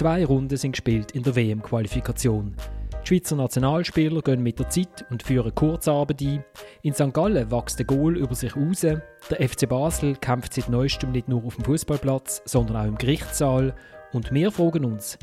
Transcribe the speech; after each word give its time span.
Zwei 0.00 0.24
Runden 0.24 0.56
sind 0.56 0.72
gespielt 0.72 1.10
in 1.10 1.24
der 1.24 1.36
WM-Qualifikation. 1.36 2.56
Die 3.02 3.06
Schweizer 3.06 3.36
Nationalspieler 3.36 4.22
gehen 4.22 4.42
mit 4.42 4.58
der 4.58 4.70
Zeit 4.70 5.04
und 5.10 5.22
führen 5.22 5.54
Kurzarbeit 5.54 6.22
ein. 6.22 6.42
In 6.80 6.94
St. 6.94 7.12
Gallen 7.12 7.50
wächst 7.50 7.78
der 7.78 7.84
Goal 7.84 8.16
über 8.16 8.34
sich 8.34 8.56
raus. 8.56 8.80
Der 8.80 9.02
FC 9.46 9.68
Basel 9.68 10.16
kämpft 10.16 10.54
seit 10.54 10.70
neuestem 10.70 11.12
nicht 11.12 11.28
nur 11.28 11.44
auf 11.44 11.56
dem 11.56 11.66
Fußballplatz, 11.66 12.40
sondern 12.46 12.76
auch 12.78 12.86
im 12.86 12.96
Gerichtssaal. 12.96 13.74
Und 14.14 14.32
wir 14.32 14.50
fragen 14.50 14.86
uns, 14.86 15.18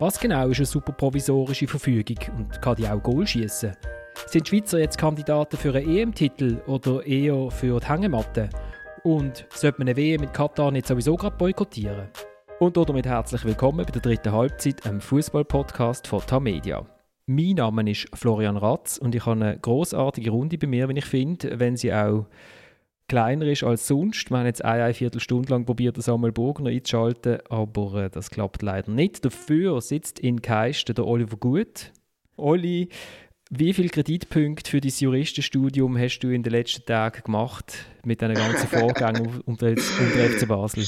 was 0.00 0.18
genau 0.18 0.48
ist 0.48 0.58
eine 0.58 0.66
super 0.66 0.90
provisorische 0.90 1.68
Verfügung 1.68 2.18
und 2.36 2.60
kann 2.60 2.74
die 2.74 2.88
auch 2.88 3.00
Goal 3.00 3.28
schießen? 3.28 3.76
Sind 4.26 4.44
die 4.44 4.50
Schweizer 4.50 4.80
jetzt 4.80 4.98
Kandidaten 4.98 5.56
für 5.56 5.72
einen 5.72 5.88
EM-Titel 5.88 6.62
oder 6.66 7.06
eher 7.06 7.48
für 7.52 7.78
die 7.78 7.86
Hängematte? 7.86 8.50
Und 9.04 9.46
sollte 9.54 9.78
man 9.78 9.86
eine 9.86 9.96
WM 9.96 10.22
mit 10.22 10.34
Katar 10.34 10.72
nicht 10.72 10.88
sowieso 10.88 11.14
gerade 11.14 11.36
boykottieren? 11.36 12.08
Und 12.58 12.78
damit 12.78 13.04
herzlich 13.04 13.44
willkommen 13.44 13.84
bei 13.84 13.92
der 13.92 14.00
dritten 14.00 14.32
Halbzeit, 14.32 14.86
einem 14.86 15.02
Fußball-Podcast 15.02 16.06
von 16.06 16.20
Tamedia. 16.20 16.86
Mein 17.26 17.56
Name 17.56 17.90
ist 17.90 18.08
Florian 18.14 18.56
Ratz 18.56 18.96
und 18.96 19.14
ich 19.14 19.26
habe 19.26 19.44
eine 19.44 19.58
großartige 19.58 20.30
Runde 20.30 20.56
bei 20.56 20.66
mir, 20.66 20.88
wenn 20.88 20.96
ich 20.96 21.04
finde, 21.04 21.60
wenn 21.60 21.76
sie 21.76 21.92
auch 21.92 22.24
kleiner 23.08 23.44
ist 23.44 23.62
als 23.62 23.86
sonst. 23.86 24.30
Wir 24.30 24.38
haben 24.38 24.46
jetzt 24.46 24.64
eine, 24.64 24.84
eine 24.84 24.94
Viertelstunde 24.94 25.50
lang 25.50 25.66
probiert, 25.66 26.02
Samuel 26.02 26.32
Burgner 26.32 26.70
einzuschalten, 26.70 27.40
aber 27.50 28.04
äh, 28.04 28.10
das 28.10 28.30
klappt 28.30 28.62
leider 28.62 28.90
nicht. 28.90 29.22
Dafür 29.22 29.82
sitzt 29.82 30.18
in 30.18 30.40
Keisten 30.40 30.94
der 30.94 31.06
Oliver 31.06 31.36
Gut. 31.36 31.92
Oli, 32.38 32.88
wie 33.50 33.74
viele 33.74 33.90
Kreditpunkte 33.90 34.70
für 34.70 34.80
dein 34.80 34.92
Juristenstudium 34.96 35.98
hast 35.98 36.20
du 36.20 36.30
in 36.30 36.42
den 36.42 36.52
letzten 36.52 36.86
Tagen 36.86 37.22
gemacht 37.22 37.84
mit 38.02 38.22
diesen 38.22 38.34
ganzen 38.34 38.66
Vorgängen 38.66 39.42
um 39.44 39.58
den 39.58 39.76
FC 39.76 40.48
Basel? 40.48 40.86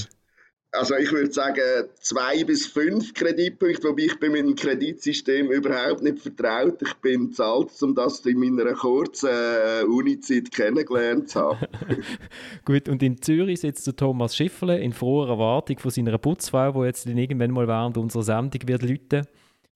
Also 0.78 0.94
ich 0.94 1.10
würde 1.10 1.32
sagen 1.32 1.60
zwei 1.98 2.44
bis 2.44 2.68
fünf 2.68 3.12
Kreditpunkte, 3.12 3.88
wobei 3.88 4.02
ich 4.04 4.20
bei 4.20 4.28
meinem 4.28 4.54
Kreditsystem 4.54 5.50
überhaupt 5.50 6.04
nicht 6.04 6.20
vertraut. 6.20 6.80
Ich 6.80 6.94
bin 6.94 7.32
zahlt, 7.32 7.70
um 7.82 7.96
das 7.96 8.20
in 8.20 8.38
meiner 8.38 8.74
kurzen 8.74 9.28
äh, 9.28 9.82
Uni-Zeit 9.82 10.52
kennengelernt 10.52 11.30
zu 11.30 11.40
haben. 11.40 11.66
Gut, 12.64 12.88
und 12.88 13.02
in 13.02 13.20
Zürich 13.20 13.60
sitzt 13.60 13.88
der 13.88 13.96
Thomas 13.96 14.36
Schifferle 14.36 14.78
in 14.78 14.92
froher 14.92 15.30
Erwartung 15.30 15.80
von 15.80 15.90
seiner 15.90 16.16
Putzfrau, 16.16 16.70
die 16.70 16.86
jetzt 16.86 17.06
irgendwann 17.06 17.50
mal 17.50 17.66
während 17.66 17.96
unserer 17.96 18.22
Sendung 18.22 18.60
wird 18.68 18.82
läuten. 18.82 19.26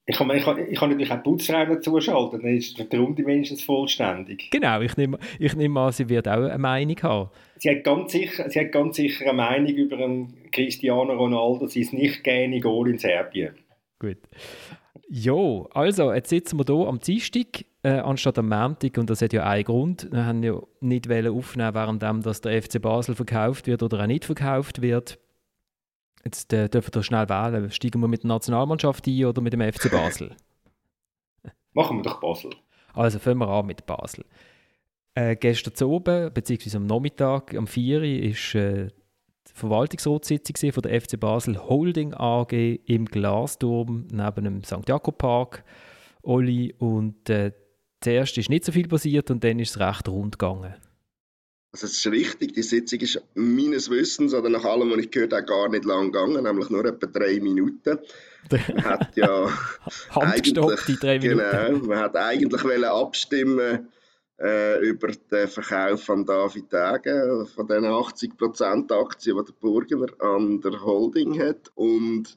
Ich 0.04 0.16
kann, 0.16 0.30
ich, 0.30 0.42
kann, 0.42 0.58
ich 0.58 0.78
kann 0.78 0.90
natürlich 0.90 1.12
auch 1.12 1.22
Putzfrauen 1.22 1.80
zuschalten, 1.80 2.42
dann 2.42 2.56
ist 2.56 2.76
die 2.76 2.96
Runde 2.96 3.24
wenigstens 3.24 3.62
vollständig. 3.62 4.50
Genau, 4.50 4.80
ich 4.80 4.96
nehme, 4.96 5.18
ich 5.38 5.54
nehme 5.54 5.78
an, 5.78 5.92
sie 5.92 6.08
wird 6.08 6.26
auch 6.26 6.42
eine 6.42 6.58
Meinung 6.58 6.96
haben. 7.02 7.30
Sie 7.58 7.70
hat 7.70 7.84
ganz 7.84 8.10
sicher, 8.10 8.50
sie 8.50 8.60
hat 8.60 8.72
ganz 8.72 8.96
sicher 8.96 9.26
eine 9.26 9.34
Meinung 9.34 9.70
über 9.70 9.96
einen 9.98 10.50
Cristiano 10.50 11.12
Ronaldo, 11.12 11.68
sie 11.68 11.82
ist 11.82 11.92
nicht 11.92 12.24
gerne 12.24 12.58
Goal 12.58 12.90
in 12.90 12.98
Serbien. 12.98 13.54
Gut. 14.00 14.18
Jo, 15.08 15.68
also, 15.72 16.12
jetzt 16.12 16.30
sitzen 16.30 16.58
wir 16.58 16.64
hier 16.66 16.88
am 16.88 16.98
Dienstag 16.98 17.64
äh, 17.84 17.98
anstatt 17.98 18.38
am 18.38 18.48
Montag 18.48 18.96
und 18.98 19.10
das 19.10 19.22
hat 19.22 19.32
ja 19.32 19.44
einen 19.44 19.64
Grund. 19.64 20.08
Wir 20.10 20.26
haben 20.26 20.42
ja 20.42 20.60
nicht 20.80 21.10
aufnehmen 21.10 21.74
während 21.74 22.02
dass 22.24 22.40
der 22.40 22.62
FC 22.62 22.80
Basel 22.80 23.14
verkauft 23.14 23.66
wird 23.66 23.82
oder 23.82 24.00
auch 24.00 24.06
nicht 24.06 24.24
verkauft 24.24 24.82
wird. 24.82 25.18
Jetzt 26.24 26.52
äh, 26.52 26.68
dürfen 26.68 26.94
wir 26.94 27.02
schnell 27.02 27.28
wählen. 27.28 27.70
Steigen 27.70 28.00
wir 28.00 28.08
mit 28.08 28.22
der 28.22 28.28
Nationalmannschaft 28.28 29.06
ein 29.06 29.24
oder 29.24 29.40
mit 29.40 29.52
dem 29.52 29.60
FC 29.60 29.90
Basel? 29.90 30.36
Machen 31.72 31.98
wir 31.98 32.02
doch 32.02 32.20
Basel. 32.20 32.50
Also 32.94 33.18
fangen 33.18 33.38
wir 33.38 33.48
an 33.48 33.66
mit 33.66 33.86
Basel. 33.86 34.24
Äh, 35.14 35.36
gestern 35.36 35.74
zu 35.74 35.90
oben, 35.90 36.32
beziehungsweise 36.32 36.76
am 36.78 36.86
Nachmittag, 36.86 37.54
am 37.54 37.66
4. 37.66 37.98
Uhr, 37.98 38.04
ist 38.04 38.54
äh, 38.54 38.88
die 39.48 39.52
Verwaltungsratssitzung 39.54 40.72
von 40.72 40.82
der 40.82 41.00
FC 41.00 41.18
Basel 41.18 41.58
Holding 41.58 42.14
AG 42.14 42.52
im 42.52 43.06
Glasturm 43.06 44.06
neben 44.10 44.44
dem 44.44 44.64
St. 44.64 44.88
Jakob 44.88 45.18
Park. 45.18 45.64
Oli 46.22 46.72
und 46.78 47.28
äh, 47.28 47.52
zuerst 48.00 48.38
ist 48.38 48.48
nicht 48.48 48.64
so 48.64 48.72
viel 48.72 48.88
passiert 48.88 49.30
und 49.30 49.42
dann 49.42 49.58
ist 49.58 49.70
es 49.70 49.80
recht 49.80 50.08
rund 50.08 50.38
gegangen. 50.38 50.74
Also 51.72 51.86
es 51.86 51.96
ist 51.96 52.06
richtig, 52.08 52.52
die 52.52 52.62
Sitzung 52.62 53.00
ist 53.00 53.22
meines 53.34 53.88
Wissens 53.88 54.34
oder 54.34 54.50
nach 54.50 54.64
allem, 54.64 54.90
was 54.90 54.98
ich 54.98 55.10
gehört 55.10 55.32
habe, 55.32 55.44
gar 55.44 55.70
nicht 55.70 55.86
lang 55.86 56.12
gegangen, 56.12 56.42
nämlich 56.42 56.68
nur 56.68 56.84
etwa 56.84 57.06
drei 57.06 57.40
Minuten. 57.40 57.98
Man 58.50 58.84
hat 58.84 59.16
ja 59.16 59.48
Handgestoppt, 60.10 60.88
die 60.88 60.96
drei 60.96 61.18
Minuten. 61.18 61.40
Genau, 61.40 61.86
man 61.86 61.98
hat 61.98 62.16
eigentlich 62.16 62.86
abstimmen 62.86 63.88
äh, 64.38 64.80
über 64.80 65.08
den 65.08 65.48
Verkauf 65.48 66.02
von 66.02 66.26
David 66.26 66.70
Degen, 66.70 67.46
von 67.46 67.66
den 67.66 67.84
80% 67.84 68.92
Aktien, 68.92 69.38
die 69.38 69.44
der 69.44 69.52
Burgener 69.58 70.08
an 70.18 70.60
der 70.60 70.82
Holding 70.82 71.40
hat. 71.40 71.70
Und 71.74 72.36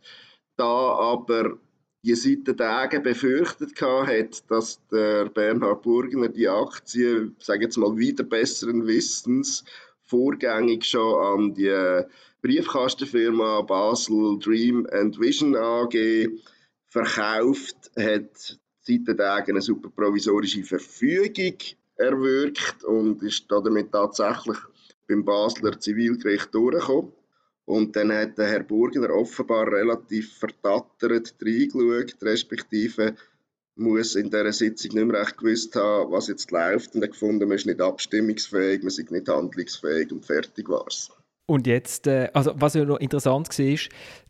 da 0.55 0.63
aber 0.63 1.57
die 2.05 2.15
Seite 2.15 2.55
Tage 2.55 2.99
befürchtet 2.99 3.81
hat, 3.81 4.43
dass 4.49 4.79
der 4.91 5.25
Bernhard 5.25 5.81
Burgner 5.81 6.29
die 6.29 6.47
Aktie, 6.47 7.31
sage 7.39 7.63
jetzt 7.63 7.77
mal 7.77 7.97
wieder 7.97 8.23
besseren 8.23 8.85
Wissens, 8.85 9.63
vorgängig 10.03 10.85
schon 10.85 11.15
an 11.23 11.53
die 11.55 12.03
Briefkastenfirma 12.43 13.61
Basel 13.61 14.37
Dream 14.37 14.87
and 14.91 15.19
Vision 15.19 15.55
AG 15.55 16.29
verkauft, 16.87 17.91
hat 17.97 18.59
die 18.87 18.97
Seite 18.97 19.17
Tage 19.17 19.51
eine 19.51 19.61
super 19.61 19.89
provisorische 19.89 20.63
Verfügung 20.63 21.57
erwirkt 21.95 22.83
und 22.83 23.23
ist 23.23 23.45
damit 23.49 23.91
tatsächlich 23.91 24.57
beim 25.07 25.25
Basler 25.25 25.79
Zivilgericht 25.79 26.53
durchgekommen. 26.53 27.14
Und 27.65 27.95
dann 27.95 28.11
hat 28.11 28.37
der 28.37 28.47
Herr 28.47 28.63
Burgner 28.63 29.09
offenbar 29.09 29.67
relativ 29.71 30.37
verdattert 30.37 31.35
reingeschaut, 31.41 32.15
respektive 32.21 33.15
muss 33.75 34.15
in 34.15 34.29
dieser 34.29 34.53
Sitzung 34.53 34.93
nicht 34.93 35.05
mehr 35.05 35.21
recht 35.21 35.37
gewusst 35.37 35.75
haben, 35.75 36.11
was 36.11 36.27
jetzt 36.27 36.51
läuft 36.51 36.95
und 36.95 37.01
er 37.01 37.09
gefunden, 37.09 37.47
man 37.47 37.57
ist 37.57 37.65
nicht 37.65 37.81
abstimmungsfähig, 37.81 38.81
man 38.81 38.87
ist 38.87 39.11
nicht 39.11 39.27
handlungsfähig 39.27 40.11
und 40.11 40.25
fertig 40.25 40.69
war 40.69 40.85
es. 40.87 41.11
Und 41.47 41.67
jetzt, 41.67 42.07
äh, 42.07 42.29
also 42.33 42.53
was 42.55 42.73
ja 42.73 42.85
noch 42.85 42.99
interessant 42.99 43.49
war, 43.49 43.79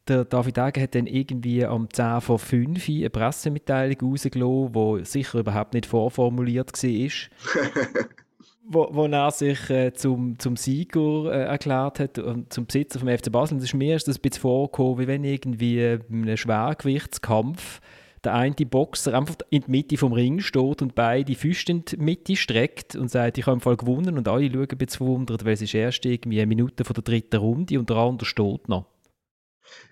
der 0.07 0.25
David 0.25 0.57
Ege 0.57 0.81
hat 0.81 0.95
dann 0.95 1.07
irgendwie 1.07 1.65
am 1.65 1.89
10 1.91 2.21
vor 2.21 2.39
5 2.39 2.89
eine 2.89 3.09
Pressemitteilung 3.09 4.11
rausgelassen, 4.11 4.73
die 4.73 5.05
sicher 5.05 5.39
überhaupt 5.39 5.73
nicht 5.73 5.85
vorformuliert 5.85 6.71
war. 6.71 8.05
wo, 8.67 8.87
wo 8.91 9.05
er 9.05 9.31
sich 9.31 9.69
äh, 9.69 9.93
zum, 9.93 10.37
zum 10.39 10.55
Sieger 10.55 11.31
äh, 11.31 11.45
erklärt 11.45 11.99
hat 11.99 12.19
und 12.19 12.51
zum 12.51 12.65
Besitzer 12.65 12.99
vom 12.99 13.09
FC 13.09 13.31
Basel. 13.31 13.57
Das 13.57 13.65
ist 13.65 13.73
mir 13.73 13.95
ist 13.95 14.07
das 14.07 14.17
ein 14.17 14.21
bisschen 14.21 14.41
vorgekommen, 14.41 14.99
wie 14.99 15.07
wenn 15.07 15.23
irgendwie 15.23 15.83
in 15.83 16.23
einem 16.23 16.37
Schwergewichtskampf 16.37 17.81
der 18.25 18.33
eine 18.33 18.55
Boxer 18.55 19.13
einfach 19.13 19.35
in 19.51 19.61
die 19.61 19.71
Mitte 19.71 19.97
vom 19.97 20.11
Ring 20.11 20.39
steht 20.39 20.81
und 20.81 20.95
beide 20.95 21.35
Füße 21.35 21.71
in 21.71 21.85
die 21.85 21.97
Mitte 21.97 22.35
streckt 22.35 22.95
und 22.95 23.09
sagt, 23.09 23.37
ich 23.37 23.45
habe 23.45 23.55
im 23.55 23.61
Fall 23.61 23.77
gewonnen 23.77 24.17
und 24.17 24.27
alle 24.27 24.49
schauen 24.51 24.61
ein 24.61 24.77
bisschen 24.77 24.97
verwundert, 24.97 25.45
weil 25.45 25.53
es 25.53 25.61
ist 25.61 25.73
erst 25.73 26.05
irgendwie 26.05 26.39
eine 26.39 26.47
Minute 26.47 26.83
von 26.83 26.95
der 26.95 27.03
dritten 27.03 27.37
Runde 27.37 27.79
und 27.79 27.89
der 27.89 27.97
andere 27.97 28.25
steht 28.25 28.67
noch. 28.67 28.85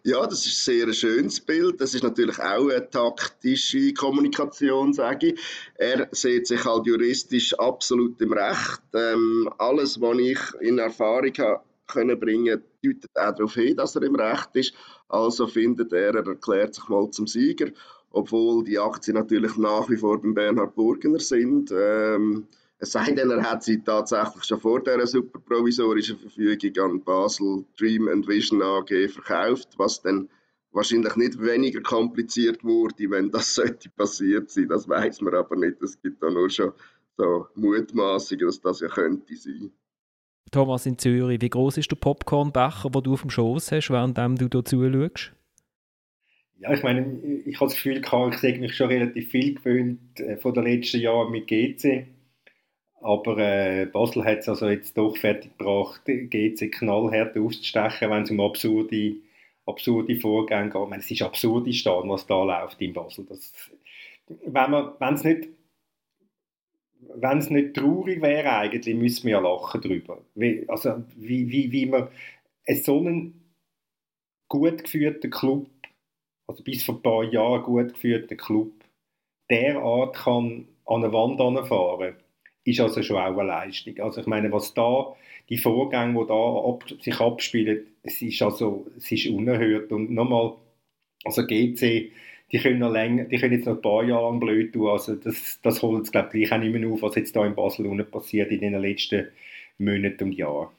Ja, 0.04 0.26
das 0.28 0.46
ist 0.46 0.68
ein 0.68 0.86
sehr 0.86 0.94
schönes 0.94 1.40
Bild. 1.40 1.80
Das 1.80 1.94
ist 1.94 2.04
natürlich 2.04 2.38
auch 2.40 2.70
eine 2.70 2.90
taktische 2.90 3.94
Kommunikation, 3.94 4.94
sage 4.94 5.28
ich. 5.28 5.40
Er 5.76 6.10
sieht 6.12 6.48
sich 6.48 6.64
halt 6.66 6.86
juristisch 6.86 7.58
absolut 7.58 8.20
im 8.22 8.34
Recht. 8.34 8.82
Ähm, 8.94 9.50
alles, 9.58 10.02
was 10.02 10.18
ich 10.20 10.40
in 10.60 10.80
Erfahrung 10.80 11.34
habe, 11.38 11.62
können 11.88 12.20
bringen, 12.20 12.62
deutet 12.84 13.10
auch 13.16 13.36
darauf 13.36 13.54
hin, 13.54 13.76
dass 13.78 13.96
er 13.96 14.04
im 14.04 14.16
Recht 14.16 14.50
ist. 14.56 14.74
Also 15.08 15.48
findet 15.48 15.94
er, 15.94 16.16
er 16.16 16.28
erklärt 16.28 16.76
sich 16.76 16.88
mal 16.90 17.10
zum 17.12 17.28
Sieger, 17.28 17.72
obwohl 18.12 18.64
die 18.64 18.80
Aktien 18.80 19.16
natürlich 19.16 19.58
nach 19.58 19.90
wie 19.90 19.98
vor 19.98 20.22
beim 20.22 20.34
Bernhard 20.34 20.76
Burgener 20.76 21.20
sind. 21.20 21.72
Ähm, 21.72 22.48
es 22.84 22.92
sei 22.92 23.12
denn, 23.14 23.32
er 23.32 23.50
hat 23.50 23.64
sie 23.64 23.82
tatsächlich 23.82 24.44
schon 24.44 24.60
vor 24.60 24.84
dieser 24.84 25.08
super 25.08 25.40
provisorischen 25.40 26.20
Verfügung 26.20 26.84
an 26.84 27.02
Basel 27.02 27.64
Dream 27.80 28.10
and 28.10 28.28
Vision 28.28 28.62
AG 28.62 28.90
verkauft, 29.10 29.70
was 29.78 30.02
dann 30.02 30.28
wahrscheinlich 30.74 31.16
nicht 31.16 31.42
weniger 31.42 31.82
kompliziert 31.82 32.62
wurde, 32.64 33.10
wenn 33.10 33.32
das 33.32 33.56
sollte 33.56 33.90
passiert 33.90 34.50
sein. 34.50 34.68
Das 34.68 34.90
weiß 34.90 35.22
man 35.22 35.34
aber 35.34 35.56
nicht. 35.56 35.82
Es 35.82 36.02
gibt 36.02 36.22
da 36.22 36.30
nur 36.30 36.50
schon 36.50 36.74
so 37.18 37.48
Mutmaßungen, 37.56 38.48
dass 38.48 38.60
das 38.60 38.82
ja 38.82 38.90
könnte 38.90 39.34
sein. 39.36 39.72
Thomas 40.52 40.86
in 40.86 40.98
Zürich, 40.98 41.42
wie 41.42 41.50
groß 41.50 41.78
ist 41.78 41.90
der 41.90 41.96
Popcornbecher, 41.96 42.90
den 42.90 43.04
du 43.04 43.14
auf 43.14 43.22
dem 43.22 43.30
Schoß 43.30 43.72
hast, 43.72 43.90
während 43.92 44.18
du 44.18 44.50
da 44.50 44.66
zuschaust? 44.66 45.32
Ja, 46.60 46.74
ich 46.74 46.84
meine, 46.84 47.18
ich 47.46 47.56
habe 47.56 47.68
das 47.68 47.76
Gefühl, 47.76 48.02
ich 48.04 48.12
habe 48.12 48.60
mich 48.60 48.76
schon 48.76 48.88
relativ 48.88 49.32
viel 49.32 49.56
gewöhnt 49.56 50.20
äh, 50.20 50.36
von 50.36 50.54
den 50.54 50.66
letzten 50.66 51.00
Jahren 51.00 51.32
mit 51.32 51.48
GC. 51.48 52.08
Aber 53.04 53.38
äh, 53.38 53.86
Basel 53.86 54.24
hat 54.24 54.40
es 54.40 54.50
also 54.50 54.70
jetzt 54.70 54.98
doch 54.98 55.18
fertiggebracht, 55.18 56.06
GC 56.06 56.72
knallhart 56.72 57.38
auszustechen, 57.38 58.10
wenn 58.10 58.24
es 58.24 58.32
um 58.32 58.40
absurde, 58.40 59.16
absurde 59.66 60.16
Vorgänge 60.16 60.70
geht. 60.70 60.82
Ich 60.82 60.90
meine, 60.90 61.04
es 61.04 61.12
ist 61.12 61.22
absurdistan, 61.22 62.10
was 62.10 62.26
da 62.26 62.44
läuft 62.44 62.82
in 62.82 62.94
Basel. 62.94 63.26
Das, 63.26 63.54
wenn 64.28 65.14
es 65.14 65.24
nicht 65.24 65.50
wenn 67.16 67.38
es 67.38 67.50
nicht 67.50 67.76
traurig 67.76 68.22
wäre, 68.22 68.50
eigentlich, 68.54 68.96
müssten 68.96 69.28
wir 69.28 69.34
ja 69.34 69.40
lachen 69.40 69.82
darüber. 69.82 70.22
Wie, 70.36 70.64
also, 70.70 71.04
wie, 71.18 71.50
wie, 71.50 71.72
wie 71.72 71.86
man 71.86 72.08
so 72.82 73.00
einen 73.00 73.44
gut 74.48 74.86
geführten 74.86 75.30
Club 75.30 75.68
also 76.48 76.64
bis 76.64 76.84
vor 76.84 76.96
ein 76.96 77.02
paar 77.02 77.24
Jahren 77.24 77.64
gut 77.64 77.94
geführter 77.94 78.36
Club, 78.36 78.72
derart 79.50 80.16
kann 80.16 80.68
an 80.86 81.04
eine 81.04 81.14
Wand 81.14 81.40
anfahren, 81.40 82.16
ist 82.66 82.80
also 82.80 83.02
schon 83.04 83.18
auch 83.18 83.38
eine 83.38 83.48
Leistung. 83.48 84.00
Also 84.00 84.22
ich 84.22 84.28
meine, 84.28 84.52
was 84.52 84.74
da, 84.74 85.16
die 85.50 85.58
Vorgänge, 85.58 86.20
die 86.22 86.28
da 86.28 86.34
ab, 86.34 86.84
sich 87.02 87.20
abspielen, 87.20 87.88
es 88.04 88.22
ist 88.22 88.42
also, 88.42 88.88
es 88.98 89.12
ist 89.12 89.28
unerhört. 89.28 89.92
Und 89.92 90.12
nochmal, 90.12 90.54
also 91.26 91.46
GC, 91.46 92.12
die 92.52 92.60
können, 92.60 92.80
noch 92.80 92.92
länger, 92.92 93.26
die 93.26 93.38
können 93.38 93.54
jetzt 93.54 93.66
noch 93.66 93.76
ein 93.76 93.82
paar 93.82 94.04
Jahre 94.04 94.30
lang 94.30 94.40
blöd 94.40 94.74
tun. 94.74 94.90
Also 94.90 95.16
das, 95.16 95.60
das 95.62 95.82
holt 95.82 96.04
es, 96.04 96.12
glaube 96.12 96.38
ich, 96.38 96.52
auch 96.52 96.58
nicht 96.58 96.74
mehr 96.74 96.90
auf, 96.90 97.02
was 97.02 97.16
jetzt 97.16 97.36
da 97.36 97.46
in 97.46 97.56
Basel 97.56 97.88
unten 97.88 98.10
passiert 98.10 98.52
in 98.52 98.62
den 98.62 98.76
letzten 98.76 99.28
Monaten 99.78 100.24
und 100.26 100.32
Jahren. 100.34 100.70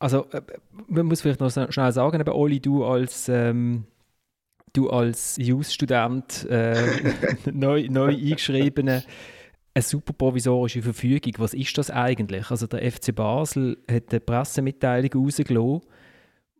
Also, 0.00 0.26
äh, 0.30 0.42
man 0.86 1.06
muss 1.06 1.22
vielleicht 1.22 1.40
noch 1.40 1.50
schnell 1.50 1.92
sagen, 1.92 2.20
eben, 2.20 2.30
Oli, 2.30 2.60
du 2.60 2.84
als, 2.84 3.28
ähm, 3.28 3.84
du 4.72 4.90
als 4.90 5.36
Jus-Student, 5.38 6.46
äh, 6.48 6.76
neu, 7.52 7.88
neu 7.90 8.14
eingeschriebene, 8.14 9.02
eine 9.78 9.82
super 9.82 10.12
provisorische 10.12 10.82
Verfügung, 10.82 11.32
was 11.38 11.54
ist 11.54 11.78
das 11.78 11.90
eigentlich? 11.90 12.50
Also 12.50 12.66
der 12.66 12.90
FC 12.90 13.14
Basel 13.14 13.78
hat 13.90 14.10
eine 14.10 14.20
Pressemitteilung 14.20 15.24
rausgelassen, 15.24 15.80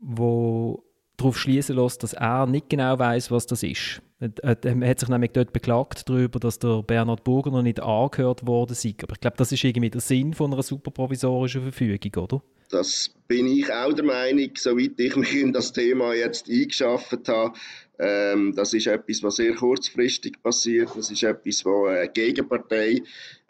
wo 0.01 0.85
darauf 1.19 1.39
schließen 1.39 1.77
lässt, 1.77 2.03
dass 2.03 2.15
er 2.15 2.47
nicht 2.47 2.71
genau 2.71 2.99
weiß, 2.99 3.31
was 3.31 3.47
das 3.47 3.63
ist. 3.63 4.01
Er 4.21 4.57
hat 4.89 4.99
sich 4.99 5.09
nämlich 5.09 5.31
dort 5.33 5.53
beklagt 5.53 6.09
darüber, 6.09 6.41
dass 6.41 6.59
der 6.59 6.83
Bernhard 6.83 7.23
Burger 7.23 7.51
noch 7.51 7.63
nicht 7.63 7.81
angehört 7.81 8.47
worden 8.47 8.75
sei. 8.75 8.95
Aber 9.03 9.13
ich 9.13 9.21
glaube, 9.21 9.37
das 9.37 9.53
ist 9.53 9.63
irgendwie 9.63 9.91
der 9.91 10.01
Sinn 10.01 10.35
von 10.35 10.53
einer 10.53 10.63
superprovisorischen 10.63 11.63
Verfügung, 11.63 12.25
oder? 12.25 12.43
Das 12.71 13.15
bin 13.29 13.47
ich 13.47 13.73
auch 13.73 13.93
der 13.93 14.05
Meinung, 14.05 14.51
soweit 14.57 14.99
ich 14.99 15.17
mich 15.17 15.37
in 15.37 15.53
das 15.53 15.73
Thema 15.73 16.15
jetzt 16.15 16.51
eingeschafft 16.51 17.29
habe. 17.29 17.55
Ähm, 17.99 18.55
das 18.57 18.75
ist 18.75 18.89
etwas, 18.89 19.23
was 19.23 19.37
sehr 19.37 19.55
kurzfristig 19.55 20.43
passiert. 20.43 20.91
Das 20.97 21.11
ist 21.11 21.23
etwas, 21.23 21.65
was 21.65 21.89
eine 21.89 22.09
Gegenpartei 22.09 23.03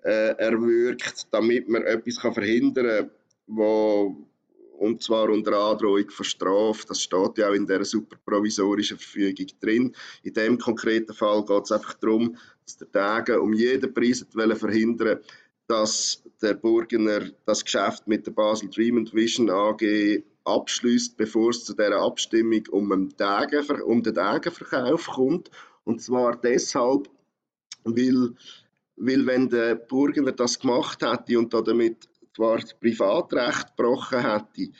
äh, 0.04 0.34
erwirkt, 0.36 1.26
damit 1.30 1.68
man 1.68 1.82
etwas 1.82 2.20
kann 2.20 2.34
verhindern 2.34 3.10
kann, 3.46 4.16
und 4.78 5.02
zwar 5.02 5.28
unter 5.28 5.52
Androhung 5.58 6.08
von 6.10 6.24
Strafe. 6.24 6.86
Das 6.88 7.02
steht 7.02 7.38
ja 7.38 7.50
auch 7.50 7.54
in 7.54 7.66
der 7.66 7.84
superprovisorischen 7.84 8.98
Verfügung 8.98 9.46
drin. 9.60 9.96
In 10.22 10.34
dem 10.34 10.58
konkreten 10.58 11.14
Fall 11.14 11.44
geht 11.44 11.64
es 11.64 11.72
einfach 11.72 11.94
darum, 11.94 12.36
dass 12.64 12.78
der 12.78 12.90
Tage 12.90 13.40
um 13.40 13.52
jeden 13.52 13.92
Preis 13.92 14.24
verhindern 14.32 15.20
dass 15.68 16.22
der 16.40 16.54
Burgener 16.54 17.30
das 17.44 17.62
Geschäft 17.62 18.08
mit 18.08 18.26
der 18.26 18.32
Basel 18.32 18.70
Dream 18.70 19.06
Vision 19.12 19.50
AG 19.50 20.22
abschließt, 20.44 21.16
bevor 21.16 21.50
es 21.50 21.64
zu 21.64 21.74
der 21.74 21.92
Abstimmung 21.92 22.64
um 22.70 22.88
den, 22.88 23.16
Tagen, 23.16 23.82
um 23.82 24.02
den 24.02 24.14
Tagenverkauf 24.14 25.06
kommt. 25.08 25.50
Und 25.84 26.00
zwar 26.00 26.36
deshalb, 26.40 27.10
weil, 27.84 28.34
weil 28.96 29.26
wenn 29.26 29.50
der 29.50 29.74
Burgener 29.74 30.32
das 30.32 30.58
gemacht 30.58 31.02
hätte 31.02 31.38
und 31.38 31.52
damit 31.52 32.08
zwar 32.38 32.58
das 32.58 32.72
Privatrecht 32.74 33.76
gebrochen 33.76 34.22
hätte, 34.22 34.70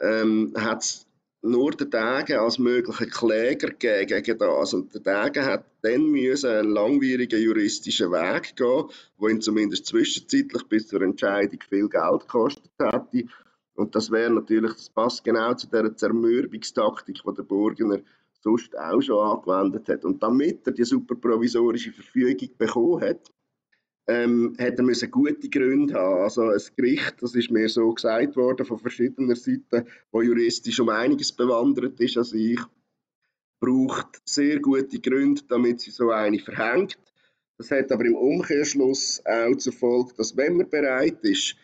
ähm, 0.00 0.52
hat 0.56 0.82
es 0.82 1.06
nur 1.40 1.70
den 1.70 1.88
Tage 1.88 2.40
als 2.40 2.58
möglichen 2.58 3.08
Kläger 3.08 3.70
gegen 3.70 4.38
das. 4.38 4.74
Und 4.74 4.92
der 4.92 5.02
Tage 5.02 5.44
hat 5.44 5.64
dann 5.82 6.10
müssen 6.10 6.50
einen 6.50 6.70
langwierigen 6.72 7.40
juristischen 7.40 8.10
Weg 8.10 8.56
gehen, 8.56 8.84
wo 9.16 9.28
ihn 9.28 9.40
zumindest 9.40 9.86
zwischenzeitlich 9.86 10.64
bis 10.64 10.88
zur 10.88 11.02
Entscheidung 11.02 11.60
viel 11.68 11.88
Geld 11.88 12.22
gekostet 12.22 12.72
hätte. 12.78 13.28
Und 13.74 13.94
das 13.94 14.10
wäre 14.10 14.30
natürlich, 14.30 14.72
das 14.72 14.90
passt 14.90 15.22
genau 15.22 15.54
zu 15.54 15.68
der 15.68 15.96
Zermürbungstaktik, 15.96 17.22
die 17.24 17.34
der 17.34 17.42
Burgener 17.44 18.00
sonst 18.42 18.76
auch 18.76 19.00
schon 19.00 19.24
angewendet 19.24 19.88
hat. 19.88 20.04
Und 20.04 20.20
damit 20.20 20.66
er 20.66 20.72
die 20.72 20.84
superprovisorische 20.84 21.92
Verfügung 21.92 22.50
bekommen 22.58 23.00
hat, 23.00 23.30
ähm, 24.06 24.54
er 24.58 24.82
müssen 24.82 25.10
gute 25.10 25.48
Gründe 25.48 25.94
haben. 25.94 26.22
Also 26.22 26.42
ein 26.48 26.60
Gericht, 26.76 27.16
das 27.20 27.34
ist 27.34 27.50
mir 27.50 27.68
so 27.68 27.92
gesagt 27.92 28.36
worden 28.36 28.66
von 28.66 28.78
verschiedenen 28.78 29.36
Seiten, 29.36 29.86
wo 30.10 30.22
juristisch 30.22 30.80
um 30.80 30.88
einiges 30.88 31.32
bewandert 31.32 32.00
ist 32.00 32.16
als 32.16 32.32
ich, 32.32 32.60
braucht 33.60 34.20
sehr 34.24 34.58
gute 34.60 34.98
Gründe, 35.00 35.42
damit 35.48 35.80
sie 35.80 35.90
so 35.90 36.10
eine 36.10 36.38
verhängt. 36.38 36.98
Das 37.58 37.70
hat 37.70 37.92
aber 37.92 38.06
im 38.06 38.16
Umkehrschluss 38.16 39.22
auch 39.26 39.54
zur 39.56 39.74
Folge, 39.74 40.14
dass 40.16 40.36
wenn 40.36 40.56
man 40.56 40.70
bereit 40.70 41.22
ist, 41.22 41.56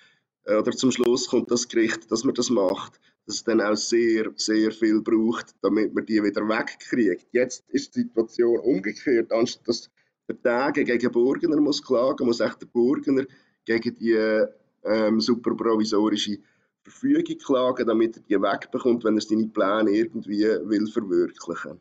äh, 0.45 0.57
oder 0.57 0.73
zum 0.73 0.91
Schluss 0.91 1.27
kommt 1.27 1.51
das 1.51 1.67
Gericht, 1.67 2.11
dass 2.11 2.23
man 2.23 2.35
das 2.35 2.51
macht, 2.51 3.01
dass 3.27 3.37
es 3.37 3.45
dann 3.45 3.61
auch 3.61 3.77
sehr, 3.77 4.31
sehr 4.37 4.71
viel 4.73 5.01
braucht, 5.01 5.55
damit 5.63 5.95
man 5.95 6.05
die 6.05 6.23
wieder 6.23 6.47
wegkriegt. 6.49 7.29
Jetzt 7.33 7.65
ist 7.69 7.97
die 7.97 8.03
Situation 8.03 8.59
umgekehrt, 8.61 9.33
anstatt 9.33 9.69
dass 9.69 9.91
der 10.29 10.43
Tage 10.43 10.85
gegen 10.85 11.13
Burgener 11.13 11.61
muss 11.61 11.83
klagen, 11.83 12.27
muss 12.27 12.41
echt 12.41 12.63
der 12.63 12.67
Burgener 12.67 13.25
gegen 13.65 13.95
die 13.95 14.45
ähm, 14.85 15.21
superprovisorische 15.21 16.39
Verfügung 16.83 17.39
klagen, 17.39 17.87
damit 17.87 18.17
er 18.17 18.23
die 18.23 18.43
wegbekommt, 18.43 19.05
wenn 19.05 19.17
er 19.17 19.21
seine 19.21 19.49
Pläne 19.49 19.91
irgendwie 19.91 20.45
will 20.45 20.87
verwirklichen. 20.87 21.81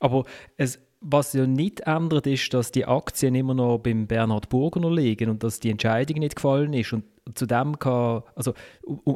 Aber 0.00 0.24
es, 0.56 0.78
was 1.00 1.32
ja 1.32 1.46
nicht 1.46 1.80
ändert, 1.80 2.26
ist, 2.26 2.52
dass 2.52 2.72
die 2.72 2.84
Aktien 2.84 3.34
immer 3.34 3.54
noch 3.54 3.78
beim 3.78 4.06
Bernhard 4.06 4.48
Burgener 4.48 4.90
liegen 4.90 5.30
und 5.30 5.42
dass 5.42 5.60
die 5.60 5.70
Entscheidung 5.70 6.18
nicht 6.18 6.36
gefallen 6.36 6.72
ist. 6.74 6.92
Und 6.92 7.04
zu 7.34 7.46
dem 7.46 7.78
kann, 7.78 8.22
also 8.34 8.52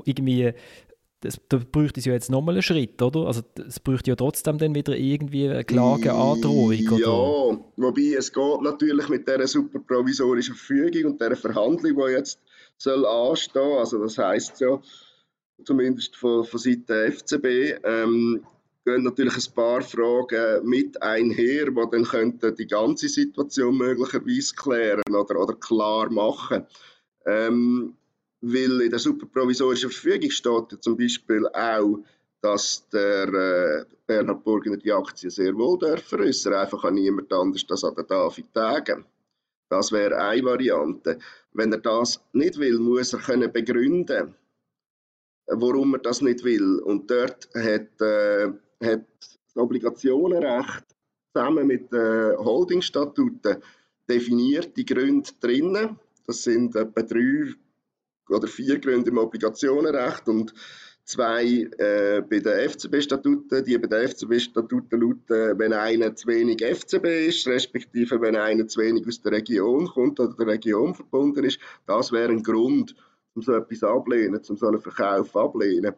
irgendwie 0.04 0.52
das, 1.20 1.40
da 1.48 1.58
bräuchte 1.58 2.00
es 2.00 2.06
ja 2.06 2.12
jetzt 2.12 2.30
nochmal 2.30 2.54
einen 2.54 2.62
Schritt, 2.62 3.00
oder? 3.00 3.26
Also 3.26 3.42
es 3.66 3.80
bräuchte 3.80 4.10
ja 4.10 4.16
trotzdem 4.16 4.58
dann 4.58 4.74
wieder 4.74 4.96
irgendwie 4.96 5.48
eine 5.48 5.64
Klageandrohung, 5.64 6.88
oder? 6.88 6.98
Ja, 6.98 7.58
wobei 7.76 8.14
es 8.16 8.32
geht 8.32 8.60
natürlich 8.62 9.08
mit 9.08 9.26
dieser 9.26 9.46
super 9.46 9.78
provisorischen 9.80 10.54
Verfügung 10.54 11.12
und 11.12 11.20
dieser 11.20 11.36
Verhandlung, 11.36 11.96
die 11.96 12.12
jetzt 12.12 12.38
soll 12.76 13.06
anstehen, 13.06 13.78
also 13.78 13.98
das 14.02 14.18
heisst 14.18 14.60
ja, 14.60 14.80
zumindest 15.64 16.16
von, 16.16 16.44
von 16.44 16.60
Seiten 16.60 16.86
der 16.86 17.12
FCB, 17.12 17.80
ähm, 17.84 18.44
gehen 18.84 19.02
natürlich 19.02 19.36
ein 19.36 19.54
paar 19.54 19.82
Fragen 19.82 20.68
mit 20.68 21.00
einher, 21.02 21.66
die 21.66 21.90
dann 21.90 22.04
könnten 22.04 22.54
die 22.54 22.66
ganze 22.66 23.08
Situation 23.08 23.76
möglicherweise 23.78 24.54
klären 24.54 25.02
oder, 25.10 25.40
oder 25.40 25.54
klar 25.54 26.10
machen. 26.10 26.66
Ähm, 27.26 27.96
weil 28.40 28.82
in 28.82 28.90
der 28.90 28.98
superprovisorischen 28.98 29.90
Verfügung 29.90 30.30
steht 30.30 30.72
ja 30.72 30.80
zum 30.80 30.96
Beispiel 30.96 31.46
auch, 31.48 31.98
dass 32.40 32.88
der 32.90 33.28
äh, 33.28 33.84
Bernhard 34.06 34.44
Burgener 34.44 34.76
die 34.76 34.92
Aktien 34.92 35.30
sehr 35.30 35.54
wohl 35.56 35.78
dürfen 35.78 36.20
äußern, 36.20 36.54
einfach 36.54 36.84
an 36.84 36.94
niemand 36.94 37.32
anders 37.32 37.64
als 37.68 37.84
an 37.84 37.94
den 37.94 38.06
David 38.06 38.52
Tagen. 38.52 39.04
Das 39.68 39.90
wäre 39.90 40.16
eine 40.16 40.44
Variante. 40.44 41.18
Wenn 41.52 41.72
er 41.72 41.78
das 41.78 42.20
nicht 42.32 42.58
will, 42.58 42.78
muss 42.78 43.12
er 43.12 43.18
können 43.18 43.52
begründen, 43.52 44.34
warum 45.46 45.94
er 45.94 46.00
das 46.00 46.20
nicht 46.20 46.44
will. 46.44 46.78
Und 46.80 47.10
dort 47.10 47.48
hat, 47.54 48.00
äh, 48.00 48.52
hat 48.84 49.06
das 49.18 49.56
Obligationenrecht 49.56 50.84
zusammen 51.32 51.66
mit 51.66 51.92
den 51.92 52.36
Holdingstatuten 52.38 53.56
definiert 54.08 54.76
die 54.76 54.84
Gründe 54.84 55.30
drinnen. 55.40 55.98
Das 56.26 56.44
sind 56.44 56.76
etwa 56.76 57.02
drei 57.02 57.54
oder 58.28 58.46
vier 58.48 58.78
Gründe 58.78 59.10
im 59.10 59.18
Obligationenrecht 59.18 60.28
und 60.28 60.52
zwei 61.04 61.68
äh, 61.78 62.20
bei 62.22 62.40
den 62.40 62.68
FCB-Statuten. 62.68 63.64
Die 63.64 63.78
bei 63.78 63.86
den 63.86 64.08
FCB-Statuten 64.08 65.00
lauten, 65.00 65.58
wenn 65.58 65.72
einer 65.72 66.14
zu 66.14 66.28
wenig 66.28 66.62
FCB 66.62 67.28
ist, 67.28 67.46
respektive 67.46 68.20
wenn 68.20 68.36
einer 68.36 68.66
zu 68.66 68.80
wenig 68.80 69.06
aus 69.06 69.22
der 69.22 69.32
Region 69.32 69.86
kommt 69.86 70.20
oder 70.20 70.34
der 70.34 70.46
Region 70.48 70.94
verbunden 70.94 71.44
ist. 71.44 71.58
Das 71.86 72.12
wäre 72.12 72.32
ein 72.32 72.42
Grund, 72.42 72.94
um 73.34 73.42
so 73.42 73.54
etwas 73.54 73.82
ablehnen, 73.82 74.40
um 74.48 74.56
so 74.56 74.66
einen 74.66 74.80
Verkauf 74.80 75.34
ablehnen. 75.36 75.94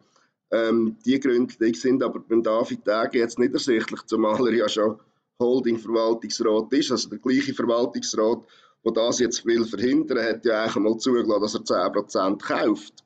Ähm, 0.51 0.97
die 1.05 1.19
Gründe 1.19 1.53
sind 1.75 2.01
aber 2.01 2.19
beim 2.19 2.41
David 2.41 2.85
Tage 2.85 3.19
jetzt 3.19 3.37
nicht 3.37 3.53
ersichtlich, 3.53 4.01
zumal 4.05 4.47
er 4.47 4.53
ja 4.53 4.69
schon 4.69 4.99
Holding-Verwaltungsrat 5.39 6.73
ist, 6.73 6.91
also 6.91 7.09
der 7.09 7.19
gleiche 7.19 7.53
Verwaltungsrat, 7.53 8.39
der 8.85 8.91
das 8.93 9.19
jetzt 9.19 9.45
will 9.45 9.65
verhindern, 9.65 10.23
hat 10.23 10.45
ja 10.45 10.63
eigentlich 10.63 10.75
mal 10.75 10.97
zugelassen, 10.97 11.63
dass 11.65 11.75
er 11.75 11.91
10% 11.91 12.39
kauft. 12.41 13.03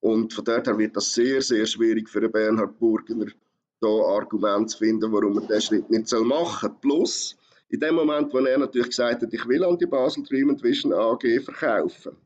Und 0.00 0.32
von 0.32 0.44
dort 0.44 0.66
her 0.66 0.78
wird 0.78 0.96
das 0.96 1.12
sehr, 1.12 1.42
sehr 1.42 1.66
schwierig 1.66 2.08
für 2.08 2.20
den 2.20 2.32
Bernhard 2.32 2.78
Burgener, 2.78 3.26
da 3.80 3.88
Argument 3.88 4.70
zu 4.70 4.78
finden, 4.78 5.12
warum 5.12 5.38
er 5.38 5.46
diesen 5.46 5.60
Schritt 5.60 5.90
nicht 5.90 6.12
machen 6.12 6.70
soll. 6.70 6.76
Plus, 6.80 7.36
in 7.68 7.80
dem 7.80 7.94
Moment, 7.94 8.32
wo 8.32 8.38
er 8.38 8.58
natürlich 8.58 8.88
gesagt 8.88 9.22
hat, 9.22 9.32
ich 9.32 9.46
will 9.46 9.64
an 9.64 9.78
die 9.78 9.86
Basel 9.86 10.22
Dream 10.24 10.56
Vision 10.62 10.92
AG 10.92 11.22
verkaufen 11.44 12.16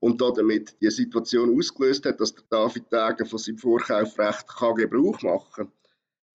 und 0.00 0.20
damit 0.20 0.76
die 0.80 0.90
Situation 0.90 1.56
ausgelöst 1.56 2.04
hat, 2.06 2.20
dass 2.20 2.34
der 2.34 2.44
David 2.50 2.90
Tage 2.90 3.24
von 3.24 3.38
seinem 3.38 3.58
Vorkaufrecht 3.58 4.48
kann 4.48 4.74
Gebrauch 4.74 5.22
machen 5.22 5.44
kann, 5.54 5.72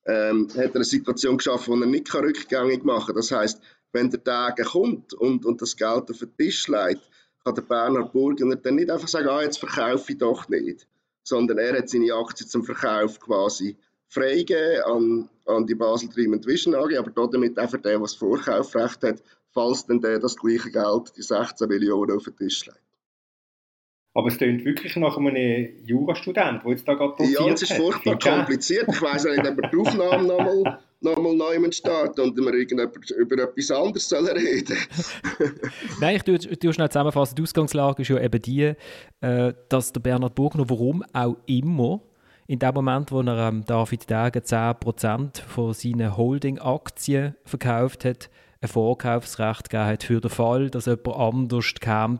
ähm, 0.08 0.48
hat 0.50 0.72
er 0.72 0.75
eine 0.75 0.84
Situation 0.86 1.38
geschaffen, 1.38 1.75
die 1.75 1.82
er 1.82 1.88
nicht 1.88 2.16
rückgängig 2.16 2.84
machen 2.84 3.08
kann. 3.08 3.16
Das 3.16 3.32
heißt, 3.32 3.62
wenn 3.91 4.10
der 4.10 4.24
Tag 4.24 4.63
kommt 4.65 5.13
und, 5.13 5.46
und 5.46 5.62
das 5.62 5.75
Geld 5.75 6.10
auf 6.10 6.20
den 6.20 6.36
Tisch 6.38 6.67
legt, 6.67 7.10
kann 7.44 7.56
der 7.56 7.62
Berner 7.62 8.03
Burgener 8.03 8.56
dann 8.56 8.75
nicht 8.75 8.89
einfach 8.89 9.08
sagen, 9.08 9.29
ah, 9.29 9.41
jetzt 9.41 9.60
verkaufe 9.60 10.12
ich 10.12 10.17
doch 10.17 10.48
nicht, 10.50 10.88
sondern 11.24 11.58
er 11.58 11.77
hat 11.77 11.89
seine 11.89 12.13
Aktie 12.13 12.46
zum 12.46 12.63
Verkauf 12.63 13.20
quasi 13.20 13.77
freigeben 14.10 14.84
an, 14.84 15.29
an 15.46 15.65
die 15.65 15.75
Basel 15.75 16.10
Dream 16.10 16.34
Vision 16.46 16.75
AG, 16.75 16.98
aber 16.98 17.12
damit 17.12 17.60
auch 17.60 17.70
für 17.70 17.77
den, 17.77 17.91
der 17.91 18.00
das 18.00 18.15
Vorkaufrecht 18.15 19.03
hat, 19.03 19.24
falls 19.51 19.86
dann 19.86 20.01
der 20.01 20.20
das 20.20 20.36
gleiche 20.36 20.72
Geld, 20.72 21.13
die 21.17 21.22
16 21.22 21.67
Millionen, 21.67 22.15
auf 22.15 22.24
den 22.24 22.36
Tisch 22.36 22.65
legt. 22.65 22.82
Aber 24.13 24.29
es 24.29 24.38
klingt 24.38 24.65
wirklich 24.65 24.96
nach 24.96 25.15
einem 25.15 25.86
Jurastudent, 25.86 26.63
der 26.63 26.72
jetzt 26.72 26.88
da 26.88 26.96
gerade 26.96 27.15
doziert 27.17 27.39
Ja, 27.46 27.53
es 27.53 27.62
ist 27.62 27.74
furchtbar 27.74 28.17
kompliziert. 28.17 28.88
Ich 28.89 29.01
weiss 29.01 29.25
nicht, 29.25 29.48
ob 29.48 29.62
er 29.62 29.70
die 29.70 29.77
Aufnahme 29.77 30.27
nochmal 30.27 30.79
nochmal 31.01 31.36
neu 31.36 31.72
starten 31.72 32.22
und 32.22 32.38
wir 32.38 32.54
über 33.18 33.44
etwas 33.44 33.72
anderes 33.72 34.10
sollen 34.10 34.36
reden 34.36 34.77
Nein, 36.01 36.16
ich 36.16 36.24
tue, 36.24 36.39
tue 36.39 36.74
schnell 36.74 36.89
zusammenfassen. 36.89 37.36
Die 37.36 37.44
Ausgangslage 37.44 38.01
ist 38.01 38.08
ja 38.10 38.20
eben 38.20 38.42
die, 38.42 38.74
äh, 39.22 39.54
dass 39.70 39.94
der 39.94 40.00
Bernhard 40.00 40.36
Burgner, 40.36 40.70
warum 40.70 41.04
auch 41.13 41.38
immer, 41.46 42.01
in 42.48 42.60
dem 42.60 42.74
Moment, 42.74 43.12
wo 43.12 43.22
er 43.22 43.50
ähm, 43.50 43.66
David 43.66 44.10
Degen 44.10 44.42
10% 44.42 45.42
von 45.42 45.74
seinen 45.74 46.16
Holding-Aktien 46.16 47.36
verkauft 47.44 48.06
hat, 48.06 48.30
ein 48.62 48.70
Vorkaufsrecht 48.70 49.70
gegeben 49.70 49.89
hat 49.89 50.04
für 50.04 50.22
den 50.22 50.32
Fall, 50.32 50.70
dass 50.70 50.86
jemand 50.86 51.16
anders 51.16 51.74
käme 51.75 52.20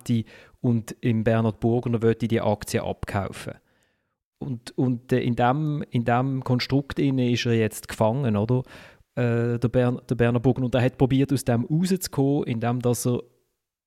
und 0.62 0.96
im 1.01 1.24
Bernhard 1.24 1.60
Burgner 1.60 2.01
wollte 2.01 2.27
die 2.27 2.41
Aktie 2.41 2.84
abkaufen. 2.84 3.53
Und, 4.39 4.77
und 4.77 5.12
äh, 5.12 5.20
in 5.20 5.36
dem, 5.36 5.84
in 5.89 6.06
dem 6.06 6.44
Konstrukt 6.44 7.00
ist 7.00 7.46
er 7.46 7.53
jetzt 7.53 7.88
gefangen, 7.88 8.38
oder? 8.38 8.63
Äh, 9.15 9.58
der, 9.58 9.70
Bern, 9.70 10.00
der 10.08 10.15
Bernhard 10.15 10.44
Burgner. 10.44 10.65
Und 10.65 10.75
er 10.75 10.84
hat 10.84 10.98
probiert, 10.98 11.34
aus 11.34 11.44
dem 11.44 11.65
rauszukommen, 11.65 12.44
indem 12.44 12.79
dass 12.82 13.08
er 13.08 13.24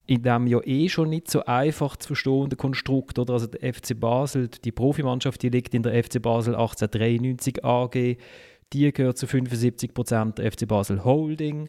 in 0.07 0.23
dem 0.23 0.49
ja 0.49 0.59
eh 0.65 0.89
schon 0.89 1.09
nicht 1.09 1.31
so 1.31 1.45
einfach 1.45 1.97
zu 1.97 2.09
verstehende 2.09 2.57
Konstrukt, 2.57 3.19
oder? 3.19 3.35
Also 3.35 3.47
der 3.47 3.73
FC 3.73 3.99
Basel, 3.99 4.49
die 4.49 4.73
Profimannschaft, 4.73 5.41
die 5.43 5.51
liegt 5.51 5.73
in 5.73 5.85
der 5.85 6.03
FC 6.03 6.21
Basel 6.21 6.57
1893 6.57 7.65
AG, 7.65 8.17
die 8.73 8.93
gehört 8.93 9.19
zu 9.19 9.27
75% 9.27 10.35
der 10.35 10.51
FC 10.51 10.67
Basel 10.67 11.05
Holding 11.05 11.69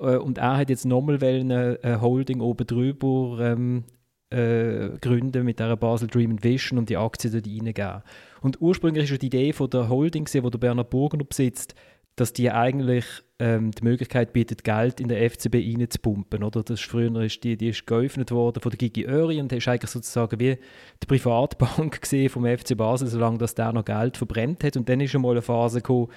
äh, 0.00 0.16
und 0.16 0.38
er 0.38 0.56
hat 0.56 0.70
jetzt 0.70 0.84
nochmal 0.84 1.22
eine 1.22 2.00
Holding 2.00 2.40
oben 2.40 2.66
drüber 2.66 3.38
ähm, 3.40 3.84
äh, 4.30 4.90
gründen 5.00 5.44
mit 5.44 5.60
der 5.60 5.76
Basel 5.76 6.08
Dream 6.08 6.42
Vision 6.42 6.78
und 6.78 6.88
die 6.88 6.96
Aktien 6.96 7.32
dort 7.32 7.46
reingeben. 7.46 8.02
Und 8.40 8.60
ursprünglich 8.60 9.10
war 9.10 9.18
die 9.18 9.26
Idee 9.26 9.52
von 9.52 9.70
der 9.70 9.88
Holding, 9.88 10.24
die 10.24 10.40
der 10.40 10.58
Bernhard 10.58 10.90
Burger 10.90 11.18
besitzt, 11.18 11.74
dass 12.16 12.32
die 12.32 12.50
eigentlich 12.50 13.04
ähm, 13.38 13.70
die 13.70 13.84
Möglichkeit 13.84 14.32
bietet, 14.32 14.64
Geld 14.64 15.00
in 15.00 15.08
der 15.08 15.30
FCB 15.30 15.56
reinzupumpen. 15.56 16.42
Oder? 16.42 16.62
Das 16.62 16.80
ist 16.80 16.88
früher 16.88 17.14
ist 17.20 17.44
die, 17.44 17.56
die 17.56 17.68
ist 17.68 17.86
geöffnet 17.86 18.30
worden 18.30 18.60
von 18.62 18.70
der 18.70 18.78
Gigi 18.78 19.04
Öri 19.04 19.38
und 19.38 19.52
ist 19.52 19.68
eigentlich 19.68 19.90
sozusagen 19.90 20.40
wie 20.40 20.56
die 21.02 21.06
Privatbank 21.06 22.00
gesehen 22.00 22.30
vom 22.30 22.46
FC 22.46 22.76
Basel, 22.76 23.08
solange 23.08 23.38
dass 23.38 23.54
der 23.54 23.72
noch 23.72 23.84
Geld 23.84 24.16
verbrennt 24.16 24.64
hat. 24.64 24.76
Und 24.78 24.88
dann 24.88 25.00
ist 25.00 25.10
schon 25.10 25.22
mal 25.22 25.32
eine 25.32 25.42
Phase 25.42 25.82
gekommen, 25.82 26.08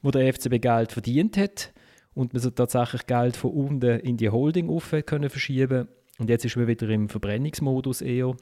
wo 0.00 0.12
der 0.12 0.32
FCB 0.32 0.60
Geld 0.60 0.92
verdient 0.92 1.36
hat 1.36 1.72
und 2.14 2.32
man 2.32 2.40
so 2.40 2.50
tatsächlich 2.50 3.06
Geld 3.06 3.36
von 3.36 3.50
unten 3.50 3.98
in 4.00 4.16
die 4.16 4.30
Holding 4.30 4.70
auf 4.70 4.94
können 5.06 5.28
verschieben 5.28 5.88
und 6.18 6.28
jetzt 6.28 6.44
ist 6.44 6.56
man 6.56 6.66
wieder 6.66 6.88
im 6.88 7.08
Verbrennungsmodus 7.08 8.00
eher. 8.00 8.34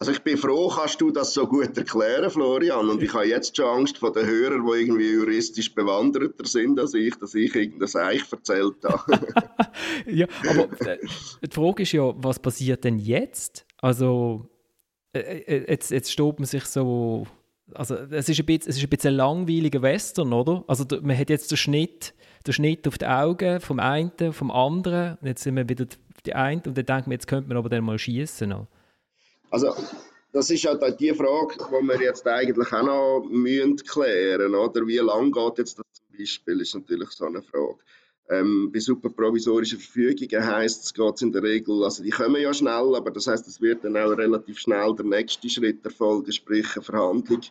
Also 0.00 0.12
ich 0.12 0.22
bin 0.22 0.36
froh, 0.36 0.68
kannst 0.68 1.00
du 1.00 1.10
das 1.10 1.32
so 1.32 1.46
gut 1.46 1.76
erklären, 1.78 2.28
Florian. 2.28 2.90
Und 2.90 3.02
ich 3.02 3.14
habe 3.14 3.26
jetzt 3.26 3.56
schon 3.56 3.66
Angst 3.66 3.98
vor 3.98 4.12
den 4.12 4.26
Hörern, 4.26 4.66
die 4.66 4.80
irgendwie 4.80 5.12
juristisch 5.12 5.74
bewanderter 5.74 6.44
sind 6.44 6.78
als 6.80 6.94
ich, 6.94 7.14
dass 7.16 7.34
ich 7.34 7.54
irgendein 7.54 8.02
Eich 8.02 8.22
erzählt 8.30 8.76
habe. 8.84 9.20
ja, 10.06 10.26
aber 10.48 10.68
äh, 10.86 10.98
die 11.42 11.54
Frage 11.54 11.84
ist 11.84 11.92
ja, 11.92 12.12
was 12.16 12.40
passiert 12.40 12.84
denn 12.84 12.98
jetzt? 12.98 13.64
Also 13.80 14.50
äh, 15.12 15.20
äh, 15.20 15.70
jetzt, 15.70 15.90
jetzt 15.90 16.12
steht 16.12 16.38
man 16.38 16.46
sich 16.46 16.64
so... 16.64 17.26
Also 17.72 17.94
es 17.94 18.28
ist, 18.28 18.38
ein 18.38 18.44
bisschen, 18.44 18.70
es 18.70 18.76
ist 18.76 18.82
ein 18.82 18.90
bisschen 18.90 19.14
langweiliger 19.14 19.80
Western, 19.80 20.34
oder? 20.34 20.64
Also 20.66 20.84
man 21.00 21.16
hat 21.16 21.30
jetzt 21.30 21.50
den 21.50 21.56
Schnitt, 21.56 22.12
den 22.46 22.52
Schnitt 22.52 22.86
auf 22.86 22.98
die 22.98 23.06
Augen 23.06 23.58
vom 23.60 23.80
einen, 23.80 24.32
vom 24.32 24.50
anderen. 24.50 25.16
Und 25.18 25.26
jetzt 25.26 25.44
sind 25.44 25.56
wir 25.56 25.66
wieder 25.66 25.86
die 26.26 26.34
eine 26.34 26.62
und 26.66 26.76
dann 26.76 26.86
denkt 26.86 27.06
man, 27.06 27.12
jetzt 27.12 27.26
könnte 27.26 27.48
man 27.48 27.56
aber 27.56 27.68
dann 27.68 27.84
mal 27.84 27.98
schießen. 27.98 28.54
Also 29.50 29.74
das 30.32 30.50
ist 30.50 30.64
ja 30.64 30.74
die 30.74 31.14
Frage, 31.14 31.54
die 31.56 31.88
wir 31.88 32.00
jetzt 32.02 32.26
eigentlich 32.26 32.72
auch 32.72 32.82
noch 32.82 33.24
müssen 33.30 33.76
klären 33.76 34.54
oder 34.54 34.86
Wie 34.86 34.98
lange 34.98 35.30
geht 35.30 35.58
jetzt 35.58 35.78
das 35.78 35.86
zum 35.92 36.18
Beispiel, 36.18 36.60
ist 36.60 36.74
natürlich 36.74 37.10
so 37.10 37.26
eine 37.26 37.40
Frage. 37.40 37.78
Ähm, 38.28 38.70
bei 38.72 38.80
superprovisorischen 38.80 39.78
Verfügungen 39.78 40.44
heisst 40.44 40.84
es, 40.84 40.94
geht 40.94 41.20
in 41.20 41.30
der 41.30 41.42
Regel, 41.42 41.84
also 41.84 42.02
die 42.02 42.10
kommen 42.10 42.40
ja 42.40 42.54
schnell, 42.54 42.96
aber 42.96 43.10
das 43.10 43.26
heißt, 43.26 43.46
es 43.46 43.60
wird 43.60 43.84
dann 43.84 43.98
auch 43.98 44.16
relativ 44.16 44.58
schnell 44.58 44.94
der 44.96 45.04
nächste 45.04 45.48
Schritt 45.50 45.84
erfolgen, 45.84 46.32
sprich 46.32 46.74
eine 46.74 46.82
Verhandlung, 46.82 47.42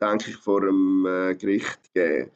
denke 0.00 0.30
ich, 0.30 0.36
vor 0.36 0.62
einem 0.62 1.06
äh, 1.06 1.34
Gericht 1.34 1.92
geben. 1.92 2.30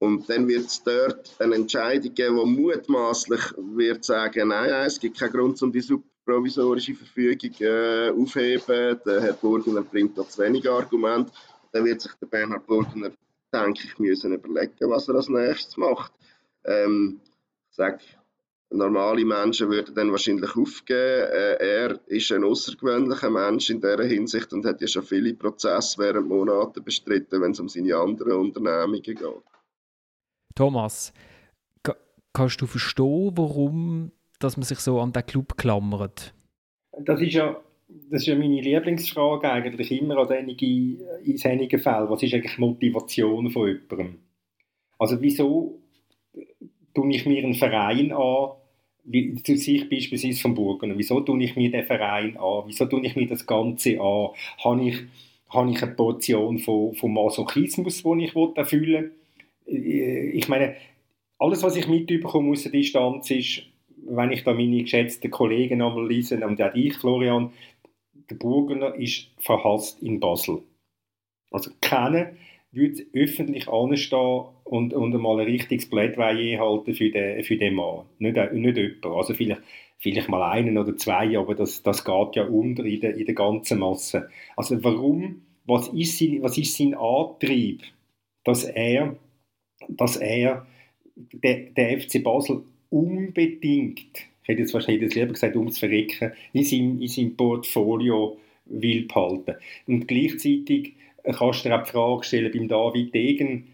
Und 0.00 0.30
dann 0.30 0.48
wird 0.48 0.64
es 0.64 0.82
dort 0.82 1.36
eine 1.38 1.56
Entscheidung 1.56 2.14
geben, 2.14 2.36
die 2.36 2.60
mutmaßlich 2.62 3.42
wird 3.58 4.02
sagen, 4.02 4.48
nein, 4.48 4.70
nein, 4.70 4.86
es 4.86 4.98
gibt 4.98 5.18
keinen 5.18 5.32
Grund, 5.32 5.62
um 5.62 5.70
die 5.70 5.82
provisorische 6.24 6.94
Verfügung 6.94 7.50
äh, 7.60 8.10
aufheben. 8.10 8.98
Der 9.04 9.20
Herr 9.20 9.32
Burgener 9.34 9.82
bringt 9.82 10.16
da 10.16 10.26
zu 10.26 10.42
wenig 10.42 10.68
Argumente. 10.68 11.30
Dann 11.72 11.84
wird 11.84 12.00
sich 12.00 12.12
der 12.14 12.26
Bernhard 12.28 12.66
Burgener, 12.66 13.10
denke 13.52 13.82
ich, 13.84 13.98
müssen 13.98 14.32
überlegen, 14.32 14.72
was 14.88 15.06
er 15.08 15.16
als 15.16 15.28
nächstes 15.28 15.76
macht. 15.76 16.12
Ähm, 16.64 17.20
ich 17.68 17.76
sage, 17.76 17.98
normale 18.70 19.24
Menschen 19.26 19.68
würden 19.68 19.94
dann 19.94 20.12
wahrscheinlich 20.12 20.56
aufgeben. 20.56 21.30
Äh, 21.30 21.56
er 21.56 22.00
ist 22.06 22.32
ein 22.32 22.44
außergewöhnlicher 22.44 23.30
Mensch 23.30 23.68
in 23.68 23.82
dieser 23.82 24.04
Hinsicht 24.04 24.50
und 24.54 24.64
hat 24.64 24.80
ja 24.80 24.86
schon 24.86 25.02
viele 25.02 25.34
Prozesse 25.34 25.98
während 25.98 26.26
Monaten 26.26 26.82
bestritten, 26.82 27.42
wenn 27.42 27.52
es 27.52 27.60
um 27.60 27.68
seine 27.68 27.96
anderen 27.96 28.32
Unternehmungen 28.32 29.02
geht. 29.02 29.20
Thomas, 30.54 31.12
kannst 32.32 32.60
du 32.60 32.66
verstehen, 32.66 33.32
warum 33.34 34.12
dass 34.40 34.56
man 34.56 34.64
sich 34.64 34.78
so 34.78 35.00
an 35.00 35.12
den 35.12 35.26
Club 35.26 35.56
klammert? 35.56 36.34
Das 36.98 37.20
ist 37.20 37.34
ja, 37.34 37.60
das 38.10 38.22
ist 38.22 38.26
ja 38.26 38.34
meine 38.34 38.60
Lieblingsfrage 38.60 39.50
eigentlich 39.50 39.92
immer 39.92 40.16
an 40.16 40.28
einigen, 40.28 40.98
in 41.22 41.40
einigen 41.44 41.78
Fällen. 41.78 42.08
Was 42.08 42.22
ist 42.22 42.34
eigentlich 42.34 42.58
Motivation 42.58 43.50
von 43.50 43.68
jemandem? 43.68 44.18
Also 44.98 45.20
wieso 45.20 45.78
tue 46.94 47.14
ich 47.14 47.26
mir 47.26 47.44
einen 47.44 47.54
Verein 47.54 48.12
an, 48.12 48.52
wie 49.04 49.34
zu 49.42 49.56
sich 49.56 49.88
beispielsweise 49.88 50.40
vom 50.40 50.54
Burgener, 50.54 50.96
wieso 50.96 51.20
tue 51.20 51.42
ich 51.42 51.56
mir 51.56 51.70
den 51.70 51.84
Verein 51.84 52.36
an? 52.36 52.64
Wieso 52.66 52.86
tue 52.86 53.04
ich 53.04 53.16
mir 53.16 53.26
das 53.26 53.46
Ganze 53.46 54.00
an? 54.00 54.30
Habe 54.62 54.88
ich, 54.88 54.98
habe 55.48 55.70
ich 55.70 55.82
eine 55.82 55.92
Portion 55.92 56.58
von, 56.58 56.94
von 56.94 57.12
Masochismus, 57.12 58.02
die 58.02 58.24
ich 58.24 58.34
erfüllen 58.56 59.02
will? 59.02 59.19
Äh, 59.70 60.30
ich 60.30 60.48
meine, 60.48 60.76
alles, 61.38 61.62
was 61.62 61.76
ich 61.76 61.88
mitbekomme 61.88 62.50
aus 62.50 62.64
der 62.64 62.72
Distanz 62.72 63.30
ist, 63.30 63.62
wenn 64.06 64.32
ich 64.32 64.44
da 64.44 64.52
meine 64.52 64.82
geschätzten 64.82 65.30
Kollegen 65.30 65.82
einmal 65.82 66.06
lese, 66.06 66.44
und 66.44 66.60
auch 66.60 66.72
dich, 66.72 66.94
Florian, 66.96 67.52
der 68.28 68.36
Burgener 68.36 68.94
ist 68.94 69.30
verhasst 69.38 70.02
in 70.02 70.20
Basel. 70.20 70.62
Also 71.50 71.70
keiner 71.80 72.32
würde 72.72 73.04
öffentlich 73.12 73.68
anstehen 73.68 74.44
und, 74.64 74.94
und 74.94 75.14
einmal 75.14 75.40
ein 75.40 75.46
richtiges 75.46 75.88
Plädoyer 75.88 76.60
halten 76.60 76.94
für 76.94 77.10
den, 77.10 77.42
für 77.42 77.56
den 77.56 77.74
Mann. 77.74 78.06
Nicht, 78.18 78.36
nicht 78.52 78.76
jemand. 78.76 79.06
Also 79.06 79.34
vielleicht, 79.34 79.62
vielleicht 79.98 80.28
mal 80.28 80.50
einen 80.52 80.78
oder 80.78 80.96
zwei, 80.96 81.36
aber 81.36 81.54
das, 81.54 81.82
das 81.82 82.04
geht 82.04 82.36
ja 82.36 82.44
unter 82.44 82.84
in 82.84 83.00
der, 83.00 83.16
in 83.16 83.26
der 83.26 83.34
ganzen 83.34 83.80
Masse. 83.80 84.28
Also 84.56 84.82
warum, 84.84 85.42
was 85.64 85.88
ist, 85.88 86.18
sein, 86.18 86.38
was 86.42 86.56
ist 86.56 86.76
sein 86.76 86.94
Antrieb, 86.94 87.82
dass 88.44 88.64
er 88.64 89.16
dass 89.88 90.16
er 90.16 90.66
der, 91.16 91.70
der 91.76 92.00
FC 92.00 92.22
Basel 92.22 92.62
unbedingt, 92.90 94.00
ich 94.42 94.48
hätte 94.48 94.60
jetzt 94.60 94.74
wahrscheinlich 94.74 95.14
lieber 95.14 95.32
gesagt, 95.32 95.56
ums 95.56 95.78
Verrecken, 95.78 96.32
in 96.52 96.64
seinem, 96.64 97.00
in 97.00 97.08
seinem 97.08 97.36
Portfolio 97.36 98.38
will 98.66 99.06
behalten. 99.06 99.56
Und 99.86 100.06
gleichzeitig 100.06 100.94
kannst 101.24 101.64
du 101.64 101.68
dir 101.68 101.78
auch 101.78 101.84
die 101.84 101.90
Frage 101.90 102.24
stellen 102.24 102.52
beim 102.52 102.68
David 102.68 103.14
Degen, 103.14 103.68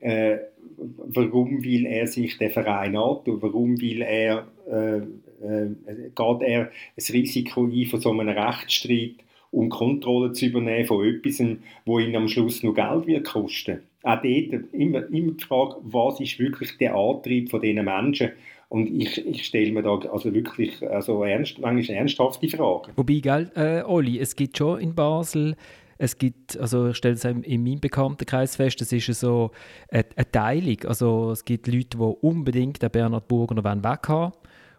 äh, 0.00 0.38
warum 0.76 1.64
will 1.64 1.86
er 1.86 2.06
sich 2.06 2.36
den 2.38 2.50
Verein 2.50 2.96
antun? 2.96 3.40
Warum 3.40 3.80
will 3.80 4.02
er, 4.02 4.46
äh, 4.70 4.98
äh, 4.98 5.70
geht 6.14 6.42
er 6.42 6.70
das 6.96 7.12
Risiko 7.12 7.66
ein 7.66 7.86
von 7.86 8.00
so 8.00 8.10
einem 8.10 8.28
Rechtsstreit, 8.28 9.16
um 9.54 9.68
Kontrolle 9.68 10.32
zu 10.32 10.46
übernehmen 10.46 10.86
von 10.86 11.06
etwas, 11.06 11.42
wo 11.84 11.98
ihn 11.98 12.16
am 12.16 12.28
Schluss 12.28 12.62
nur 12.62 12.74
Geld 12.74 13.06
wird 13.06 13.24
kosten? 13.24 13.80
auch 14.04 14.20
dort 14.20 14.72
immer, 14.72 15.08
immer 15.08 15.32
die 15.32 15.44
Frage, 15.44 15.76
was 15.82 16.20
ist 16.20 16.38
wirklich 16.38 16.76
der 16.78 16.94
Antrieb 16.94 17.50
von 17.50 17.60
diesen 17.60 17.84
Menschen? 17.84 18.32
Und 18.68 18.86
ich, 18.86 19.24
ich 19.26 19.44
stelle 19.44 19.72
mir 19.72 19.82
da 19.82 19.96
also 20.10 20.34
wirklich 20.34 20.82
also 20.82 21.24
ernst, 21.24 21.58
manchmal 21.58 21.96
ernsthafte 21.96 22.48
Fragen. 22.48 22.92
Wobei, 22.96 23.20
gell, 23.20 23.50
äh, 23.54 23.82
Oli, 23.82 24.18
es 24.18 24.36
gibt 24.36 24.58
schon 24.58 24.80
in 24.80 24.94
Basel 24.94 25.56
es 25.96 26.18
gibt, 26.18 26.58
also 26.58 26.88
ich 26.88 26.96
stelle 26.96 27.14
es 27.14 27.24
in 27.24 27.62
meinem 27.62 27.78
Bekanntenkreis 27.78 28.56
fest, 28.56 28.82
es 28.82 28.92
ist 28.92 29.20
so 29.20 29.52
eine, 29.88 30.04
eine 30.16 30.30
Teilung. 30.30 30.78
Also 30.86 31.30
es 31.30 31.44
gibt 31.44 31.68
Leute, 31.68 31.96
die 31.96 32.16
unbedingt 32.20 32.82
den 32.82 32.90
Bernhard 32.90 33.28
Burger 33.28 33.54
noch 33.54 33.64
weghaben 33.64 34.32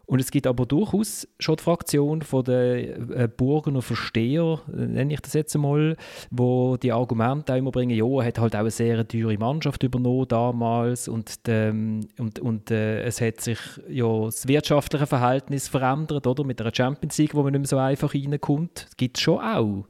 Und 0.06 0.20
es 0.20 0.32
gibt 0.32 0.48
aber 0.48 0.66
durchaus 0.66 1.28
schon 1.40 1.56
die 1.56 1.64
Fraktion 1.64 2.22
von 2.22 2.44
den 2.44 3.12
äh, 3.12 3.28
Burgener 3.36 3.82
Versteher, 3.82 4.60
äh, 4.72 4.86
nenne 4.86 5.14
ich 5.14 5.22
das 5.22 5.34
jetzt 5.34 5.56
einmal, 5.56 5.98
wo 6.32 6.78
die 6.78 6.92
Argumente 6.92 7.54
auch 7.54 7.58
immer 7.58 7.72
bringen, 7.72 7.96
ja, 7.96 8.06
er 8.06 8.26
hat 8.26 8.40
halt 8.40 8.56
auch 8.56 8.60
eine 8.60 8.72
sehr 8.72 9.08
teure 9.08 9.38
Mannschaft 9.38 9.84
übernommen 9.84 10.28
damals 10.28 11.08
und, 11.08 11.32
ähm, 11.48 12.02
und, 12.18 12.40
und 12.40 12.72
äh, 12.72 13.04
es 13.04 13.22
hat 13.22 13.42
sich 13.42 13.60
ja 13.90 14.26
das 14.26 14.48
wirtschaftliche 14.48 15.08
Verhältnis 15.08 15.68
verändert, 15.68 16.28
oder? 16.28 16.44
Mit 16.44 16.60
der 16.60 16.72
Champions 16.74 17.18
League, 17.18 17.34
wo 17.34 17.44
man 17.44 17.54
nicht 17.54 17.62
mehr 17.62 17.68
so 17.68 17.78
einfach 17.78 18.14
reinkommt. 18.14 18.86
Das 18.86 18.98
gibt 18.98 19.18
es 19.18 19.24
schon 19.24 19.40
auch 19.40 19.86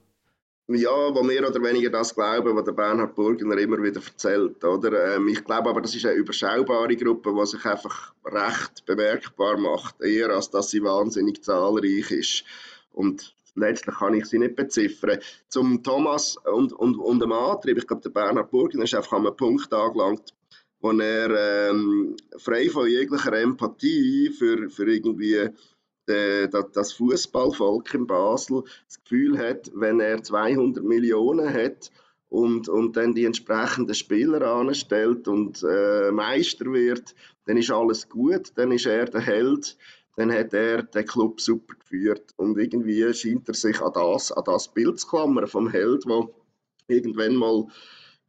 ja, 0.67 1.13
wo 1.13 1.21
mehr 1.21 1.47
oder 1.47 1.61
weniger 1.61 1.91
das 1.91 2.15
glauben, 2.15 2.55
was 2.55 2.63
der 2.63 2.71
Bernhard 2.71 3.13
Burgener 3.15 3.57
immer 3.57 3.81
wieder 3.83 4.01
erzählt. 4.03 4.63
Oder? 4.63 5.15
Ähm, 5.15 5.27
ich 5.27 5.43
glaube 5.43 5.69
aber, 5.69 5.81
das 5.81 5.93
ist 5.93 6.05
eine 6.05 6.15
überschaubare 6.15 6.95
Gruppe, 6.95 7.33
die 7.37 7.45
sich 7.45 7.65
einfach 7.65 8.13
recht 8.25 8.85
bemerkbar 8.85 9.57
macht, 9.57 10.01
eher 10.01 10.29
als 10.29 10.49
dass 10.49 10.71
sie 10.71 10.81
wahnsinnig 10.81 11.43
zahlreich 11.43 12.09
ist. 12.11 12.43
Und 12.91 13.35
letztlich 13.53 13.95
kann 13.95 14.15
ich 14.15 14.25
sie 14.25 14.39
nicht 14.39 14.55
beziffern. 14.55 15.19
Zum 15.49 15.83
Thomas 15.83 16.37
und, 16.51 16.73
und, 16.73 16.95
und 16.97 17.19
dem 17.19 17.31
Antrieb, 17.31 17.77
ich 17.77 17.87
glaube, 17.87 18.01
der 18.01 18.09
Bernhard 18.09 18.49
Burgener 18.49 18.85
ist 18.85 18.95
einfach 18.95 19.13
an 19.13 19.27
einem 19.27 19.37
Punkt 19.37 19.71
angelangt, 19.71 20.33
wo 20.79 20.91
er 20.91 21.69
ähm, 21.69 22.15
frei 22.37 22.69
von 22.69 22.87
jeglicher 22.87 23.33
Empathie 23.33 24.31
für, 24.31 24.69
für 24.69 24.91
irgendwie 24.91 25.49
das 26.07 26.93
Fußballvolk 26.93 27.93
in 27.93 28.07
Basel 28.07 28.63
das 28.87 29.03
Gefühl 29.03 29.37
hat, 29.37 29.71
wenn 29.73 29.99
er 29.99 30.21
200 30.21 30.83
Millionen 30.83 31.51
hat 31.51 31.91
und, 32.29 32.69
und 32.69 32.97
dann 32.97 33.13
die 33.13 33.25
entsprechenden 33.25 33.95
Spieler 33.95 34.41
anstellt 34.41 35.27
und 35.27 35.63
äh, 35.63 36.11
Meister 36.11 36.65
wird, 36.65 37.15
dann 37.45 37.57
ist 37.57 37.71
alles 37.71 38.09
gut, 38.09 38.51
dann 38.55 38.71
ist 38.71 38.85
er 38.85 39.05
der 39.05 39.21
Held, 39.21 39.77
dann 40.15 40.31
hat 40.31 40.53
er 40.53 40.83
den 40.83 41.05
Club 41.05 41.41
super 41.41 41.75
geführt. 41.75 42.33
Und 42.37 42.57
irgendwie 42.57 43.13
scheint 43.13 43.47
er 43.47 43.53
sich 43.53 43.81
an 43.81 43.93
das, 43.93 44.31
an 44.31 44.43
das 44.45 44.73
Bild 44.73 44.99
zu 44.99 45.07
klammern 45.07 45.47
vom 45.47 45.69
Held, 45.69 46.05
der 46.05 46.29
irgendwann 46.87 47.35
mal 47.35 47.65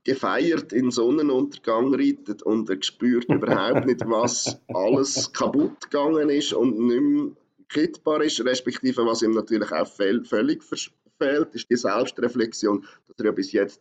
gefeiert 0.04 0.72
in 0.72 0.92
Sonnenuntergang 0.92 1.92
reitet 1.92 2.42
und 2.42 2.70
er 2.70 2.80
spürt 2.80 3.24
überhaupt 3.24 3.86
nicht, 3.86 4.02
was 4.06 4.60
alles 4.68 5.32
kaputt 5.32 5.90
gegangen 5.90 6.30
ist 6.30 6.52
und 6.52 6.78
nicht 6.78 7.00
mehr 7.00 7.30
kittbar 7.68 8.22
ist, 8.22 8.44
respektive 8.44 9.04
was 9.06 9.22
ihm 9.22 9.32
natürlich 9.32 9.72
auch 9.72 9.86
völlig 9.86 10.62
fehlt, 10.64 11.54
ist 11.54 11.70
die 11.70 11.76
Selbstreflexion, 11.76 12.86
dass 13.08 13.18
er 13.18 13.24
ja 13.26 13.32
bis 13.32 13.52
jetzt 13.52 13.80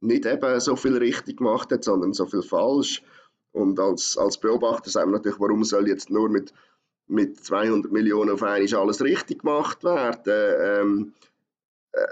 nicht 0.00 0.26
eben 0.26 0.60
so 0.60 0.76
viel 0.76 0.96
richtig 0.96 1.38
gemacht 1.38 1.70
hat, 1.70 1.84
sondern 1.84 2.12
so 2.12 2.26
viel 2.26 2.42
falsch. 2.42 3.02
Und 3.52 3.78
als, 3.78 4.16
als 4.16 4.38
Beobachter 4.38 4.90
sagen 4.90 5.10
wir 5.10 5.18
natürlich, 5.18 5.40
warum 5.40 5.64
soll 5.64 5.88
jetzt 5.88 6.10
nur 6.10 6.28
mit, 6.28 6.52
mit 7.06 7.44
200 7.44 7.90
Millionen 7.92 8.30
auf 8.30 8.42
einmal 8.42 8.74
alles 8.74 9.02
richtig 9.02 9.40
gemacht 9.40 9.84
werden? 9.84 10.22
Ähm, 10.26 11.12
äh, 11.16 11.29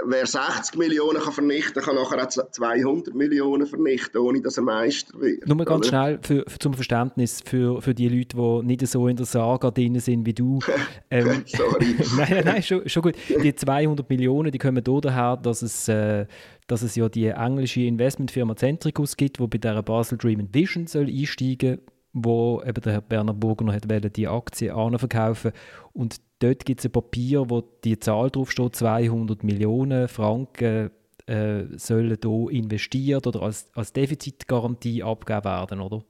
wer 0.06 0.26
60 0.26 0.76
Millionen 0.76 1.20
kann 1.20 1.32
vernichten 1.32 1.82
kann, 1.82 1.96
kann 1.96 1.96
nachher 1.96 2.22
auch 2.22 2.50
200 2.50 3.14
Millionen 3.14 3.66
vernichten, 3.66 4.20
ohne 4.20 4.40
dass 4.42 4.56
er 4.56 4.64
Meister 4.64 5.18
wird. 5.20 5.46
Nur 5.46 5.56
ganz 5.58 5.86
oder? 5.86 5.88
schnell 5.88 6.18
für, 6.22 6.44
für, 6.48 6.58
zum 6.58 6.74
Verständnis 6.74 7.40
für, 7.44 7.80
für 7.80 7.94
die 7.94 8.08
Leute, 8.08 8.36
die 8.36 8.66
nicht 8.66 8.86
so 8.86 9.06
in 9.06 9.16
der 9.16 9.26
Saga 9.26 9.70
drin 9.70 9.98
sind 10.00 10.26
wie 10.26 10.34
du. 10.34 10.58
Ähm, 11.10 11.42
Sorry. 11.46 11.96
nein, 12.16 12.42
nein, 12.44 12.62
schon, 12.62 12.86
schon 12.86 13.02
gut. 13.02 13.14
Die 13.42 13.54
200 13.54 14.08
Millionen, 14.10 14.52
die 14.52 14.58
kommen 14.58 14.82
daher, 14.84 15.38
dass 15.38 15.62
es, 15.62 15.88
äh, 15.88 16.26
dass 16.66 16.82
es 16.82 16.96
ja 16.96 17.08
die 17.08 17.28
englische 17.28 17.80
Investmentfirma 17.80 18.54
Centricus 18.56 19.16
gibt, 19.16 19.38
die 19.38 19.46
bei 19.46 19.58
der 19.58 19.82
Basel 19.82 20.18
Dream 20.18 20.48
Vision 20.52 20.86
soll 20.86 21.06
einsteigen 21.06 21.76
soll 21.76 21.94
wo 22.12 22.62
eben 22.66 22.80
der 22.82 22.94
Herr 22.94 23.00
Berner 23.00 23.34
Burger 23.34 23.72
hat 23.72 24.16
die 24.16 24.28
Aktie 24.28 24.72
verkaufen 24.98 25.52
und 25.92 26.16
dort 26.38 26.64
gibt 26.64 26.80
es 26.80 26.86
ein 26.86 26.92
Papier, 26.92 27.48
wo 27.48 27.62
die 27.84 27.98
Zahl 27.98 28.30
draufsteht, 28.30 28.76
200 28.76 29.44
Millionen 29.44 30.08
Franken 30.08 30.90
äh, 31.26 31.64
sollen 31.76 32.18
hier 32.22 32.50
investiert 32.50 33.26
oder 33.26 33.42
als, 33.42 33.70
als 33.74 33.92
Defizitgarantie 33.92 35.02
abgegeben 35.02 35.44
werden, 35.44 35.80
oder? 35.80 36.04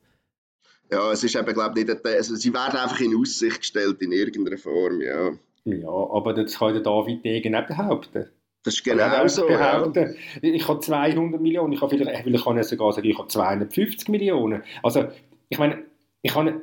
Ja, 0.90 1.12
es 1.12 1.22
ist 1.22 1.36
eben, 1.36 1.52
glaube 1.52 1.80
ich, 1.80 1.86
nicht, 1.86 2.06
also 2.06 2.34
sie 2.34 2.52
werden 2.54 2.78
einfach 2.78 3.00
in 3.00 3.14
Aussicht 3.16 3.60
gestellt 3.60 4.00
in 4.00 4.12
irgendeiner 4.12 4.58
Form, 4.58 5.00
ja. 5.00 5.32
Ja, 5.64 5.88
aber 5.88 6.32
das 6.32 6.58
kann 6.58 6.72
der 6.72 6.82
David 6.82 7.24
Degen 7.24 7.52
nicht 7.52 7.66
behaupten. 7.66 8.30
Das 8.62 8.74
ist 8.74 8.84
genau 8.84 9.26
so, 9.28 9.46
behaupten. 9.46 10.16
Ja. 10.42 10.50
Ich 10.50 10.66
habe 10.66 10.80
200 10.80 11.40
Millionen, 11.40 11.72
ich 11.72 11.80
habe 11.80 11.96
vielleicht, 11.96 12.26
ich 12.26 12.44
kann 12.44 12.62
sogar 12.62 12.92
sagen, 12.92 13.06
ich 13.06 13.18
habe 13.18 13.28
250 13.28 14.08
Millionen. 14.08 14.62
Also, 14.82 15.08
ich 15.48 15.58
meine, 15.58 15.84
ich 16.22 16.34
habe 16.34 16.60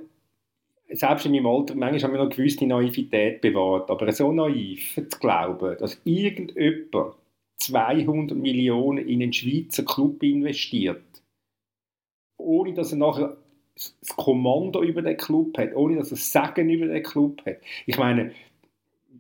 selbst 0.96 1.26
in 1.26 1.32
meinem 1.34 1.48
Alter 1.48 1.76
manchmal 1.76 2.04
haben 2.04 2.14
wir 2.14 2.24
noch 2.24 2.36
gewisse 2.36 2.66
Naivität 2.66 3.42
bewahrt, 3.42 3.90
aber 3.90 4.12
so 4.12 4.32
naiv 4.32 4.96
zu 4.96 5.20
glauben, 5.20 5.78
dass 5.80 6.00
irgendjemand 6.04 7.16
200 7.58 8.38
Millionen 8.38 9.08
in 9.08 9.22
einen 9.22 9.34
Schweizer 9.34 9.84
Club 9.84 10.22
investiert, 10.24 11.04
ohne 12.38 12.74
dass 12.74 12.92
er 12.92 12.98
nachher 12.98 13.38
das 13.76 14.16
Kommando 14.16 14.84
über 14.84 15.02
den 15.02 15.18
Club 15.18 15.58
hat, 15.58 15.76
ohne 15.76 15.98
dass 15.98 16.08
er 16.12 16.18
das 16.18 16.32
Sagen 16.32 16.70
über 16.70 16.88
den 16.88 17.04
Club 17.04 17.46
hat. 17.46 17.58
Ich 17.86 17.98
meine, 17.98 18.32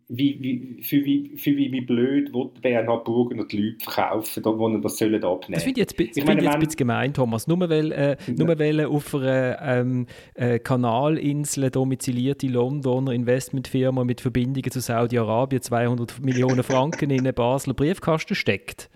wie, 0.07 0.37
wie, 0.39 0.83
für, 0.83 1.03
wie, 1.03 1.35
für 1.35 1.57
wie, 1.57 1.71
wie 1.71 1.81
blöd 1.81 2.31
will 2.31 2.51
Bernhard 2.61 3.05
Burger 3.05 3.35
noch 3.35 3.47
die 3.47 3.57
Leute 3.57 3.83
verkaufen, 3.83 4.43
da, 4.43 4.49
wo 4.51 4.77
das 4.77 4.97
sollen 4.97 5.23
abnehmen? 5.23 5.53
Das 5.53 5.63
finde 5.63 5.81
ich 5.81 5.87
jetzt, 5.97 6.17
ich 6.17 6.25
meine, 6.25 6.43
jetzt 6.43 6.53
ein 6.53 6.59
bisschen 6.59 6.77
gemein, 6.77 7.13
Thomas. 7.13 7.47
Nur 7.47 7.69
weil, 7.69 7.91
äh, 7.91 8.17
nur 8.27 8.47
weil 8.59 8.85
auf 8.85 9.15
einer 9.15 9.59
ähm, 9.61 10.05
äh, 10.35 10.59
Kanalinsel 10.59 11.71
domizilierte 11.71 12.47
Londoner 12.47 13.13
Investmentfirma 13.13 14.03
mit 14.03 14.21
Verbindungen 14.21 14.69
zu 14.69 14.79
Saudi-Arabien 14.79 15.61
200 15.61 16.19
Millionen 16.21 16.63
Franken 16.63 17.09
in 17.09 17.21
einen 17.21 17.33
Basler 17.33 17.73
Briefkasten 17.73 18.35
steckt, 18.35 18.91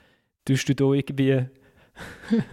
tust 0.46 0.70
du 0.70 0.76
da 0.76 0.94
irgendwie 0.94 1.46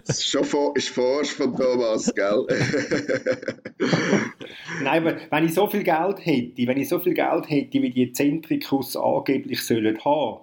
das 0.05 0.19
ist 0.19 0.29
schon 0.29 0.43
vor, 0.43 0.75
ist 0.75 0.89
forsch 0.89 1.33
von 1.33 1.55
Thomas, 1.55 2.13
gell? 2.13 2.45
Nein, 4.81 5.07
aber 5.07 5.17
wenn 5.29 5.45
ich 5.45 5.53
so 5.53 5.67
viel 5.67 5.83
Geld 5.83 6.25
hätte, 6.25 6.67
wenn 6.67 6.77
ich 6.77 6.89
so 6.89 6.99
viel 6.99 7.13
Geld 7.13 7.49
hätte, 7.49 7.81
wie 7.81 7.91
die 7.91 8.11
Zentrikus 8.11 8.95
angeblich 8.95 9.65
sollen 9.65 10.03
haben, 10.03 10.41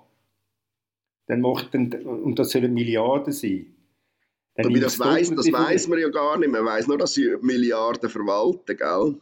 dann 1.27 1.41
macht 1.41 1.75
dann, 1.75 1.93
und 1.93 2.39
das 2.39 2.51
sollen 2.51 2.75
Milliarden 2.75 3.33
sein. 3.33 3.75
Dann 4.57 4.67
aber 4.67 4.79
das 4.79 4.99
weiß 4.99 5.35
das 5.35 5.51
weiss 5.51 5.89
man 5.89 5.99
ja 5.99 6.09
gar 6.09 6.39
nicht. 6.39 6.51
Man 6.51 6.65
weiß 6.65 6.87
nur, 6.87 6.99
dass 6.99 7.15
sie 7.15 7.37
Milliarden 7.41 8.09
verwalten, 8.09 8.77
gell? 8.77 9.17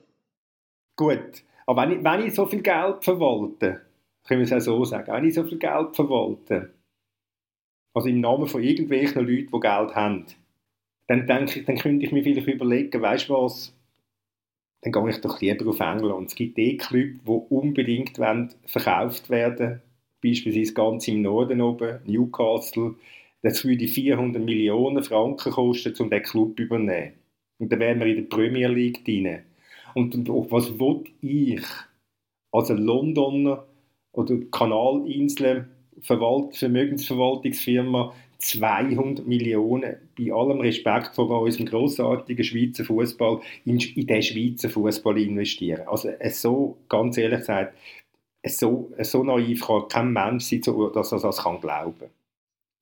Gut, 0.97 1.45
aber 1.67 1.83
wenn 1.83 1.99
ich, 1.99 2.05
wenn 2.05 2.27
ich 2.27 2.35
so 2.35 2.47
viel 2.47 2.61
Geld 2.61 3.03
verwalte, 3.03 3.81
können 4.27 4.41
wir 4.41 4.45
es 4.45 4.53
auch 4.53 4.61
so 4.61 4.85
sagen, 4.85 5.13
wenn 5.13 5.25
ich 5.25 5.35
so 5.35 5.45
viel 5.45 5.59
Geld 5.59 5.97
verwalte, 5.97 6.75
also 7.95 8.09
im 8.09 8.21
Namen 8.21 8.47
von 8.47 8.63
irgendwelchen 8.63 9.27
Leuten, 9.27 9.51
die 9.53 9.61
Geld 9.61 9.95
haben, 9.95 10.27
dann 11.09 11.27
denke 11.27 11.61
ich, 11.61 11.67
dann 11.67 11.77
könnte 11.77 12.07
ich 12.07 12.13
mir 12.13 12.23
vielleicht 12.23 12.47
überlegen, 12.49 13.03
weißt 13.03 13.29
du 13.29 13.35
was, 13.35 13.75
dann 14.81 14.93
gehe 14.93 15.11
ich 15.11 15.21
doch 15.21 15.41
lieber 15.41 15.69
auf 15.69 15.81
England. 15.81 16.29
Es 16.29 16.35
gibt 16.35 16.59
eh 16.59 16.77
Clubs, 16.77 17.21
die 17.25 17.55
unbedingt 17.55 18.17
verkauft 18.67 19.31
werden 19.31 19.83
beispielsweise 20.23 20.73
ganz 20.73 21.09
im 21.09 21.23
Norden 21.23 21.61
oben, 21.61 21.99
Newcastle. 22.07 22.95
Das 23.43 23.65
würde 23.65 23.89
400 23.89 24.43
Millionen 24.43 25.03
Franken 25.03 25.53
kosten, 25.53 25.95
um 25.99 26.11
diesen 26.11 26.23
Club 26.23 26.57
zu 26.57 26.63
übernehmen. 26.63 27.15
Und 27.59 27.73
dann 27.73 27.81
wären 27.81 28.01
wir 28.01 28.07
in 28.07 28.17
der 28.17 28.37
Premier 28.37 28.69
League 28.69 29.05
drin. 29.05 29.41
Und, 29.95 30.15
und 30.29 30.51
was 30.51 30.79
will 30.79 31.05
ich 31.21 31.65
als 32.53 32.71
Londoner 32.71 33.67
oder 34.13 34.37
Kanalinseln 34.51 35.69
Verwalt 36.03 36.57
Vermögensverwaltungsfirma 36.57 38.13
200 38.39 39.27
Millionen, 39.27 39.97
bei 40.19 40.33
allem 40.33 40.61
Respekt 40.61 41.15
vor 41.15 41.31
unserem 41.43 41.67
grossartigen 41.67 42.45
Schweizer 42.45 42.85
Fußball, 42.85 43.41
in, 43.65 43.79
in 43.79 44.07
den 44.07 44.23
Schweizer 44.23 44.69
Fußball 44.69 45.19
investieren. 45.19 45.87
Also 45.87 46.11
so, 46.31 46.77
ganz 46.89 47.17
ehrlich 47.19 47.41
gesagt, 47.41 47.75
so, 48.45 48.91
so 48.99 49.23
naiv 49.23 49.65
kann 49.65 49.89
kein 49.89 50.13
Mensch 50.13 50.45
sein, 50.45 50.61
dass 50.93 51.13
er 51.13 51.21
das 51.21 51.39
kann 51.39 51.61
glauben 51.61 52.11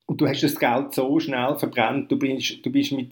Und 0.07 0.19
du 0.19 0.27
hast 0.27 0.41
das 0.41 0.57
Geld 0.57 0.95
so 0.95 1.19
schnell 1.19 1.55
verbrannt, 1.59 2.11
du 2.11 2.17
bist, 2.17 2.65
du 2.65 2.71
bist 2.71 2.91
mit, 2.91 3.11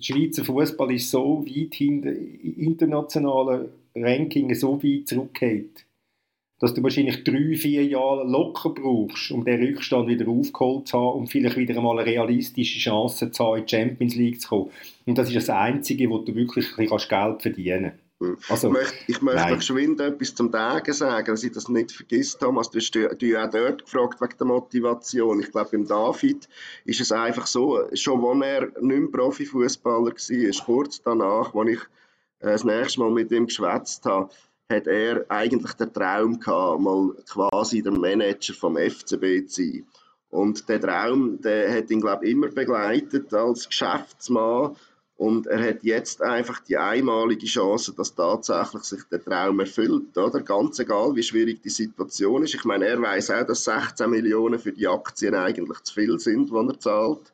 Schweizer 0.00 0.44
Fußball 0.44 0.92
ist 0.92 1.10
so 1.10 1.44
weit 1.46 1.74
hinter 1.74 2.10
internationalen 2.10 3.68
Ranking 3.94 4.54
so 4.54 4.82
weit 4.82 5.06
zurückgeht 5.06 5.84
dass 6.62 6.74
du 6.74 6.82
wahrscheinlich 6.84 7.24
drei, 7.24 7.56
vier 7.56 7.84
Jahre 7.84 8.24
locker 8.24 8.70
brauchst, 8.70 9.32
um 9.32 9.44
den 9.44 9.60
Rückstand 9.60 10.06
wieder 10.06 10.28
aufgeholt 10.28 10.86
zu 10.86 10.96
haben 10.96 11.18
und 11.18 11.26
vielleicht 11.26 11.56
wieder 11.56 11.76
einmal 11.76 11.98
eine 11.98 12.08
realistische 12.08 12.78
Chance 12.78 13.32
zu 13.32 13.44
haben, 13.44 13.58
in 13.58 13.66
die 13.66 13.76
Champions 13.76 14.14
League 14.14 14.40
zu 14.40 14.48
kommen. 14.48 14.70
Und 15.04 15.18
das 15.18 15.26
ist 15.28 15.34
das 15.34 15.50
Einzige, 15.50 16.08
wo 16.08 16.18
du 16.18 16.32
wirklich 16.36 16.78
ein 16.78 16.86
bisschen 16.86 17.08
Geld 17.08 17.42
verdienen 17.42 17.92
kannst. 18.20 18.48
Also, 18.48 18.68
ich 18.68 18.74
möchte, 18.74 18.94
ich 19.08 19.22
möchte 19.22 19.50
noch 19.50 19.58
geschwind 19.58 20.00
etwas 20.00 20.36
zum 20.36 20.52
Tagen 20.52 20.92
sagen, 20.92 21.26
dass 21.26 21.42
ich 21.42 21.50
das 21.50 21.68
nicht 21.68 21.90
vergisst, 21.90 22.38
Thomas. 22.38 22.70
Du 22.70 22.78
hast 22.78 22.94
dich 22.94 23.36
auch 23.36 23.50
dort 23.50 23.84
gefragt 23.84 24.20
wegen 24.20 24.38
der 24.38 24.46
Motivation. 24.46 25.40
Ich 25.40 25.50
glaube, 25.50 25.70
beim 25.72 25.84
David 25.84 26.48
ist 26.84 27.00
es 27.00 27.10
einfach 27.10 27.48
so, 27.48 27.88
schon 27.94 28.24
als 28.24 28.46
er 28.46 28.66
nicht 28.80 29.00
mehr 29.00 29.10
Profifußballer 29.10 30.12
war, 30.12 30.64
kurz 30.64 31.02
danach, 31.02 31.56
als 31.56 31.70
ich 31.70 31.80
äh, 32.38 32.52
das 32.52 32.62
nächste 32.62 33.00
Mal 33.00 33.10
mit 33.10 33.32
ihm 33.32 33.46
geschwätzt 33.46 34.06
habe, 34.06 34.30
hat 34.70 34.86
er 34.86 35.24
eigentlich 35.28 35.72
den 35.74 35.92
Traum 35.92 36.40
gehabt, 36.40 36.80
mal 36.80 37.14
quasi 37.28 37.82
der 37.82 37.92
Manager 37.92 38.54
vom 38.54 38.76
FCB 38.76 39.48
zu 39.48 39.62
sein. 39.62 39.86
Und 40.30 40.66
der 40.68 40.80
Traum, 40.80 41.40
der 41.42 41.74
hat 41.74 41.90
ihn, 41.90 42.00
glaube 42.00 42.24
ich, 42.24 42.32
immer 42.32 42.48
begleitet 42.48 43.32
als 43.34 43.68
Geschäftsmann. 43.68 44.74
Und 45.18 45.46
er 45.46 45.62
hat 45.62 45.84
jetzt 45.84 46.22
einfach 46.22 46.60
die 46.60 46.78
einmalige 46.78 47.46
Chance, 47.46 47.92
dass 47.94 48.14
tatsächlich 48.14 48.82
sich 48.82 49.02
der 49.04 49.22
Traum 49.22 49.60
erfüllt, 49.60 50.16
oder? 50.16 50.40
Ganz 50.40 50.78
egal, 50.78 51.14
wie 51.14 51.22
schwierig 51.22 51.62
die 51.62 51.68
Situation 51.68 52.42
ist. 52.42 52.54
Ich 52.54 52.64
meine, 52.64 52.86
er 52.86 53.00
weiß 53.00 53.30
auch, 53.30 53.46
dass 53.46 53.64
16 53.64 54.10
Millionen 54.10 54.58
für 54.58 54.72
die 54.72 54.88
Aktien 54.88 55.34
eigentlich 55.34 55.80
zu 55.82 55.94
viel 55.94 56.18
sind, 56.18 56.50
die 56.50 56.54
er 56.54 56.80
zahlt. 56.80 57.32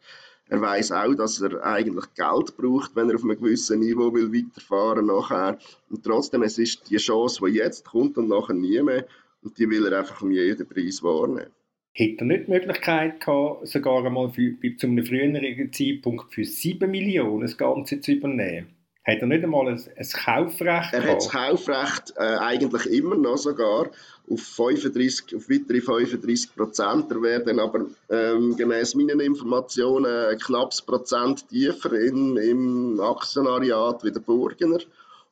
Er 0.48 0.60
weiß 0.60 0.92
auch, 0.92 1.14
dass 1.14 1.40
er 1.40 1.62
eigentlich 1.62 2.06
Geld 2.14 2.56
braucht, 2.56 2.96
wenn 2.96 3.10
er 3.10 3.16
auf 3.16 3.24
einem 3.24 3.38
gewissen 3.38 3.80
Niveau 3.80 4.12
will 4.14 4.32
weiterfahren 4.32 5.06
nachher. 5.06 5.58
Und 5.90 6.04
trotzdem, 6.04 6.42
es 6.42 6.58
ist 6.58 6.90
die 6.90 6.96
Chance, 6.96 7.44
die 7.44 7.56
jetzt 7.56 7.84
kommt 7.84 8.16
und 8.16 8.28
nachher 8.28 8.54
nie 8.54 8.82
mehr. 8.82 9.06
Und 9.42 9.58
die 9.58 9.68
will 9.68 9.86
er 9.86 9.98
einfach 9.98 10.22
um 10.22 10.30
jeden 10.30 10.66
Preis 10.66 11.02
wahrnehmen. 11.02 11.50
Hätte 11.92 12.24
er 12.24 12.26
nicht 12.26 12.46
die 12.46 12.52
Möglichkeit 12.52 13.20
gehabt, 13.20 13.66
sogar 13.66 14.04
einmal 14.04 14.30
für, 14.30 14.56
zu 14.76 14.86
einem 14.86 15.04
früheren 15.04 15.72
Zeitpunkt 15.72 16.32
für 16.32 16.44
7 16.44 16.90
Millionen 16.90 17.42
das 17.42 17.58
Ganze 17.58 18.00
zu 18.00 18.12
übernehmen? 18.12 18.77
Hat 19.08 19.22
er 19.22 19.26
nicht 19.26 19.42
einmal 19.42 19.68
ein, 19.68 19.82
ein 19.96 20.08
Kaufrecht 20.10 20.92
Er 20.92 21.02
hat 21.02 21.16
das 21.16 21.30
Kaufrecht 21.30 22.12
äh, 22.18 22.36
eigentlich 22.40 22.84
immer 22.92 23.16
noch 23.16 23.38
sogar 23.38 23.88
auf, 24.30 24.40
35, 24.42 25.34
auf 25.34 25.48
weitere 25.48 25.80
35 25.80 26.54
Prozent. 26.54 27.10
Er 27.10 27.22
wäre 27.22 27.42
dann 27.42 27.58
aber 27.58 27.86
ähm, 28.10 28.54
gemäß 28.54 28.94
meinen 28.96 29.20
Informationen 29.20 30.04
ein 30.04 30.38
knappes 30.38 30.82
Prozent 30.82 31.48
tiefer 31.48 31.94
in, 31.94 32.36
im 32.36 33.00
Aktionariat 33.00 34.04
wie 34.04 34.12
der 34.12 34.20
Burgener. 34.20 34.80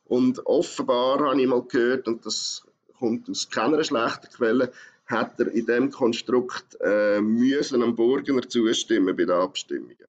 Und 0.05 0.43
offenbar 0.47 1.19
habe 1.19 1.39
ich 1.39 1.47
mal 1.47 1.61
gehört, 1.61 2.07
und 2.07 2.25
das 2.25 2.65
kommt 2.97 3.29
aus 3.29 3.47
keiner 3.47 3.83
schlechten 3.83 4.27
Quelle, 4.35 4.71
hat 5.05 5.39
er 5.39 5.51
in 5.51 5.67
diesem 5.67 5.91
Konstrukt 5.91 6.77
äh, 6.81 7.21
müssen 7.21 7.83
am 7.83 7.95
Burgener 7.95 8.41
zustimmen 8.41 9.15
bei 9.15 9.25
den 9.25 9.35
Abstimmungen. 9.35 10.07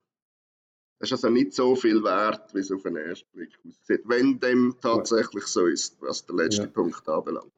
Das 0.99 1.11
ist 1.11 1.13
also 1.13 1.31
nicht 1.31 1.53
so 1.53 1.77
viel 1.77 2.03
wert, 2.03 2.53
wie 2.55 2.59
es 2.59 2.73
auf 2.73 2.83
den 2.83 2.97
ersten 2.97 3.29
Blick 3.33 3.51
aussieht, 3.67 4.03
wenn 4.07 4.41
dem 4.41 4.75
tatsächlich 4.81 5.45
so 5.45 5.67
ist, 5.67 5.97
was 6.01 6.27
der 6.27 6.35
letzte 6.35 6.63
ja. 6.63 6.69
Punkt 6.69 7.09
anbelangt. 7.09 7.53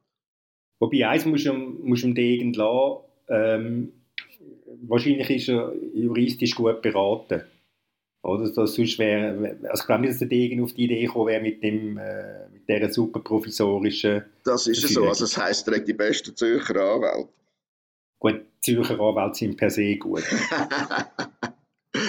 Wobei 0.79 1.07
eins 1.07 1.25
muss 1.25 1.43
dem 1.43 2.15
Degen 2.15 2.53
lassen, 2.53 3.03
ähm, 3.29 3.93
wahrscheinlich 4.83 5.29
ist 5.29 5.49
er 5.49 5.73
juristisch 5.93 6.55
gut 6.55 6.81
beraten. 6.81 7.43
Oder? 8.23 8.51
Das 8.51 8.75
sonst 8.75 8.99
wäre, 8.99 9.57
also 9.63 9.81
ich 9.81 9.87
glaube 9.87 10.01
nicht, 10.01 10.11
dass 10.11 10.19
der 10.19 10.27
Degen 10.27 10.63
auf 10.63 10.73
die 10.73 10.83
Idee 10.83 11.05
gekommen 11.05 11.27
wäre 11.27 11.41
mit, 11.41 11.63
dem, 11.63 11.97
äh, 11.97 12.47
mit 12.49 12.69
dieser 12.69 12.91
super 12.91 13.19
provisorischen... 13.19 14.23
Das 14.43 14.67
ist 14.67 14.83
ja 14.83 14.89
so, 14.89 15.07
also 15.07 15.23
das 15.23 15.37
heisst, 15.37 15.67
er 15.67 15.77
hat 15.77 15.87
die 15.87 15.93
besten 15.93 16.35
Zürcher 16.35 16.75
Anwälte. 16.75 17.29
Gut, 18.19 18.41
Zürcher 18.59 18.99
Anwälte 18.99 19.39
sind 19.39 19.57
per 19.57 19.71
se 19.71 19.95
gut. 19.97 20.23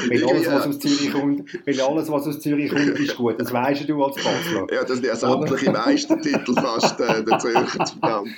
Weil 0.08 0.24
alles, 0.24 0.46
was 0.46 0.66
aus 0.66 0.78
Zürich 0.78 1.12
kommt, 1.12 1.66
weil 1.66 1.80
alles, 1.80 2.10
was 2.10 2.26
aus 2.26 2.40
Zürich 2.40 2.70
kommt, 2.70 2.98
ist 2.98 3.16
gut. 3.16 3.40
Das 3.40 3.52
weißt 3.52 3.88
du 3.88 4.04
als 4.04 4.16
Basler. 4.16 4.66
Ja, 4.72 4.82
das 4.82 4.92
sind 4.92 5.06
ja 5.06 5.16
sämtliche 5.16 5.70
Meistertitel 5.70 6.54
fast 6.54 7.00
äh, 7.00 7.24
der 7.24 7.38
Zürcher 7.38 7.84
zu 7.84 7.98
verdanken. 7.98 8.34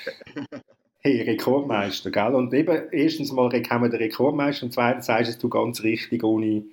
Hey, 1.01 1.21
Rekordmeister, 1.21 2.11
gell? 2.11 2.35
Und 2.35 2.55
eben, 2.55 2.85
erstens 2.91 3.31
mal 3.31 3.51
haben 3.51 3.83
wir 3.83 3.91
den 3.91 4.01
Rekordmeister 4.01 4.65
und 4.65 4.73
zweitens 4.73 5.07
sagst 5.07 5.43
du 5.43 5.49
ganz 5.51 5.83
richtig, 5.83 6.25
ohne, 6.25 6.65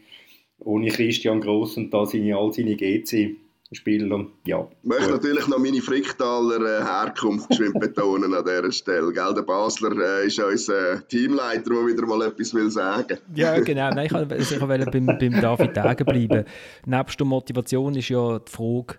ohne 0.60 0.88
Christian 0.88 1.42
Gross 1.42 1.76
und 1.76 1.94
da 1.94 2.06
seine, 2.06 2.38
all 2.38 2.54
seine 2.54 2.76
GC 2.76 3.36
Spieler, 3.74 4.26
ja. 4.46 4.68
Ich 4.84 4.90
möchte 4.90 5.06
gut. 5.06 5.14
natürlich 5.14 5.48
noch 5.48 5.58
meine 5.58 5.82
Fricktaler 5.82 6.80
äh, 6.80 6.84
Herkunft 6.84 7.50
betonen 7.80 8.34
an 8.36 8.44
dieser 8.44 8.72
Stelle. 8.72 9.14
Gell? 9.14 9.34
Der 9.34 9.44
Basler 9.44 9.92
äh, 9.98 10.28
ist 10.28 10.40
unser 10.40 11.08
Teamleiter, 11.08 11.70
der 11.70 11.88
wieder 11.88 12.06
mal 12.06 12.22
etwas 12.24 12.54
will 12.54 12.70
sagen 12.70 13.18
Ja, 13.34 13.58
genau. 13.62 13.90
Nein, 13.92 14.08
ich 14.08 14.14
wollte 14.14 14.44
sicher 14.44 14.68
beim, 14.68 14.86
beim 14.86 15.42
David 15.42 15.76
Degen 15.78 16.06
bleiben. 16.06 16.46
Nebst 16.86 17.20
der 17.20 17.28
Motivation 17.28 17.96
ist 17.96 18.10
ja 18.10 18.40
die 18.40 18.52
Frage, 18.52 18.98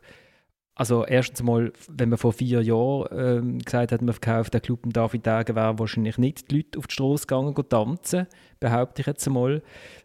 also 0.75 1.05
erstens 1.05 1.43
mal, 1.43 1.71
wenn 1.89 2.09
man 2.09 2.19
vor 2.19 2.33
vier 2.33 2.63
Jahren 2.63 3.07
ähm, 3.13 3.59
gesagt 3.59 3.93
hat, 3.93 4.01
man 4.01 4.15
verkauft 4.15 4.55
den 4.55 4.63
Club 4.63 4.81
David 4.87 5.27
Degen, 5.27 5.55
wären 5.55 5.79
wahrscheinlich 5.79 6.17
nicht 6.17 6.51
die 6.51 6.57
Leute 6.57 6.79
auf 6.79 6.87
die 6.87 6.95
Straße 6.95 7.27
gegangen 7.27 7.55
und 7.55 7.69
tanzen, 7.71 8.27
behaupte 8.59 9.03
ich 9.03 9.07
jetzt 9.07 9.29
mal. 9.29 9.63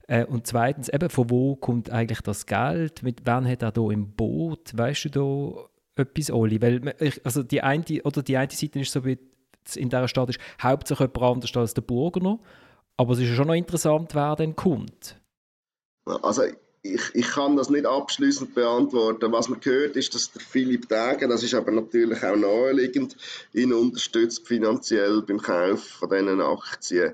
Äh, 0.08 0.26
und 0.26 0.48
zweitens, 0.48 0.90
eben, 0.90 1.10
von 1.10 1.30
wo 1.30 1.56
kommt 1.56 1.90
eigentlich 1.90 2.22
das 2.22 2.46
Geld? 2.46 3.04
Mit 3.04 3.26
wem 3.26 3.48
hat 3.48 3.62
er 3.62 3.72
da 3.72 3.90
im 3.92 4.12
Boot? 4.14 4.76
Weißt 4.76 5.06
du 5.06 5.10
da 5.96 6.02
etwas, 6.02 6.32
Oli? 6.32 6.62
Weil, 6.62 6.96
also 7.24 7.44
die 7.44 7.62
eine, 7.62 7.84
oder 8.04 8.24
die 8.24 8.38
eine 8.38 8.52
Seite 8.52 8.80
ist 8.80 8.92
so 8.92 9.06
wie 9.06 9.18
in 9.76 9.90
dieser 9.90 10.08
Stadt 10.08 10.30
ist 10.30 10.40
hauptsächlich 10.62 11.10
jemand 11.14 11.36
anders 11.36 11.58
als 11.58 11.74
der 11.74 11.82
Burgener. 11.82 12.40
Aber 12.96 13.14
es 13.14 13.20
ist 13.20 13.36
schon 13.36 13.48
noch 13.48 13.54
interessant, 13.54 14.16
wer 14.16 14.36
denn 14.38 14.56
kommt. 14.56 15.20
Also 16.06 16.44
ich, 16.82 17.02
ich 17.14 17.28
kann 17.28 17.58
das 17.58 17.70
nicht 17.70 17.86
abschließend 17.86 18.56
beantworten. 18.56 19.32
Was 19.32 19.50
man 19.50 19.60
hört, 19.62 19.96
ist, 19.98 20.16
dass 20.16 20.32
der 20.32 20.42
Philipp 20.42 20.88
Degen, 20.88 21.30
das 21.30 21.44
ist 21.44 21.54
aber 21.54 21.72
natürlich 21.72 22.24
auch 22.24 22.36
naheliegend, 22.36 23.18
ihn 23.54 23.74
unterstützt 23.74 24.48
finanziell 24.48 25.22
beim 25.22 25.42
Kauf 25.42 25.84
von 25.84 26.10
diesen 26.10 26.42
Aktien. 26.42 27.14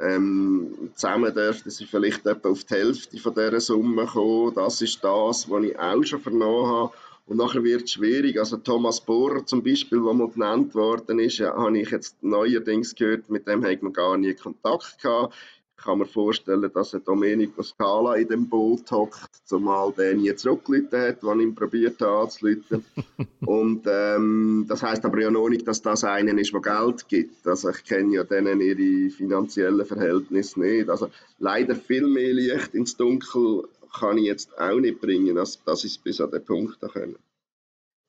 Ähm, 0.00 0.90
zusammen 0.94 1.34
dürften 1.34 1.70
sie 1.70 1.86
vielleicht 1.86 2.24
etwa 2.26 2.50
auf 2.50 2.64
die 2.64 2.74
Hälfte 2.74 3.18
von 3.18 3.34
dieser 3.34 3.60
Summe 3.60 4.06
kommen. 4.06 4.54
Das 4.54 4.80
ist 4.80 5.02
das, 5.02 5.50
was 5.50 5.64
ich 5.64 5.78
auch 5.78 6.04
schon 6.04 6.20
vernommen 6.20 6.66
habe. 6.66 6.92
Und 7.26 7.36
nachher 7.36 7.62
wird 7.62 7.82
es 7.82 7.92
schwierig. 7.92 8.38
Also 8.38 8.56
Thomas 8.56 9.00
Bohrer 9.00 9.44
zum 9.44 9.62
Beispiel, 9.62 10.02
der 10.02 10.14
mal 10.14 10.28
genannt 10.28 10.74
worden 10.74 11.18
ist, 11.18 11.38
ja, 11.38 11.54
habe 11.54 11.78
ich 11.78 11.90
jetzt 11.90 12.22
neuerdings 12.22 12.94
gehört, 12.94 13.28
mit 13.28 13.46
dem 13.46 13.64
hat 13.64 13.82
man 13.82 13.92
gar 13.92 14.16
nie 14.16 14.34
Kontakt 14.34 15.02
gehabt. 15.02 15.34
Kann 15.82 15.98
mir 15.98 16.06
vorstellen, 16.06 16.70
dass 16.74 16.94
ein 16.94 17.04
Domenico 17.04 17.62
Scala 17.62 18.16
in 18.16 18.28
dem 18.28 18.48
Boot 18.48 18.90
hockt, 18.90 19.30
zumal 19.44 19.92
der 19.92 20.14
nie 20.14 20.34
zurückgelitten 20.34 21.00
hat, 21.00 21.22
wenn 21.22 21.40
ihn 21.40 21.54
probiert 21.54 22.00
hat 22.00 22.08
anzuleiten. 22.08 22.84
Und 23.46 23.86
ähm, 23.86 24.66
das 24.68 24.82
heißt 24.82 25.04
aber 25.04 25.20
ja 25.20 25.30
noch 25.30 25.48
nicht, 25.48 25.66
dass 25.68 25.80
das 25.80 26.02
einen 26.02 26.38
ist, 26.38 26.52
der 26.52 26.60
Geld 26.60 27.08
gibt. 27.08 27.46
Also 27.46 27.70
ich 27.70 27.84
kenne 27.84 28.16
ja 28.16 28.24
denen 28.24 28.60
ihre 28.60 29.10
finanziellen 29.10 29.86
Verhältnisse 29.86 30.60
nicht. 30.60 30.90
Also 30.90 31.10
leider 31.38 31.76
viel 31.76 32.06
mehr 32.06 32.32
Licht 32.34 32.74
ins 32.74 32.96
Dunkel 32.96 33.64
kann 33.98 34.18
ich 34.18 34.24
jetzt 34.24 34.58
auch 34.58 34.80
nicht 34.80 35.00
bringen, 35.00 35.36
dass, 35.36 35.62
dass 35.64 35.84
ich 35.84 35.92
es 35.92 35.98
bis 35.98 36.20
an 36.20 36.30
den 36.30 36.44
Punkt 36.44 36.80
können. 36.92 37.16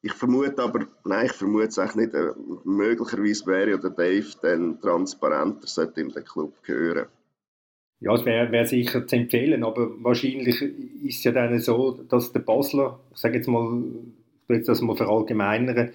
Ich 0.02 0.14
vermute 0.14 0.64
aber, 0.64 0.88
nein, 1.04 1.26
ich 1.26 1.34
vermute 1.34 1.68
es 1.68 1.80
eigentlich 1.80 2.08
nicht. 2.08 2.14
Äh, 2.14 2.32
möglicherweise 2.64 3.46
wäre 3.48 3.72
ja 3.72 3.78
der 3.78 3.90
Dave 3.90 4.28
dann 4.42 4.80
transparenter, 4.80 5.68
sollte 5.68 6.02
ihm 6.02 6.12
der 6.12 6.24
Club 6.24 6.64
gehören. 6.64 7.08
Ja, 8.02 8.14
es 8.14 8.26
wäre 8.26 8.52
wär 8.52 8.66
sicher 8.66 9.06
zu 9.06 9.16
empfehlen, 9.18 9.64
aber 9.64 9.92
wahrscheinlich 10.02 10.62
ist 10.62 11.18
es 11.18 11.24
ja 11.26 11.32
dann 11.34 11.60
so, 11.60 12.00
dass 12.08 12.32
der 12.32 12.40
Basler, 12.40 13.00
ich 13.12 13.18
sage 13.18 13.36
jetzt 13.36 13.48
mal, 13.48 13.84
jetzt 14.48 14.70
das 14.70 14.82
mal 14.82 14.96
verallgemeinern, 14.96 15.92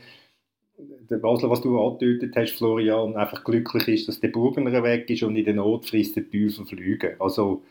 der 1.10 1.16
Basler, 1.16 1.50
was 1.50 1.62
du 1.62 1.80
angetötet 1.80 2.34
hast, 2.36 2.56
Florian, 2.56 3.16
einfach 3.16 3.42
glücklich 3.44 3.88
ist, 3.88 4.08
dass 4.08 4.20
der 4.20 4.28
Burgener 4.28 4.82
weg 4.82 5.08
ist 5.08 5.22
und 5.22 5.36
in 5.36 5.44
der 5.44 5.54
Not 5.54 5.86
frisst 5.86 6.16
der 6.16 6.24
Teufel 6.30 6.66
fliegen. 6.66 7.14
Also, 7.18 7.62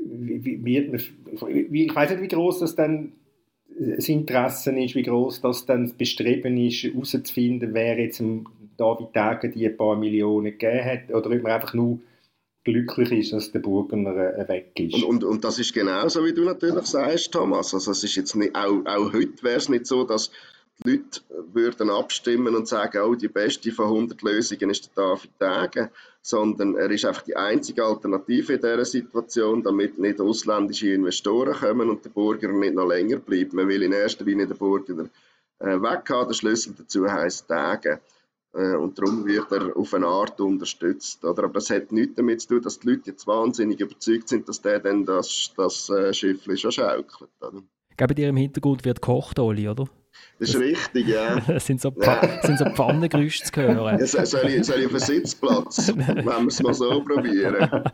wie, 0.00 0.64
wie, 0.64 1.86
ich 1.86 1.94
weiß 1.94 2.10
nicht, 2.10 2.22
wie 2.22 2.28
groß 2.28 2.60
das 2.60 2.76
dann 2.76 3.12
das 3.78 4.08
Interesse 4.08 4.78
ist, 4.78 4.94
wie 4.94 5.02
groß 5.02 5.40
das 5.40 5.66
dann 5.66 5.84
das 5.84 5.94
Bestreben 5.94 6.56
ist, 6.56 6.84
herauszufinden, 6.84 7.74
wer 7.74 7.98
jetzt 7.98 8.22
David 8.76 9.12
Tage 9.12 9.48
die 9.48 9.66
ein 9.66 9.76
paar 9.76 9.96
Millionen 9.96 10.56
gegeben 10.58 10.84
hat, 10.84 11.10
oder 11.10 11.30
ob 11.30 11.42
man 11.42 11.52
einfach 11.52 11.74
nur 11.74 11.98
glücklich 12.64 13.12
ist, 13.12 13.32
dass 13.32 13.52
der 13.52 13.60
Burgener 13.60 14.16
äh, 14.16 14.48
weg 14.48 14.72
ist. 14.78 14.94
Und, 14.94 15.04
und, 15.04 15.24
und 15.24 15.44
das 15.44 15.58
ist 15.58 15.74
genauso, 15.74 16.24
wie 16.24 16.32
du 16.32 16.44
natürlich 16.44 16.86
sagst, 16.86 17.32
Thomas. 17.32 17.74
Also 17.74 17.92
es 17.92 18.02
ist 18.02 18.16
jetzt 18.16 18.34
nicht, 18.34 18.56
auch, 18.56 18.84
auch 18.86 19.12
heute 19.12 19.42
wäre 19.42 19.58
es 19.58 19.68
nicht 19.68 19.86
so, 19.86 20.04
dass 20.04 20.30
die 20.82 20.90
Leute 20.90 21.20
würden 21.52 21.90
abstimmen 21.90 22.56
und 22.56 22.66
sagen, 22.66 23.00
oh, 23.02 23.14
die 23.14 23.28
beste 23.28 23.70
von 23.70 23.86
100 23.86 24.22
Lösungen 24.22 24.70
ist 24.70 24.90
der 24.96 25.04
David 25.04 25.30
Degen, 25.40 25.90
sondern 26.20 26.74
er 26.74 26.90
ist 26.90 27.04
einfach 27.04 27.22
die 27.22 27.36
einzige 27.36 27.84
Alternative 27.84 28.54
in 28.54 28.60
dieser 28.60 28.84
Situation, 28.84 29.62
damit 29.62 29.98
nicht 29.98 30.20
ausländische 30.20 30.88
Investoren 30.88 31.54
kommen 31.54 31.90
und 31.90 32.04
der 32.04 32.10
Burger 32.10 32.48
nicht 32.48 32.74
noch 32.74 32.88
länger 32.88 33.18
bleibt. 33.18 33.52
Man 33.52 33.68
will 33.68 33.82
in 33.82 33.92
erster 33.92 34.24
Linie 34.24 34.46
den 34.46 34.56
Burger 34.56 35.08
äh, 35.60 35.80
weg 35.80 36.10
haben. 36.10 36.28
Der 36.28 36.34
Schlüssel 36.34 36.74
dazu 36.76 37.06
heisst 37.10 37.48
Degen. 37.48 38.00
Äh, 38.54 38.76
und 38.76 38.98
darum 38.98 39.26
wird 39.26 39.50
er 39.52 39.76
auf 39.76 39.92
eine 39.94 40.06
Art 40.06 40.40
unterstützt. 40.40 41.24
Oder? 41.24 41.44
Aber 41.44 41.54
das 41.54 41.70
hat 41.70 41.92
nichts 41.92 42.14
damit 42.14 42.40
zu 42.40 42.48
tun, 42.48 42.62
dass 42.62 42.78
die 42.78 42.90
Leute 42.90 43.10
jetzt 43.10 43.26
wahnsinnig 43.26 43.80
überzeugt 43.80 44.28
sind, 44.28 44.48
dass 44.48 44.62
der 44.62 44.80
dann 44.80 45.04
das, 45.04 45.52
das 45.56 45.90
äh, 45.90 46.14
Schiff 46.14 46.44
schon 46.58 46.72
schaukelt. 46.72 47.30
Oder? 47.40 48.14
Dir 48.14 48.28
im 48.28 48.36
Hintergrund 48.36 48.84
wird 48.84 49.00
gekocht, 49.00 49.38
Oli, 49.38 49.68
oder? 49.68 49.88
Das 50.38 50.48
ist 50.48 50.60
richtig, 50.60 51.08
ja. 51.08 51.40
Das 51.46 51.66
sind 51.66 51.80
so, 51.80 51.92
ja. 52.00 52.42
sind 52.42 52.58
so 52.58 52.64
Pfannengeräusche 52.64 53.44
zu 53.44 53.60
hören. 53.60 53.98
Ja, 54.00 54.06
soll, 54.06 54.48
ich, 54.48 54.64
soll 54.64 54.80
ich 54.80 54.86
auf 54.86 54.92
den 54.92 55.00
Sitzplatz, 55.00 55.88
wenn 55.96 56.24
wir 56.24 56.46
es 56.46 56.62
mal 56.62 56.74
so 56.74 57.02
probieren? 57.02 57.84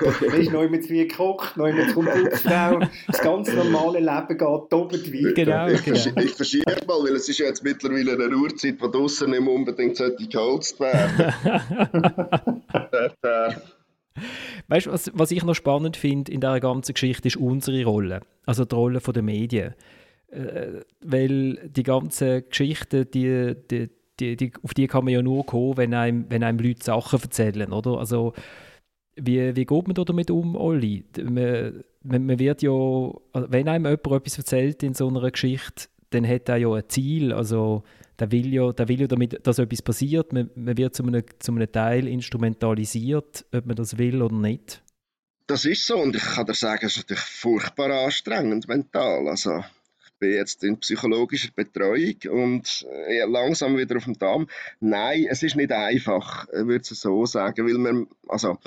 Weißt 0.00 0.48
du, 0.48 0.50
neu 0.50 0.68
mit 0.68 0.88
wie 0.90 1.06
gekocht, 1.06 1.56
neu 1.56 1.72
mit 1.72 1.94
kommt 1.94 2.10
Frau, 2.34 2.80
das 3.06 3.20
ganz 3.20 3.52
normale 3.52 4.00
Leben 4.00 4.28
geht 4.28 4.40
doppelt 4.40 5.12
weiter. 5.12 5.32
Genau, 5.32 5.68
ich, 5.68 5.82
genau. 5.82 5.96
Verschiebe, 5.96 6.24
ich 6.24 6.34
verschiebe 6.34 6.76
mal, 6.86 7.02
weil 7.02 7.16
es 7.16 7.28
ist 7.28 7.38
ja 7.38 7.46
jetzt 7.46 7.64
mittlerweile 7.64 8.12
eine 8.12 8.36
Uhrzeit, 8.36 8.76
wo 8.80 8.88
draußen 8.88 9.30
nicht 9.30 9.40
mehr 9.40 9.52
unbedingt 9.52 9.98
geholzt 10.30 10.78
werden 10.80 11.32
Weißt 14.68 14.86
du, 14.86 14.90
was, 14.90 15.10
was 15.14 15.30
ich 15.30 15.44
noch 15.44 15.54
spannend 15.54 15.96
finde 15.96 16.32
in 16.32 16.40
dieser 16.40 16.60
ganzen 16.60 16.92
Geschichte, 16.92 17.28
ist 17.28 17.36
unsere 17.36 17.84
Rolle. 17.84 18.20
Also 18.46 18.64
die 18.64 18.74
Rolle 18.74 19.00
der 19.00 19.22
Medien. 19.22 19.74
Äh, 20.30 20.82
weil 21.00 21.68
die 21.68 21.82
ganzen 21.82 22.44
Geschichten, 22.48 23.10
die, 23.10 23.54
die, 23.70 23.88
die, 24.20 24.36
die, 24.36 24.52
auf 24.62 24.74
die 24.74 24.86
kann 24.86 25.04
man 25.04 25.14
ja 25.14 25.22
nur 25.22 25.46
kommen, 25.46 25.76
wenn 25.76 25.94
einem, 25.94 26.26
wenn 26.28 26.42
einem 26.42 26.58
Leute 26.58 26.84
Sachen 26.84 27.20
erzählen, 27.20 27.72
oder? 27.72 27.98
Also, 27.98 28.34
wie, 29.16 29.56
wie 29.56 29.64
geht 29.64 29.86
man 29.86 29.94
da 29.94 30.04
damit 30.04 30.30
um, 30.30 30.54
Olli? 30.54 31.04
Man, 31.22 31.82
man, 32.02 32.38
wird 32.38 32.62
ja, 32.62 32.70
also 32.70 33.50
wenn 33.50 33.68
einem 33.68 33.86
jemand 33.86 34.06
etwas 34.06 34.38
erzählt 34.38 34.82
in 34.82 34.94
so 34.94 35.08
einer 35.08 35.30
Geschichte, 35.30 35.88
dann 36.10 36.26
hat 36.26 36.48
er 36.48 36.56
ja 36.56 36.72
ein 36.72 36.88
Ziel, 36.88 37.32
also 37.32 37.82
der 38.18 38.30
will 38.30 38.52
ja, 38.52 38.72
der 38.72 38.88
will 38.88 39.00
ja 39.00 39.06
damit, 39.06 39.46
dass 39.46 39.58
etwas 39.58 39.82
passiert, 39.82 40.32
man, 40.32 40.50
man 40.54 40.76
wird 40.76 40.94
zu 40.94 41.04
einem, 41.04 41.24
zu 41.38 41.52
einem 41.52 41.70
Teil 41.70 42.06
instrumentalisiert, 42.06 43.44
ob 43.54 43.66
man 43.66 43.76
das 43.76 43.98
will 43.98 44.22
oder 44.22 44.34
nicht. 44.34 44.82
Das 45.46 45.64
ist 45.64 45.86
so 45.86 45.98
und 45.98 46.14
ich 46.14 46.22
kann 46.22 46.46
dir 46.46 46.54
sagen, 46.54 46.84
es 46.84 46.92
ist 46.92 46.98
natürlich 46.98 47.22
furchtbar 47.22 47.90
anstrengend 47.90 48.68
mental, 48.68 49.28
also 49.28 49.64
bin 50.18 50.32
jetzt 50.32 50.64
in 50.64 50.78
psychologischer 50.78 51.50
Betreuung 51.54 52.16
und 52.30 52.86
äh, 53.08 53.24
langsam 53.24 53.76
wieder 53.76 53.96
auf 53.96 54.04
dem 54.04 54.18
Damm. 54.18 54.48
Nein, 54.80 55.26
es 55.28 55.42
ist 55.42 55.56
nicht 55.56 55.72
einfach, 55.72 56.48
äh, 56.48 56.66
würde 56.66 56.82
ich 56.82 56.98
so 56.98 57.26
sagen, 57.26 57.66
weil 57.66 57.78
man, 57.78 58.08
also 58.28 58.58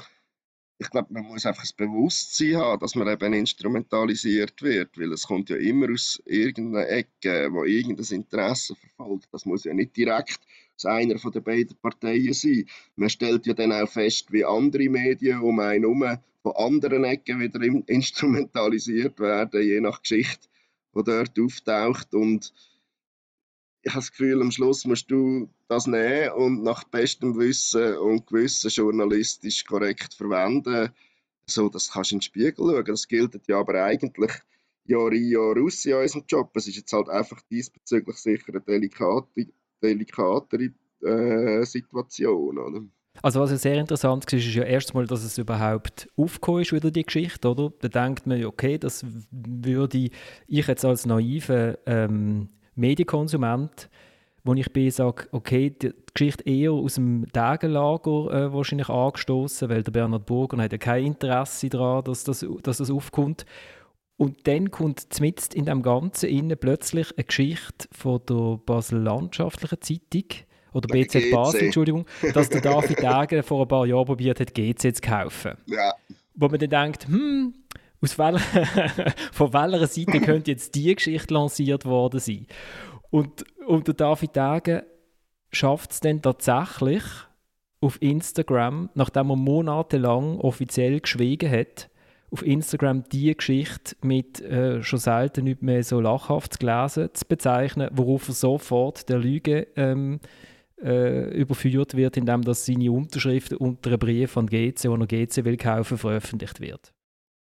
ich 0.81 0.89
glaube, 0.89 1.13
man 1.13 1.25
muss 1.25 1.45
einfach 1.45 1.61
das 1.61 1.73
Bewusstsein 1.73 2.55
haben, 2.55 2.79
dass 2.79 2.95
man 2.95 3.07
eben 3.07 3.33
instrumentalisiert 3.33 4.61
wird, 4.63 4.97
weil 4.97 5.13
es 5.13 5.27
kommt 5.27 5.51
ja 5.51 5.57
immer 5.57 5.91
aus 5.91 6.21
irgendeiner 6.25 6.89
Ecke, 6.89 7.49
wo 7.51 7.65
irgendein 7.65 8.15
Interesse 8.15 8.75
verfolgt. 8.75 9.27
Das 9.31 9.45
muss 9.45 9.63
ja 9.63 9.73
nicht 9.75 9.95
direkt 9.95 10.39
aus 10.75 10.85
einer 10.85 11.19
von 11.19 11.31
den 11.31 11.43
beiden 11.43 11.77
Parteien 11.77 12.33
sein. 12.33 12.65
Man 12.95 13.11
stellt 13.11 13.45
ja 13.45 13.53
dann 13.53 13.71
auch 13.71 13.87
fest, 13.87 14.31
wie 14.31 14.43
andere 14.43 14.89
Medien 14.89 15.41
um 15.41 15.59
einen 15.59 15.83
herum 15.83 16.17
von 16.41 16.55
anderen 16.55 17.03
Ecken 17.03 17.39
wieder 17.39 17.61
instrumentalisiert 17.87 19.19
werden, 19.19 19.61
je 19.61 19.79
nach 19.79 20.01
Geschichte 20.01 20.47
die 20.95 21.03
dort 21.03 21.39
auftaucht. 21.39 22.13
Und 22.13 22.53
ich 23.83 23.91
habe 23.91 24.01
das 24.01 24.11
Gefühl, 24.11 24.41
am 24.41 24.51
Schluss 24.51 24.85
musst 24.85 25.09
du 25.09 25.49
das 25.67 25.87
nehmen 25.87 26.31
und 26.33 26.63
nach 26.63 26.83
bestem 26.83 27.37
Wissen 27.37 27.97
und 27.97 28.27
Gewissen 28.27 28.69
journalistisch 28.69 29.65
korrekt 29.65 30.13
verwenden. 30.13 30.89
So, 31.47 31.69
das 31.69 31.91
kannst 31.91 32.11
du 32.11 32.15
in 32.15 32.19
den 32.19 32.23
Spiegel 32.23 32.55
schauen. 32.57 32.85
Das 32.85 33.07
gilt 33.07 33.47
ja 33.47 33.59
aber 33.59 33.83
eigentlich 33.83 34.31
Jahr 34.85 35.11
in, 35.11 35.29
Jahr 35.29 35.57
aus 35.57 35.85
in 35.85 35.93
unserem 35.93 36.25
Job. 36.27 36.51
Es 36.55 36.67
ist 36.67 36.75
jetzt 36.77 36.93
halt 36.93 37.09
einfach 37.09 37.41
diesbezüglich 37.49 38.17
sicher 38.17 38.49
eine 38.49 38.61
delikate, 38.61 39.47
delikatere 39.81 40.71
äh, 41.01 41.65
Situation. 41.65 42.57
Oder? 42.57 42.83
Also 43.21 43.39
was 43.39 43.51
ja 43.51 43.57
sehr 43.57 43.75
interessant 43.75 44.25
war, 44.25 44.39
ist 44.39 44.53
ja 44.53 44.63
erstmal, 44.63 45.05
dass 45.05 45.23
es 45.23 45.37
überhaupt 45.37 46.09
aufgekommen 46.15 46.61
ist, 46.61 46.73
wieder 46.73 46.89
die 46.89 47.03
Geschichte, 47.03 47.49
oder? 47.49 47.71
Da 47.81 47.87
denkt 47.87 48.25
man, 48.25 48.43
okay, 48.45 48.77
das 48.77 49.05
würde 49.31 50.09
ich 50.47 50.67
jetzt 50.67 50.85
als 50.85 51.05
naiver 51.05 51.77
ähm, 51.85 52.49
Medienkonsument, 52.75 53.89
wo 54.43 54.53
ich 54.55 54.73
bin, 54.73 54.89
sage, 54.89 55.27
okay, 55.31 55.69
die 55.69 55.93
Geschichte 56.13 56.43
eher 56.49 56.71
aus 56.71 56.95
dem 56.95 57.27
Tagenlager 57.31 58.31
äh, 58.31 58.53
wahrscheinlich 58.53 58.89
angestoßen, 58.89 59.69
weil 59.69 59.83
der 59.83 59.91
Bernhard 59.91 60.25
Burger 60.25 60.57
hat 60.57 60.71
ja 60.71 60.79
kein 60.79 61.05
Interesse 61.05 61.69
daran, 61.69 62.03
dass 62.03 62.23
das, 62.23 62.45
dass 62.63 62.77
das 62.77 62.89
aufkommt. 62.89 63.45
Und 64.17 64.47
dann 64.47 64.71
kommt 64.71 65.13
zumindest 65.13 65.53
in 65.53 65.65
dem 65.65 65.81
Ganzen 65.81 66.29
innen 66.29 66.57
plötzlich 66.57 67.11
eine 67.17 67.23
Geschichte 67.23 67.87
von 67.91 68.21
der 68.27 68.59
Basel 68.65 68.99
Landschaftlichen 68.99 69.81
Zeitung, 69.81 70.45
oder 70.73 70.87
BZ 70.87 71.31
Basel, 71.31 71.63
Entschuldigung, 71.63 72.05
dass 72.33 72.49
der 72.49 72.61
David 72.61 72.99
Degen 73.29 73.43
vor 73.43 73.63
ein 73.63 73.67
paar 73.67 73.85
Jahren 73.85 74.05
probiert 74.05 74.39
hat, 74.39 74.53
GC 74.53 74.95
zu 74.95 75.01
kaufen. 75.01 75.53
Ja. 75.65 75.93
Wo 76.35 76.47
man 76.47 76.59
dann 76.59 76.69
denkt, 76.69 77.07
hm, 77.07 77.53
aus 78.01 78.17
welcher, 78.17 78.65
von 79.31 79.53
welcher 79.53 79.87
Seite 79.87 80.19
könnte 80.25 80.51
jetzt 80.51 80.75
diese 80.75 80.95
Geschichte 80.95 81.33
lanciert 81.33 81.85
worden 81.85 82.19
sein? 82.19 82.47
Und, 83.09 83.45
und 83.67 83.87
der 83.87 83.93
David 83.93 84.35
Degen 84.35 84.83
schafft 85.51 85.91
es 85.91 85.99
dann 85.99 86.21
tatsächlich 86.21 87.03
auf 87.81 88.01
Instagram, 88.01 88.89
nachdem 88.93 89.31
er 89.31 89.35
monatelang 89.35 90.39
offiziell 90.39 90.99
geschwiegen 90.99 91.51
hat, 91.51 91.89
auf 92.31 92.45
Instagram 92.45 93.03
die 93.09 93.35
Geschichte 93.35 93.95
mit 94.01 94.39
äh, 94.39 94.81
schon 94.81 94.99
selten 94.99 95.43
nicht 95.43 95.61
mehr 95.61 95.83
so 95.83 95.99
lachhaft 95.99 96.59
gelesen 96.59 97.09
zu 97.13 97.25
bezeichnen, 97.25 97.89
worauf 97.91 98.29
er 98.29 98.33
sofort 98.33 99.09
der 99.09 99.17
Lüge 99.19 99.67
ähm, 99.75 100.21
äh, 100.83 101.29
überführt 101.33 101.95
wird, 101.95 102.17
indem 102.17 102.41
dass 102.43 102.65
seine 102.65 102.91
Unterschrift 102.91 103.53
unter 103.53 103.91
einem 103.91 103.99
Brief 103.99 104.37
an 104.37 104.47
GC, 104.47 104.83
den 104.83 105.01
er 105.01 105.07
GC 105.07 105.45
will 105.45 105.57
kaufen, 105.57 105.97
veröffentlicht 105.97 106.59
wird. 106.59 106.93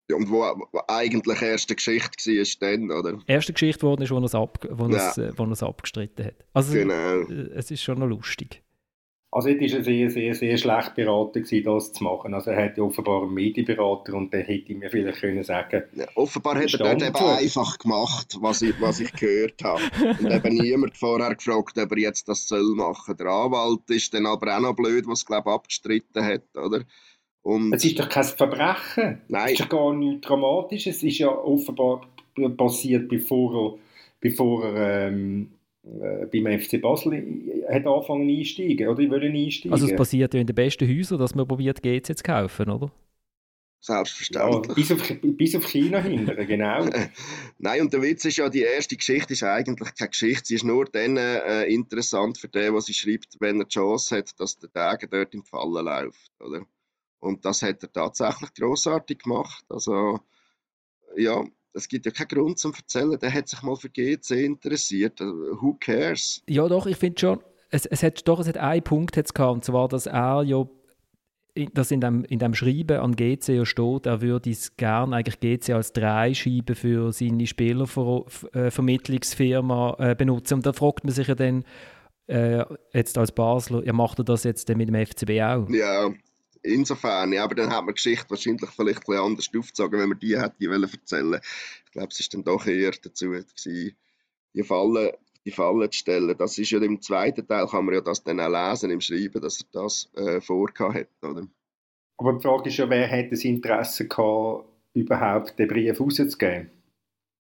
Ja, 0.09 0.17
und 0.17 0.31
wo, 0.31 0.45
eigentlich 0.87 1.43
erste 1.43 1.75
Geschichte 1.75 2.31
war, 2.31 2.47
dann, 2.61 2.91
oder? 2.93 3.19
Erste 3.27 3.53
Geschichte 3.53 3.83
wurde 3.83 4.05
ist, 4.05 4.11
wo 4.11 4.19
er 4.19 4.25
es, 4.25 4.35
ab, 4.37 4.65
wo 4.71 4.89
ja. 4.89 5.11
es, 5.11 5.19
äh, 5.19 5.33
es 5.51 5.63
abgestritten 5.63 6.27
hat. 6.27 6.45
Also 6.53 6.75
genau. 6.75 7.23
Äh, 7.23 7.51
es 7.55 7.71
ist 7.71 7.83
schon 7.83 7.99
noch 7.99 8.07
lustig. 8.07 8.63
Also 9.33 9.49
jetzt 9.49 9.75
war 9.75 9.83
sehr, 9.83 10.11
sehr, 10.11 10.35
sehr 10.35 10.57
schlecht 10.57 10.95
beraten, 10.95 11.43
gewesen, 11.43 11.65
das 11.65 11.93
zu 11.93 12.05
machen. 12.05 12.33
Also 12.33 12.53
er 12.53 12.65
hatte 12.65 12.83
offenbar 12.83 13.23
einen 13.23 13.35
Medienberater 13.35 14.15
und 14.15 14.33
der 14.33 14.45
hätte 14.45 14.75
mir 14.75 14.89
vielleicht 14.89 15.21
können 15.21 15.43
sagen 15.43 15.83
ja, 15.95 16.07
Offenbar 16.15 16.55
hat 16.57 16.73
er 16.73 16.79
dort 16.79 17.03
eben 17.03 17.17
einfach 17.17 17.79
gemacht, 17.79 18.39
was 18.41 18.63
ich, 18.63 18.81
was 18.81 19.01
ich 19.01 19.13
gehört 19.13 19.63
habe. 19.63 19.83
Und 20.21 20.31
eben 20.31 20.55
niemand 20.57 20.97
vorher 20.97 21.35
gefragt, 21.35 21.77
ob 21.77 21.93
er 21.93 21.99
jetzt 21.99 22.29
das 22.29 22.47
soll 22.49 22.75
machen. 22.77 23.17
Der 23.17 23.27
Anwalt 23.27 23.91
ist 23.91 24.15
dann 24.15 24.27
aber 24.27 24.57
auch 24.57 24.61
noch 24.61 24.77
blöd, 24.77 25.07
was 25.07 25.27
glaube 25.27 25.51
abgestritten 25.51 26.25
hat, 26.25 26.57
oder? 26.57 26.83
Und 27.43 27.73
es 27.73 27.85
ist 27.85 27.99
doch 27.99 28.09
kein 28.09 28.25
Verbrechen. 28.25 29.23
Nein. 29.29 29.45
Es 29.47 29.53
ist 29.53 29.61
doch 29.61 29.69
gar 29.69 29.95
nichts 29.95 30.27
Dramatisches. 30.27 30.97
Es 30.97 31.03
ist 31.03 31.19
ja 31.19 31.29
offenbar 31.29 32.01
passiert, 32.57 33.09
bevor 33.09 33.55
er, 33.55 33.79
bevor 34.21 34.65
er 34.65 35.09
ähm, 35.09 35.51
äh, 35.53 35.56
beim 36.33 36.61
FC 36.61 36.81
Basel 36.81 37.13
hat 37.69 37.87
angefangen 37.87 38.29
einsteigen 38.29 38.89
oder 38.89 39.09
wollen 39.09 39.35
einsteigen. 39.35 39.73
Also 39.73 39.87
es 39.87 39.95
passiert 39.95 40.35
ja 40.35 40.41
in 40.41 40.47
den 40.47 40.55
besten 40.55 40.89
Häusern, 40.89 41.19
dass 41.19 41.35
man 41.35 41.47
probiert 41.47 41.83
GC 41.83 42.17
zu 42.17 42.23
kaufen, 42.25 42.71
oder? 42.71 42.91
Selbstverständlich. 43.81 44.69
Ja, 44.69 44.75
bis, 44.75 44.93
auf, 44.93 45.21
bis 45.23 45.55
auf 45.55 45.67
China 45.67 46.01
hindern, 46.01 46.45
genau. 46.47 46.89
Nein, 47.59 47.83
und 47.83 47.93
der 47.93 48.03
Witz 48.03 48.25
ist 48.25 48.39
ja, 48.39 48.49
die 48.49 48.63
erste 48.63 48.97
Geschichte 48.97 49.35
ist 49.35 49.45
eigentlich 49.45 49.95
keine 49.95 50.11
Geschichte. 50.11 50.47
Sie 50.47 50.57
ist 50.57 50.65
nur 50.65 50.87
dann 50.87 51.17
äh, 51.17 51.65
interessant 51.67 52.39
für 52.39 52.49
den, 52.49 52.75
was 52.75 52.87
sie 52.87 52.95
schreibt, 52.95 53.37
wenn 53.39 53.61
er 53.61 53.67
die 53.67 53.75
Chance 53.75 54.17
hat, 54.17 54.41
dass 54.41 54.59
der 54.59 54.73
Tag 54.73 55.09
dort 55.11 55.35
im 55.35 55.45
Fallen 55.45 55.85
läuft. 55.85 56.33
Oder? 56.41 56.67
Und 57.21 57.45
das 57.45 57.63
hat 57.63 57.83
er 57.83 57.93
tatsächlich 57.93 58.53
großartig 58.55 59.19
gemacht. 59.21 59.65
Also, 59.69 60.19
ja, 61.17 61.45
es 61.77 61.89
gibt 61.89 62.07
ja 62.07 62.13
keinen 62.13 62.29
Grund 62.29 62.59
zum 62.59 62.73
Erzählen, 62.73 63.19
der 63.19 63.33
hat 63.33 63.49
sich 63.49 63.63
mal 63.63 63.77
für 63.77 63.91
GC 63.91 64.31
interessiert. 64.33 65.21
Also, 65.21 65.35
who 65.61 65.77
cares? 65.79 66.43
Ja, 66.49 66.67
doch, 66.69 66.87
ich 66.87 66.97
finde 66.97 67.21
schon, 67.21 67.39
es, 67.71 67.87
es 67.87 68.03
hat 68.03 68.27
doch 68.27 68.41
es 68.41 68.49
hat 68.49 68.57
einen 68.57 68.83
Punkt 68.83 69.15
jetzt 69.17 69.33
gehabt, 69.35 69.55
und 69.55 69.65
zwar, 69.65 69.87
dass 69.89 70.07
er 70.07 70.43
ja 70.43 70.67
dass 71.73 71.91
in 71.91 72.03
dem, 72.03 72.23
in 72.25 72.39
dem 72.39 72.55
Schreiben 72.55 72.99
an 72.99 73.17
GC 73.17 73.49
ja 73.49 73.65
steht, 73.65 74.05
er 74.05 74.21
würde 74.21 74.51
es 74.51 74.77
gerne 74.77 75.17
eigentlich 75.17 75.41
GC 75.41 75.71
als 75.71 75.95
Dreischeibe 75.95 76.75
für 76.75 77.13
seine 77.13 77.47
Spielervermittlungsfirma 77.47 79.97
äh, 79.99 80.15
benutzen. 80.15 80.53
Und 80.55 80.67
da 80.67 80.75
fragt 80.75 81.05
man 81.05 81.15
sich 81.15 81.29
ja 81.29 81.35
dann, 81.35 81.65
äh, 82.27 82.63
jetzt 82.93 83.17
als 83.17 83.33
Basler, 83.33 83.83
ja, 83.87 83.95
macht 83.95 84.19
er 84.19 84.25
das 84.25 84.45
jetzt 84.45 84.69
mit 84.69 84.89
dem 84.89 85.07
FCB 85.07 85.31
auch? 85.43 85.67
Ja, 85.71 86.11
insofern, 86.67 87.33
ja, 87.33 87.45
aber 87.45 87.55
dann 87.55 87.71
hat 87.71 87.85
man 87.85 87.89
die 87.89 87.95
Geschichte 87.95 88.31
wahrscheinlich 88.31 88.71
vielleicht 88.71 88.99
ein 88.99 89.05
bisschen 89.07 89.25
anders 89.25 89.51
aufgezogen, 89.57 90.01
wenn 90.01 90.09
man 90.09 90.19
die 90.19 90.39
hätte 90.39 90.91
erzählen 90.93 91.41
Ich 91.87 91.93
glaube, 91.93 92.09
es 92.11 92.21
ist 92.21 92.35
dann 92.35 92.45
doch 92.45 92.67
eher 92.67 92.93
dazu 93.03 93.31
gewesen, 93.31 93.97
die 94.55 94.63
Fallen, 94.63 95.13
die 95.45 95.51
Fallen 95.51 95.91
zu 95.91 95.99
stellen. 95.99 96.37
Das 96.37 96.59
ist 96.59 96.71
ja 96.71 96.81
im 96.81 97.01
zweiten 97.01 97.47
Teil, 97.47 97.67
kann 97.67 97.85
man 97.85 97.95
ja 97.95 98.01
das 98.01 98.23
dann 98.23 98.41
auch 98.41 98.71
lesen 98.71 98.91
im 98.91 99.01
Schreiben, 99.01 99.41
dass 99.41 99.61
er 99.61 99.67
das 99.73 100.11
äh, 100.15 100.41
vorgehabt 100.41 100.95
hat, 100.95 101.09
oder? 101.23 101.47
Aber 102.19 102.33
die 102.33 102.43
Frage 102.43 102.69
ist 102.69 102.77
ja, 102.79 102.89
wer 102.89 103.07
hätte 103.07 103.31
das 103.31 103.45
Interesse 103.45 104.09
gehabt, 104.09 104.69
überhaupt 104.95 105.59
den 105.59 105.69
Brief 105.69 106.01
rauszugeben? 106.01 106.71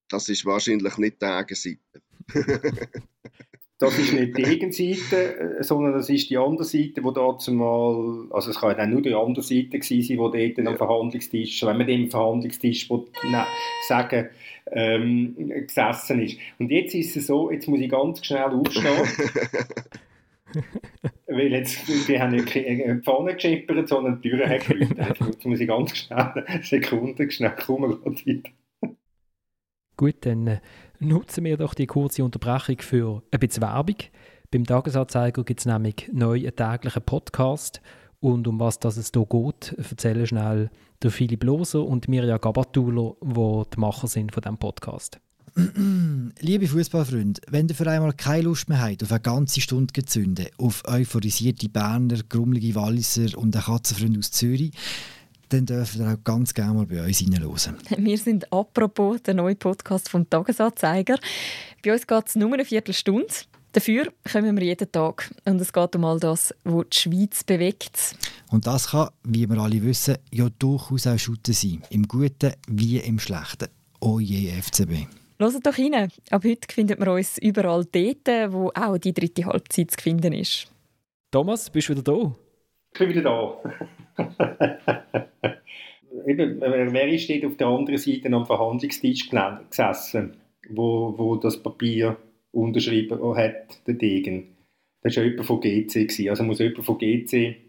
Das 0.09 0.29
ist 0.29 0.45
wahrscheinlich 0.45 0.99
nicht 0.99 1.21
die 1.21 1.27
Gegenseite. 1.27 1.81
das 3.79 3.99
ist 3.99 4.15
nicht 4.15 4.37
die 4.37 4.43
Gegenseite, 4.43 5.59
äh, 5.59 5.63
sondern 5.63 5.93
das 5.93 6.09
ist 6.09 6.31
die 6.31 6.39
andere 6.39 6.65
Seite, 6.65 7.05
wo 7.05 7.11
dazu 7.11 7.53
mal, 7.53 8.27
also 8.31 8.51
es 8.51 8.59
kann 8.59 8.77
ja 8.77 8.87
nur 8.87 9.03
die 9.03 9.15
andere 9.15 9.43
Seite 9.43 9.79
gewesen 9.79 10.03
sein, 10.03 10.33
die 10.33 10.55
dort 10.55 10.67
am 10.67 10.77
Verhandlungstisch, 10.77 11.63
wenn 11.65 11.77
man 11.77 11.87
dem 11.87 12.11
Verhandlungstisch 12.11 12.89
will, 12.89 13.05
ne, 13.31 13.45
sagen 13.87 14.31
ähm, 14.73 15.37
gesessen 15.67 16.23
ist. 16.23 16.39
Und 16.59 16.71
jetzt 16.71 16.95
ist 16.95 17.17
es 17.17 17.27
so, 17.27 17.51
jetzt 17.51 17.69
muss 17.69 17.81
ich 17.81 17.91
ganz 17.91 18.25
schnell 18.25 18.45
aufstehen. 18.45 18.87
Weil 21.27 21.53
jetzt, 21.53 22.09
wir 22.09 22.21
haben 22.21 22.33
nicht 22.33 22.55
die 22.55 23.01
Pfanne 23.05 23.35
geschippert, 23.35 23.89
sondern 23.89 24.23
die 24.23 24.31
Türen 24.31 24.49
haben 24.49 24.97
Jetzt 25.27 25.45
muss 25.45 25.61
ich 25.61 25.69
ganz 25.69 25.95
schnell, 25.97 26.47
Sekunden 26.63 27.31
schnell 27.31 27.55
kommen. 27.57 27.99
Gut, 29.97 30.15
dann 30.21 30.47
äh, 30.47 30.61
nutzen 31.01 31.45
wir 31.45 31.57
doch 31.57 31.75
die 31.75 31.87
kurze 31.87 32.25
Unterbrechung 32.25 32.81
für 32.81 33.23
ein 33.31 33.41
bisschen 33.41 33.63
Werbung. 33.63 33.97
Beim 34.51 34.65
Tagesanzeiger 34.65 35.45
gibt 35.45 35.61
es 35.61 35.67
nämlich 35.67 36.09
neu 36.13 36.39
einen 36.39 36.57
täglichen 36.57 37.03
Podcast. 37.03 37.81
Und 38.21 38.49
um 38.49 38.59
was 38.59 38.79
das 38.79 38.97
es 38.97 39.11
hier 39.15 39.27
geht, 39.27 39.75
erzählen 39.79 40.27
schnell 40.27 40.71
der 41.03 41.11
Philipp 41.11 41.45
Loser 41.45 41.85
und 41.85 42.09
Mirja 42.09 42.39
Gabatuller, 42.39 43.15
die 43.23 43.71
die 43.75 43.81
Macher 43.81 44.09
sind 44.09 44.33
von 44.33 44.43
diesem 44.43 44.59
Podcast. 44.59 45.21
Liebe 46.41 46.67
Fußballfreunde, 46.67 47.41
wenn 47.49 47.69
ihr 47.69 47.75
für 47.75 47.91
einmal 47.91 48.13
keine 48.13 48.43
Lust 48.43 48.69
mehr 48.69 48.81
habt 48.81 49.03
auf 49.03 49.11
eine 49.11 49.21
ganze 49.21 49.61
Stunde 49.61 49.93
gezündet, 49.93 50.51
auf 50.59 50.83
euphorisierte 50.87 51.69
Berner, 51.69 52.19
grummelige 52.29 52.75
Walliser 52.75 53.39
und 53.39 53.57
einen 53.57 53.65
Katzenfreund 53.65 54.19
aus 54.19 54.31
Zürich, 54.31 54.73
dann 55.49 55.67
dürft 55.67 55.97
ihr 55.97 56.07
auch 56.07 56.25
ganz 56.25 56.55
gerne 56.55 56.75
mal 56.75 56.87
bei 56.87 57.05
uns 57.05 57.23
reinhören. 57.23 57.77
Wir 57.97 58.19
sind 58.19 58.53
apropos 58.53 59.23
der 59.23 59.35
neue 59.35 59.55
Podcast 59.55 60.09
vom 60.09 60.29
Tagesanzeiger. 60.29 61.19
Bei 61.85 61.93
uns 61.93 62.07
geht 62.07 62.29
es 62.29 62.35
nur 62.37 62.53
eine 62.53 62.65
Viertelstunde. 62.65 63.27
Dafür 63.73 64.11
kommen 64.33 64.57
wir 64.57 64.65
jeden 64.65 64.91
Tag. 64.91 65.31
Und 65.45 65.61
es 65.61 65.71
geht 65.71 65.97
um 65.97 66.05
all 66.07 66.19
das, 66.19 66.55
was 66.65 66.87
die 66.95 66.99
Schweiz 66.99 67.45
bewegt. 67.45 68.17
Und 68.51 68.67
das 68.67 68.89
kann, 68.89 69.11
wie 69.23 69.47
wir 69.47 69.59
alle 69.59 69.83
wissen, 69.83 70.17
ja 70.33 70.49
durchaus 70.59 71.07
auch 71.07 71.19
Schutten 71.19 71.53
sein. 71.53 71.83
Im 71.91 72.09
Guten 72.09 72.55
wie 72.69 72.99
im 72.99 73.19
Schlechten. 73.19 73.69
Oh 74.01 74.19
je, 74.19 74.51
FCB. 74.51 75.07
Hört 75.39 75.67
doch 75.67 75.77
rein. 75.77 76.11
Ab 76.31 76.45
heute 76.45 76.73
findet 76.73 76.99
man 76.99 77.09
uns 77.09 77.37
überall 77.37 77.85
dort, 77.85 78.53
wo 78.53 78.73
auch 78.75 78.97
die 78.97 79.13
dritte 79.13 79.45
Halbzeit 79.45 79.91
zu 79.91 79.99
finden 80.01 80.33
ist. 80.33 80.69
Thomas, 81.31 81.69
bist 81.69 81.91
du 81.91 81.93
wieder 81.93 82.03
da? 82.03 82.35
Wieder 82.99 83.23
da. 83.23 83.61
Eben, 86.27 86.61
wer 86.61 87.09
ist 87.09 87.29
dort 87.31 87.45
auf 87.45 87.57
der 87.57 87.67
anderen 87.67 87.99
Seite 87.99 88.33
am 88.33 88.47
Verhandlungstisch 88.47 89.31
gesessen, 89.31 90.37
wo, 90.71 91.15
wo 91.17 91.37
das 91.37 91.63
Papier 91.63 92.17
unterschrieben 92.53 93.37
hat, 93.37 93.87
der 93.87 93.95
Degen? 93.95 94.57
Das 95.03 95.17
war 95.17 95.25
jemand 95.25 95.47
von 95.47 95.61
GC. 95.61 95.93
Gewesen. 95.93 96.31
Also 96.31 96.43
muss 96.43 96.59
jemand 96.59 96.85
von 96.85 96.99
GC 96.99 97.67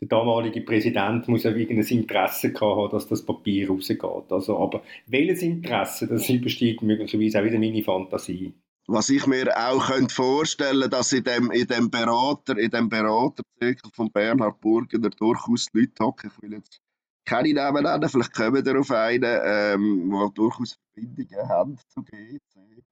der 0.00 0.08
damalige 0.08 0.60
Präsident 0.60 1.26
muss 1.28 1.44
ja 1.44 1.50
irgendein 1.50 1.86
Interesse 1.86 2.52
haben, 2.60 2.90
dass 2.90 3.08
das 3.08 3.24
Papier 3.24 3.68
rausgeht. 3.68 4.30
Also, 4.30 4.58
aber 4.58 4.82
welches 5.06 5.42
Interesse, 5.42 6.06
das 6.06 6.28
übersteigt 6.28 6.82
möglicherweise 6.82 7.40
auch 7.40 7.44
wieder 7.44 7.58
meine 7.58 7.82
Fantasie. 7.82 8.52
Was 8.88 9.10
ich 9.10 9.26
mir 9.26 9.52
auch 9.56 9.88
könnte 9.88 10.14
vorstellen 10.14 10.88
dass 10.88 11.12
in 11.12 11.24
dem, 11.24 11.50
in 11.50 11.66
dem 11.66 11.90
Berater, 11.90 12.56
in 12.56 12.70
dem 12.70 12.88
Beraterzirkel 12.88 13.90
von 13.92 14.12
Bernhard 14.12 14.60
Burgener 14.60 15.10
durchaus 15.10 15.66
Leute 15.72 16.04
hocken. 16.04 16.30
Ich 16.32 16.42
will 16.42 16.52
jetzt 16.52 16.80
keine 17.24 17.52
Namen 17.52 17.82
nennen, 17.82 18.08
vielleicht 18.08 18.32
kommen 18.32 18.64
wir 18.64 18.80
auf 18.80 18.90
einen, 18.92 19.40
ähm, 19.44 20.10
die 20.10 20.34
durchaus 20.34 20.78
Verbindungen 20.94 21.48
haben 21.48 21.78
zu 21.88 22.02
GC 22.04 22.84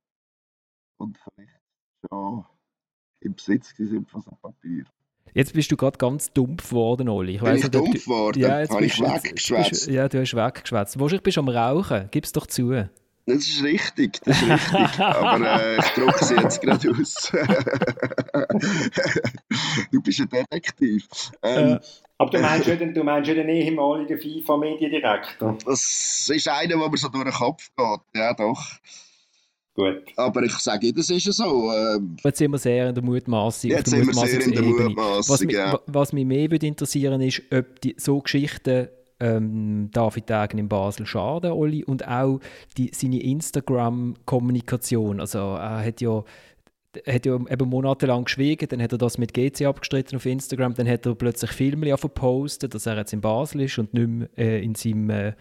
und 0.98 1.16
vielleicht 1.18 1.60
schon 2.10 2.44
im 3.20 3.34
Besitz 3.34 3.72
sind 3.76 4.10
von 4.10 4.20
so 4.20 4.32
Papier. 4.42 4.84
Jetzt 5.32 5.52
bist 5.52 5.70
du 5.72 5.76
gerade 5.76 5.98
ganz 5.98 6.32
dumpf 6.32 6.68
geworden, 6.68 7.08
Oli. 7.08 7.36
Ich 7.36 7.40
Bin 7.40 7.56
ich 7.56 7.68
dumpf 7.68 8.04
geworden? 8.04 8.38
Ja, 8.38 8.60
jetzt 8.60 8.70
Habe 8.70 8.84
ich 8.84 9.00
weggeschwätzt? 9.00 9.86
Ja, 9.88 10.08
du 10.08 10.20
hast 10.20 10.34
weggeschwätzt. 10.34 10.98
Wahrscheinlich 10.98 11.22
bist 11.22 11.36
du 11.36 11.40
am 11.40 11.48
Rauchen. 11.48 12.08
Gib 12.10 12.24
es 12.24 12.32
doch 12.32 12.46
zu. 12.46 12.88
Das 13.26 13.38
ist 13.38 13.62
richtig, 13.62 14.20
das 14.24 14.42
ist 14.42 14.50
richtig. 14.50 14.74
Aber 15.00 15.62
äh, 15.62 15.78
ich 15.78 15.86
drücke 15.94 16.24
sie 16.24 16.34
jetzt 16.34 16.60
gerade 16.60 16.90
aus. 16.90 17.32
du 19.92 20.02
bist 20.02 20.20
ein 20.20 20.28
Detektiv. 20.28 21.06
Ähm, 21.42 21.74
äh, 21.74 21.80
aber 22.18 22.30
du 22.30 22.38
meinst, 22.38 22.68
ja, 22.68 22.76
du 22.76 23.02
meinst 23.02 23.28
ja 23.28 23.34
den 23.34 23.48
ehemaligen 23.48 24.20
FIFA-Mediendirektor? 24.20 25.58
Das 25.64 26.30
ist 26.32 26.48
einer, 26.48 26.68
der 26.68 26.76
mir 26.76 26.96
so 26.96 27.08
durch 27.08 27.24
den 27.24 27.32
Kopf 27.32 27.68
geht. 27.76 28.00
Ja, 28.14 28.32
doch. 28.34 28.62
Gut. 29.74 30.04
Aber 30.16 30.42
ich 30.42 30.52
sage, 30.52 30.92
das 30.92 31.10
ist 31.10 31.26
ja 31.26 31.32
so. 31.32 31.72
Ähm, 31.72 32.16
jetzt 32.22 32.38
sind 32.38 32.52
wir 32.52 32.58
sehr 32.58 32.90
in 32.90 32.94
der 32.94 33.02
Mutmaßung. 33.02 33.70
Jetzt 33.70 33.90
sind 33.90 34.06
wir 34.06 34.14
sehr 34.14 34.40
in 34.40 34.52
der 34.52 34.62
Mutmaßung, 34.62 35.48
was, 35.48 35.52
ja. 35.52 35.80
was 35.86 36.12
mich 36.12 36.24
mehr 36.24 36.48
würde 36.50 36.66
interessieren 36.66 37.20
ist, 37.20 37.42
ob 37.50 37.80
die, 37.80 37.96
so 37.98 38.20
Geschichten 38.20 38.88
ähm, 39.20 39.90
David 39.92 40.28
Degen 40.28 40.58
in 40.58 40.68
Basel 40.68 41.06
schaden, 41.06 41.52
Oli, 41.52 41.84
und 41.84 42.06
auch 42.06 42.40
die, 42.76 42.90
seine 42.94 43.22
Instagram-Kommunikation. 43.22 45.20
Also 45.20 45.38
er 45.38 45.84
hat 45.84 46.00
ja 46.00 46.24
hat 47.08 47.26
ja 47.26 47.34
eben 47.34 47.68
monatelang 47.68 48.24
geschwiegen, 48.24 48.68
dann 48.68 48.80
hat 48.80 48.92
er 48.92 48.98
das 48.98 49.18
mit 49.18 49.34
GC 49.34 49.62
abgestritten 49.62 50.14
auf 50.14 50.26
Instagram, 50.26 50.74
dann 50.74 50.88
hat 50.88 51.04
er 51.06 51.16
plötzlich 51.16 51.50
Filme 51.50 51.88
gepostet, 51.90 52.72
dass 52.72 52.86
er 52.86 52.96
jetzt 52.96 53.12
in 53.12 53.20
Basel 53.20 53.62
ist 53.62 53.78
und 53.78 53.94
nicht 53.94 54.08
mehr 54.08 54.28
äh, 54.38 54.62
in 54.62 54.76
seinem 54.76 55.10
äh, 55.10 55.32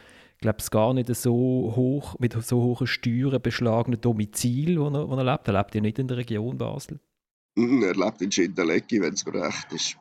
glaube 0.43 0.59
es 0.59 0.71
gar 0.71 0.93
nicht 0.93 1.13
so 1.15 1.73
hoch, 1.75 2.15
mit 2.19 2.33
so 2.33 2.61
hohen 2.61 2.87
Steuern 2.87 3.41
beschlagenen 3.41 3.99
Domizil, 3.99 4.79
wo 4.79 4.87
er, 4.87 5.09
wo 5.09 5.15
er 5.15 5.23
lebt. 5.23 5.47
Er 5.47 5.53
lebt 5.53 5.73
ja 5.75 5.81
nicht 5.81 5.99
in 5.99 6.07
der 6.07 6.17
Region 6.17 6.57
Basel. 6.57 6.99
Er 7.55 7.93
lebt 7.93 8.21
in 8.21 8.31
Schindelecki, 8.31 8.99
wenn 8.99 9.13
es 9.13 9.25
mir 9.25 9.35
recht 9.35 9.71
ist. 9.71 9.97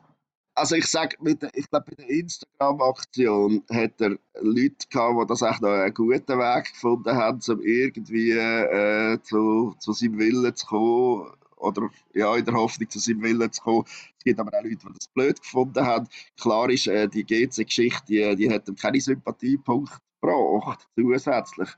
Also 0.55 0.75
ich 0.75 0.85
sage, 0.85 1.17
ich 1.53 1.69
glaube, 1.69 1.85
bei 1.89 1.95
der 1.95 2.09
Instagram-Aktion 2.09 3.63
hat 3.71 3.99
er 3.99 4.17
Leute 4.39 4.87
gehabt, 4.89 5.21
die 5.21 5.27
das 5.27 5.41
echt 5.41 5.61
noch 5.61 5.69
einen 5.69 5.93
guten 5.93 6.37
Weg 6.37 6.65
gefunden 6.65 7.15
haben, 7.15 7.39
um 7.47 7.61
irgendwie 7.61 8.31
äh, 8.31 9.19
zu, 9.23 9.75
zu 9.79 9.93
seinem 9.93 10.19
Willen 10.19 10.55
zu 10.55 10.67
kommen 10.67 11.31
oder 11.57 11.89
ja, 12.13 12.35
in 12.35 12.45
der 12.45 12.53
Hoffnung, 12.53 12.89
zu 12.89 12.99
seinem 12.99 13.23
Willen 13.23 13.51
zu 13.51 13.61
kommen. 13.61 13.85
Es 14.17 14.23
gibt 14.23 14.39
aber 14.39 14.55
auch 14.55 14.63
Leute, 14.63 14.75
die 14.75 14.93
das 14.93 15.07
blöd 15.07 15.41
gefunden 15.41 15.85
haben. 15.85 16.07
Klar 16.39 16.69
ist, 16.69 16.87
äh, 16.87 17.07
die 17.07 17.23
GC-Geschichte, 17.23 18.03
die, 18.07 18.35
die 18.35 18.51
hat 18.51 18.67
ihm 18.67 18.75
keine 18.75 19.01
Sympathiepunkte 19.01 19.97
gebracht, 20.21 20.87
zusätzlich. 20.95 21.69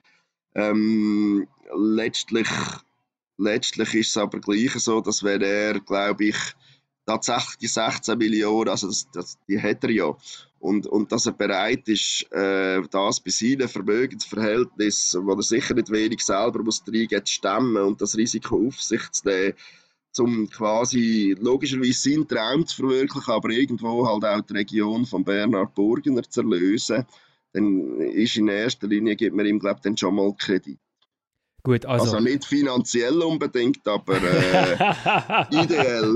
Ähm, 0.53 1.47
letztlich, 1.73 2.49
letztlich 3.37 3.93
ist 3.93 4.09
es 4.09 4.17
aber 4.17 4.39
gleich 4.39 4.73
so, 4.73 4.99
dass 5.01 5.23
wenn 5.23 5.41
er, 5.41 5.79
glaube 5.79 6.25
ich, 6.25 6.37
tatsächlich 7.05 7.57
die 7.57 7.67
16 7.67 8.17
Millionen, 8.17 8.69
also 8.69 8.87
das, 8.87 9.07
das, 9.11 9.37
die 9.47 9.61
hat 9.61 9.83
er 9.83 9.91
ja, 9.91 10.15
und, 10.59 10.87
und 10.87 11.11
dass 11.11 11.27
er 11.27 11.33
bereit 11.33 11.87
ist, 11.87 12.25
äh, 12.31 12.81
das 12.89 13.19
bei 13.19 13.29
seinen 13.29 13.67
Vermögensverhältnissen, 13.67 15.25
wo 15.25 15.33
er 15.33 15.43
sicher 15.43 15.75
nicht 15.75 15.91
wenig 15.91 16.21
selber 16.21 16.63
muss 16.63 16.83
reingehen, 16.87 17.25
zu 17.25 17.33
stemmen 17.33 17.77
und 17.77 18.01
das 18.01 18.17
Risiko 18.17 18.67
auf 18.67 18.81
sich 18.81 19.11
zu 19.11 19.27
nehmen, 19.27 19.53
um 20.17 20.49
quasi 20.49 21.35
logischerweise 21.39 22.09
seinen 22.09 22.27
Traum 22.27 22.65
zu 22.65 22.77
verwirklichen, 22.77 23.33
aber 23.33 23.49
irgendwo 23.49 24.07
halt 24.07 24.25
auch 24.25 24.41
die 24.41 24.53
Region 24.53 25.05
von 25.05 25.23
Bernhard 25.23 25.75
Burgener 25.75 26.23
zu 26.23 26.41
lösen 26.41 27.05
dann 27.55 28.01
ist 28.01 28.35
in 28.35 28.49
erster 28.49 28.87
Linie, 28.87 29.15
gibt 29.15 29.35
man 29.35 29.45
ihm, 29.45 29.59
glaube 29.59 29.79
dann 29.81 29.95
schon 29.95 30.15
mal 30.15 30.33
Kredit. 30.37 30.77
Gut, 31.65 31.83
also, 31.87 32.05
also 32.05 32.19
nicht 32.19 32.45
finanziell 32.45 33.23
unbedingt, 33.23 33.87
aber 33.87 34.17
äh, 34.17 35.45
ideell. 35.63 36.13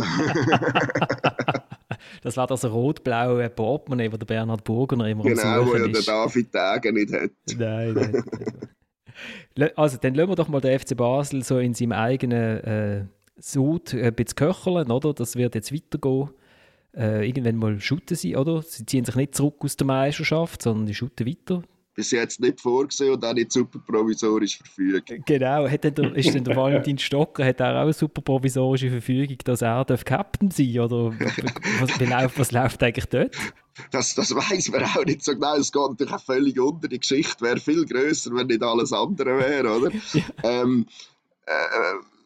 das 2.22 2.38
war 2.38 2.46
das 2.46 2.66
rot-blaue 2.66 3.50
Portemonnaie, 3.50 4.10
das 4.10 4.20
der 4.20 4.28
Bernhard 4.28 4.64
Burgener 4.64 5.08
immer 5.08 5.24
genau, 5.24 5.42
Genau, 5.42 5.66
wo 5.66 5.76
ja 5.76 5.88
der 5.88 6.04
David 6.04 6.52
Tage 6.52 6.94
nicht 6.94 7.12
hat. 7.12 7.32
Nein, 7.58 8.24
nein. 9.56 9.72
also, 9.76 9.98
dann 9.98 10.14
lassen 10.14 10.30
wir 10.30 10.36
doch 10.36 10.50
mal 10.50 10.62
den 10.62 10.78
FC 10.78 10.96
Basel 10.96 11.44
so 11.44 11.58
in 11.58 11.74
seinem 11.74 11.94
eigenen 11.94 12.64
äh, 12.64 13.06
Sud 13.40 13.96
ein 13.96 14.14
bisschen 14.14 14.36
köcheln, 14.36 14.92
oder? 14.92 15.16
Das 15.16 15.36
wird 15.36 15.56
jetzt 15.56 15.74
weitergehen 15.74 16.30
äh, 16.96 17.28
irgendwann 17.28 17.56
mal 17.56 17.80
shooten 17.80 18.16
sie, 18.16 18.36
oder? 18.36 18.62
Sie 18.62 18.86
ziehen 18.86 19.04
sich 19.04 19.16
nicht 19.16 19.34
zurück 19.34 19.56
aus 19.60 19.78
der 19.78 19.88
Meisterschaft, 19.88 20.62
sondern 20.62 20.86
die 20.86 20.94
shooten 20.94 21.26
weiter. 21.26 21.64
Bis 21.96 22.12
jetzt 22.12 22.40
nicht 22.40 22.62
vorgesehen 22.62 23.14
und 23.14 23.26
auch 23.26 23.34
nicht 23.34 23.52
super 23.52 23.80
provisorisch 23.80 24.58
verfügt. 24.58 25.12
Genau, 25.26 25.68
hat 25.68 25.84
der, 25.84 26.16
ist 26.16 26.34
denn 26.34 26.44
der 26.44 26.56
Valentin 26.56 26.98
Stocker 26.98 27.44
hat 27.44 27.60
er 27.60 27.76
auch 27.76 27.82
eine 27.82 27.94
super 27.94 28.22
provisorische 28.22 28.90
Verfügung, 28.90 29.38
dass 29.44 29.62
er 29.62 29.84
darf 29.84 30.06
Captain 30.06 30.52
sein 30.52 30.80
oder 30.80 31.14
was, 31.80 32.00
läuft, 32.00 32.40
was 32.40 32.52
läuft 32.52 32.84
eigentlich 32.84 33.06
dort? 33.08 33.36
Das, 33.92 34.16
das 34.16 34.34
weiß 34.34 34.70
man 34.72 34.84
auch 34.84 35.06
nicht 35.06 35.24
so 35.24 35.34
genau. 35.34 35.56
Es 35.56 35.72
geht 35.72 35.82
natürlich 35.90 36.14
auch 36.14 36.24
völlig 36.24 36.60
unter. 36.60 36.88
Die 36.88 37.00
Geschichte 37.00 37.44
wäre 37.44 37.60
viel 37.60 37.86
grösser, 37.86 38.32
wenn 38.34 38.48
nicht 38.48 38.64
alles 38.64 38.94
andere 38.94 39.38
wäre, 39.40 39.78
oder? 39.78 39.92
Ja. 40.14 40.24
Ähm, 40.44 40.86
äh, 41.46 42.19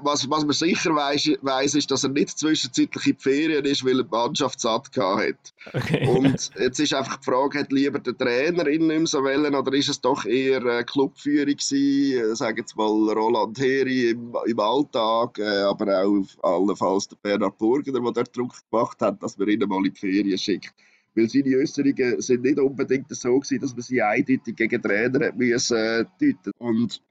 was, 0.00 0.28
was 0.28 0.44
man 0.44 0.52
sicher 0.52 0.94
weiß, 0.94 1.38
weiss, 1.42 1.74
ist, 1.74 1.90
dass 1.90 2.04
er 2.04 2.10
nicht 2.10 2.38
zwischenzeitlich 2.38 3.06
in 3.06 3.16
die 3.16 3.22
Ferien 3.22 3.64
ist, 3.64 3.84
weil 3.84 3.98
er 3.98 4.04
die 4.04 4.10
Mannschaft 4.10 4.60
satt 4.60 4.88
hat. 4.96 5.54
Okay. 5.72 6.06
Und 6.08 6.50
jetzt 6.58 6.80
ist 6.80 6.94
einfach 6.94 7.16
die 7.16 7.24
Frage, 7.24 7.60
hat 7.60 7.72
lieber 7.72 7.98
der 7.98 8.16
Trainer 8.16 8.66
ihn 8.68 8.86
nicht 8.86 8.98
mehr 8.98 9.06
so 9.06 9.22
wollen, 9.22 9.54
oder 9.54 9.72
ist 9.72 9.88
es 9.88 10.00
doch 10.00 10.24
eher 10.24 10.64
äh, 10.64 10.84
Clubführung 10.84 11.46
gewesen, 11.46 12.32
äh, 12.32 12.36
sagen 12.36 12.58
jetzt 12.58 12.76
mal 12.76 12.86
Roland 12.86 13.58
Heri 13.58 14.10
im, 14.10 14.34
im 14.46 14.60
Alltag, 14.60 15.38
äh, 15.38 15.62
aber 15.62 16.02
auch 16.02 16.24
allenfalls 16.42 17.08
der 17.08 17.16
Bernhard 17.22 17.58
Burger, 17.58 17.92
der 17.92 18.00
dort 18.00 18.36
Druck 18.36 18.54
gemacht 18.70 19.00
hat, 19.00 19.22
dass 19.22 19.38
man 19.38 19.48
ihn 19.48 19.60
mal 19.68 19.84
in 19.86 19.94
die 19.94 19.98
Ferien 19.98 20.38
schickt. 20.38 20.74
Weil 21.14 21.28
seine 21.28 21.56
Äußerungen 21.56 22.20
sind 22.20 22.42
nicht 22.42 22.60
unbedingt 22.60 23.08
so 23.10 23.40
gewesen, 23.40 23.60
dass 23.60 23.72
man 23.72 23.82
sie 23.82 24.00
eindeutig 24.00 24.54
gegen 24.54 24.82
Trainer 24.82 25.26
hat 25.26 25.36
müssen, 25.36 25.76
äh, 25.76 26.04
deuten. 26.20 26.52
Und 26.58 27.02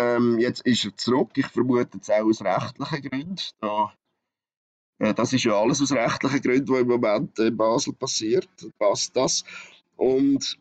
ähm, 0.00 0.38
jetzt 0.38 0.62
ist 0.62 0.84
er 0.84 0.96
zurück. 0.96 1.30
Ich 1.36 1.46
vermute 1.46 1.98
es 2.00 2.10
auch 2.10 2.24
aus 2.24 2.42
rechtlichen 2.42 3.02
Gründen. 3.02 3.36
Da, 3.60 3.92
äh, 4.98 5.14
das 5.14 5.32
ist 5.32 5.44
ja 5.44 5.60
alles 5.60 5.82
aus 5.82 5.92
rechtlichen 5.92 6.40
Gründen, 6.42 6.68
was 6.68 6.80
im 6.80 6.88
Moment 6.88 7.38
in 7.38 7.56
Basel 7.56 7.92
passiert. 7.92 8.48
Passt 8.78 9.16
das. 9.16 9.44
Und, 9.96 10.58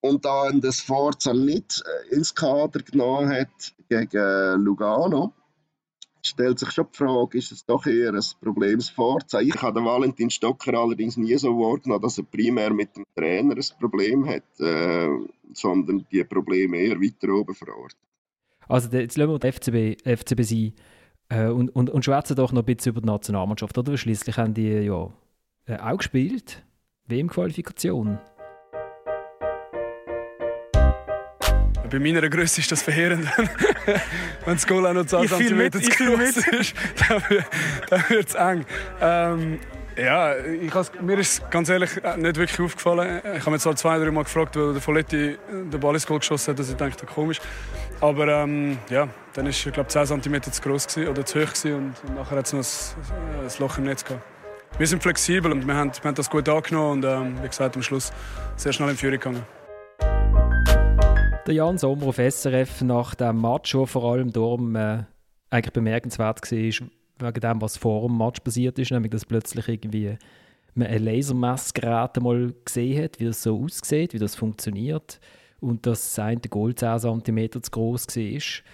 und 0.00 0.24
da 0.24 0.46
er 0.46 0.60
das 0.60 0.80
Forza 0.80 1.32
nicht 1.32 1.82
äh, 1.86 2.14
ins 2.14 2.34
Kader 2.34 2.80
genommen 2.80 3.30
hat 3.30 3.74
gegen 3.88 4.60
Lugano, 4.60 5.32
stellt 6.26 6.58
sich 6.58 6.70
schon 6.72 6.86
die 6.92 6.96
Frage, 6.96 7.38
ist 7.38 7.52
es 7.52 7.64
doch 7.64 7.86
eher 7.86 8.14
ein 8.14 8.24
Problem 8.40 8.80
Forza? 8.80 9.40
Ich 9.40 9.60
habe 9.60 9.78
den 9.78 9.84
Valentin 9.84 10.30
Stocker 10.30 10.74
allerdings 10.74 11.16
nie 11.16 11.36
so 11.36 11.50
wahrgenommen, 11.58 12.02
dass 12.02 12.18
er 12.18 12.24
primär 12.24 12.72
mit 12.72 12.96
dem 12.96 13.04
Trainer 13.14 13.54
ein 13.54 13.78
Problem 13.78 14.26
hat, 14.26 14.60
äh, 14.60 15.08
sondern 15.52 16.06
die 16.10 16.24
Probleme 16.24 16.78
eher 16.78 17.00
weiter 17.00 17.28
oben 17.32 17.54
verortet. 17.54 17.98
Also 18.68 18.88
jetzt 18.96 19.16
lassen 19.16 19.30
wir 19.30 19.38
den 19.38 19.52
FCB, 19.52 20.06
FCB 20.06 20.42
sein 20.42 20.72
äh, 21.28 21.46
und, 21.46 21.70
und, 21.70 21.90
und 21.90 22.04
schwätzen 22.04 22.36
doch 22.36 22.52
noch 22.52 22.62
ein 22.62 22.66
bisschen 22.66 22.92
über 22.92 23.00
die 23.00 23.06
Nationalmannschaft, 23.06 23.76
oder? 23.76 23.96
Schließlich 23.96 24.36
haben 24.36 24.54
die 24.54 24.68
ja 24.68 25.10
äh, 25.66 25.76
auch 25.78 25.96
gespielt, 25.98 26.62
WM-Qualifikation. 27.06 28.18
Bei 31.90 31.98
meiner 32.00 32.28
Größe 32.28 32.60
ist 32.60 32.72
das 32.72 32.82
verheerend. 32.82 33.26
Wenn 34.44 34.54
das 34.54 34.66
Goal 34.66 34.86
auch 34.86 34.94
noch 34.94 35.06
10 35.06 35.28
cm 35.28 35.72
zu 35.72 35.80
groß 35.80 36.36
ist, 36.38 36.74
dann 37.88 38.04
wird 38.08 38.28
es 38.28 38.34
eng. 38.34 38.64
Ähm, 39.00 39.60
ja, 39.96 40.34
ich 40.36 41.00
mir 41.00 41.18
ist 41.18 41.48
ganz 41.50 41.68
ehrlich 41.68 42.02
äh, 42.02 42.16
nicht 42.16 42.36
wirklich 42.36 42.58
aufgefallen. 42.60 43.20
Ich 43.36 43.40
habe 43.40 43.52
mich 43.52 43.60
zwar 43.60 43.76
zwei, 43.76 43.98
drei 43.98 44.10
Mal 44.10 44.24
gefragt, 44.24 44.56
weil 44.56 44.72
der 44.72 44.82
Folletti 44.82 45.36
den 45.50 45.80
Ball 45.80 45.94
ins 45.94 46.06
Goal 46.06 46.18
geschossen 46.18 46.50
hat, 46.50 46.58
dass 46.58 46.68
ich 46.68 46.76
dachte, 46.76 47.06
komisch. 47.06 47.40
Aber 48.00 48.28
ähm, 48.28 48.78
ja, 48.90 49.08
dann 49.34 49.46
war 49.46 49.52
er 49.52 49.72
glaube 49.72 49.88
10 49.88 50.22
cm 50.22 50.42
zu 50.42 50.62
groß 50.62 50.98
oder 50.98 51.24
zu 51.24 51.40
hoch 51.40 51.64
und, 51.64 51.94
und 52.06 52.14
nachher 52.14 52.38
hat 52.38 52.52
es 52.52 52.52
noch 52.52 53.14
ein, 53.14 53.40
ein, 53.40 53.50
Loch 53.58 53.78
im 53.78 53.84
Netz 53.84 54.04
gehabt. 54.04 54.24
Wir 54.78 54.86
sind 54.86 55.02
flexibel 55.02 55.52
und 55.52 55.66
wir 55.66 55.74
haben, 55.74 55.92
wir 55.92 56.08
haben 56.08 56.14
das 56.14 56.28
gut 56.28 56.48
angenommen 56.48 57.04
und 57.04 57.04
ähm, 57.04 57.42
wie 57.42 57.48
gesagt, 57.48 57.76
am 57.76 57.82
Schluss 57.82 58.12
sehr 58.56 58.72
schnell 58.72 58.90
in 58.90 58.96
Führung 58.96 59.18
gegangen. 59.18 59.42
Der 61.46 61.54
Jan 61.54 61.78
Sommer 61.78 62.06
auf 62.06 62.16
SRF 62.16 62.82
nach 62.82 63.14
dem 63.14 63.40
Match, 63.40 63.72
der 63.72 63.86
vor 63.86 64.12
allem 64.12 64.32
darum 64.32 64.74
äh, 64.76 65.04
eigentlich 65.50 65.72
bemerkenswert 65.72 66.40
war, 66.50 66.58
wegen 66.58 67.40
dem, 67.40 67.60
was 67.62 67.76
vor 67.76 68.08
dem 68.08 68.18
Match 68.18 68.40
passiert 68.40 68.78
ist, 68.78 68.90
nämlich 68.90 69.12
dass 69.12 69.24
plötzlich 69.24 69.68
irgendwie 69.68 70.16
man 70.74 70.88
ein 70.88 71.04
Lasermessgerät 71.04 72.20
mal 72.20 72.52
gesehen 72.64 73.04
hat, 73.04 73.20
wie 73.20 73.26
das 73.26 73.42
so 73.42 73.62
aussieht, 73.62 74.12
wie 74.12 74.18
das 74.18 74.34
funktioniert 74.34 75.20
und 75.64 75.86
dass 75.86 76.14
das 76.14 76.18
eine 76.18 76.40
Goal 76.40 76.74
10 76.74 76.98
cm 76.98 77.62
zu 77.62 77.70
groß 77.70 78.06
war. 78.08 78.64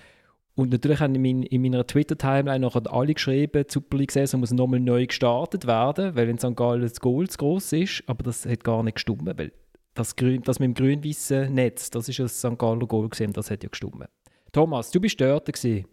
Und 0.56 0.72
natürlich 0.72 1.00
haben 1.00 1.14
in, 1.24 1.42
in 1.44 1.62
meiner 1.62 1.86
Twitter-Timeline 1.86 2.60
noch 2.60 2.74
alle 2.74 3.14
geschrieben, 3.14 3.64
die 3.66 3.72
Super 3.72 3.96
League-Saison 3.96 4.40
muss 4.40 4.50
nochmal 4.52 4.80
neu 4.80 5.06
gestartet 5.06 5.66
werden, 5.66 6.16
weil 6.16 6.28
in 6.28 6.38
St. 6.38 6.56
Gallen 6.56 6.82
das 6.82 7.00
Goal 7.00 7.28
zu 7.28 7.38
groß 7.38 7.72
ist, 7.74 8.02
aber 8.06 8.24
das 8.24 8.44
hat 8.44 8.64
gar 8.64 8.82
nicht 8.82 8.96
gestimmt, 8.96 9.22
weil 9.38 9.52
das, 9.94 10.16
Grün, 10.16 10.42
das 10.42 10.58
mit 10.58 10.66
dem 10.66 10.74
grün-weißen 10.74 11.54
Netz, 11.54 11.90
das 11.90 12.08
ist 12.08 12.20
ein 12.20 12.28
St. 12.28 12.58
Galler 12.58 12.86
Goal 12.86 13.08
gesehen, 13.08 13.32
das 13.32 13.50
hat 13.50 13.62
ja 13.62 13.68
gestimmt. 13.68 14.06
Thomas, 14.52 14.90
du 14.90 15.00
bist 15.00 15.20
dort 15.20 15.46
gewesen. 15.46 15.86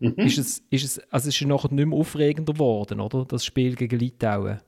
Mhm. 0.00 0.14
Ist 0.16 0.38
es, 0.38 0.58
ist 0.70 0.84
es, 0.84 0.98
also 1.12 1.28
es 1.28 1.40
ist 1.40 1.46
nachher 1.46 1.72
nicht 1.72 1.86
mehr 1.86 1.98
aufregender 1.98 2.54
geworden, 2.54 3.00
oder? 3.00 3.24
Das 3.26 3.44
Spiel 3.44 3.74
gegen 3.74 3.98
Litauen. 3.98 4.60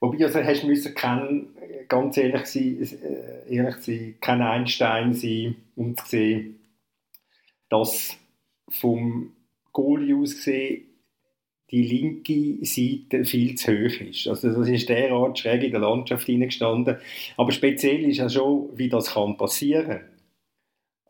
Wobei, 0.00 0.24
also 0.24 0.42
hast 0.42 0.62
du 0.62 0.94
kein, 0.94 1.48
ganz 1.90 2.16
ehrlich 2.16 2.46
sein, 2.46 2.80
äh, 3.02 3.54
ehrlich 3.54 3.76
sein, 3.76 4.14
kein 4.20 4.40
Einstein 4.40 5.12
sein, 5.12 5.56
um 5.76 5.94
zu 5.96 6.06
sehen, 6.06 6.60
dass 7.68 8.16
vom 8.70 9.32
Goalie 9.72 10.16
aus 10.16 10.36
gesehen 10.36 10.86
die 11.70 11.82
linke 11.82 12.64
Seite 12.64 13.24
viel 13.24 13.54
zu 13.54 13.72
hoch 13.72 14.00
ist. 14.00 14.26
Also 14.26 14.52
das 14.52 14.68
ist 14.68 14.88
derart 14.88 15.38
schräg 15.38 15.62
in 15.62 15.70
der 15.70 15.80
Landschaft 15.80 16.26
hineingestanden. 16.26 16.96
Aber 17.36 17.52
speziell 17.52 18.08
ist 18.08 18.18
ja 18.18 18.28
schon, 18.28 18.70
wie 18.74 18.88
das 18.88 19.12
kann 19.12 19.36
passieren. 19.36 20.00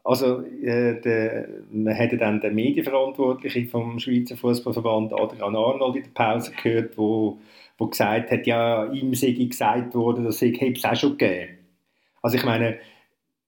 Also, 0.03 0.43
äh, 0.43 1.01
der, 1.01 1.49
man 1.71 1.95
hätte 1.95 2.17
dann 2.17 2.41
den 2.41 2.55
Medienverantwortlichen 2.55 3.69
vom 3.69 3.99
Schweizer 3.99 4.37
Fußballverband 4.37 5.13
Adrian 5.13 5.55
Arnold 5.55 5.97
in 5.97 6.03
der 6.05 6.11
Pause 6.11 6.53
gehört, 6.63 6.97
wo, 6.97 7.39
wo 7.81 7.87
gesagt 7.87 8.31
hat, 8.31 8.47
ja, 8.47 8.93
ihm 8.93 9.15
sei 9.15 9.33
gesagt 9.33 9.95
worden, 9.95 10.25
dass 10.25 10.43
es 10.43 10.53
es 10.61 10.85
auch 10.85 10.95
schon 10.95 11.17
gegeben. 11.17 11.59
Also 12.23 12.37
ich 12.37 12.45
meine, 12.45 12.77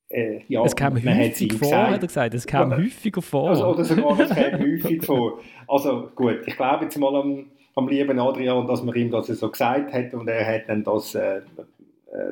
äh, 0.09 0.41
ja, 0.49 0.65
es 0.65 0.75
kam 0.75 0.95
häufig 0.95 1.53
vor, 1.53 1.61
gesagt, 1.61 1.91
hat 1.91 2.03
er 2.03 2.07
gesagt, 2.07 2.35
es 2.35 2.47
kam 2.47 2.71
ja, 2.71 2.79
häufiger 2.79 3.23
vor. 3.23 3.51
Also, 3.51 3.67
oder 3.67 3.85
sogar, 3.85 4.19
es 4.19 4.31
kam 4.31 4.61
häufig 4.61 5.05
vor. 5.05 5.41
Also 5.69 6.11
gut, 6.15 6.41
ich 6.47 6.57
glaube 6.57 6.85
jetzt 6.85 6.99
mal 6.99 7.15
am, 7.15 7.47
am 7.75 7.89
lieben 7.89 8.19
Adrian, 8.19 8.67
dass 8.67 8.83
man 8.83 8.95
ihm 8.95 9.11
das 9.11 9.27
so 9.27 9.51
gesagt 9.51 9.93
hat 9.93 10.15
und 10.15 10.27
er 10.29 10.47
hat 10.47 10.69
dann 10.69 10.83
das 10.83 11.15
äh, 11.15 11.37
äh, 11.39 11.41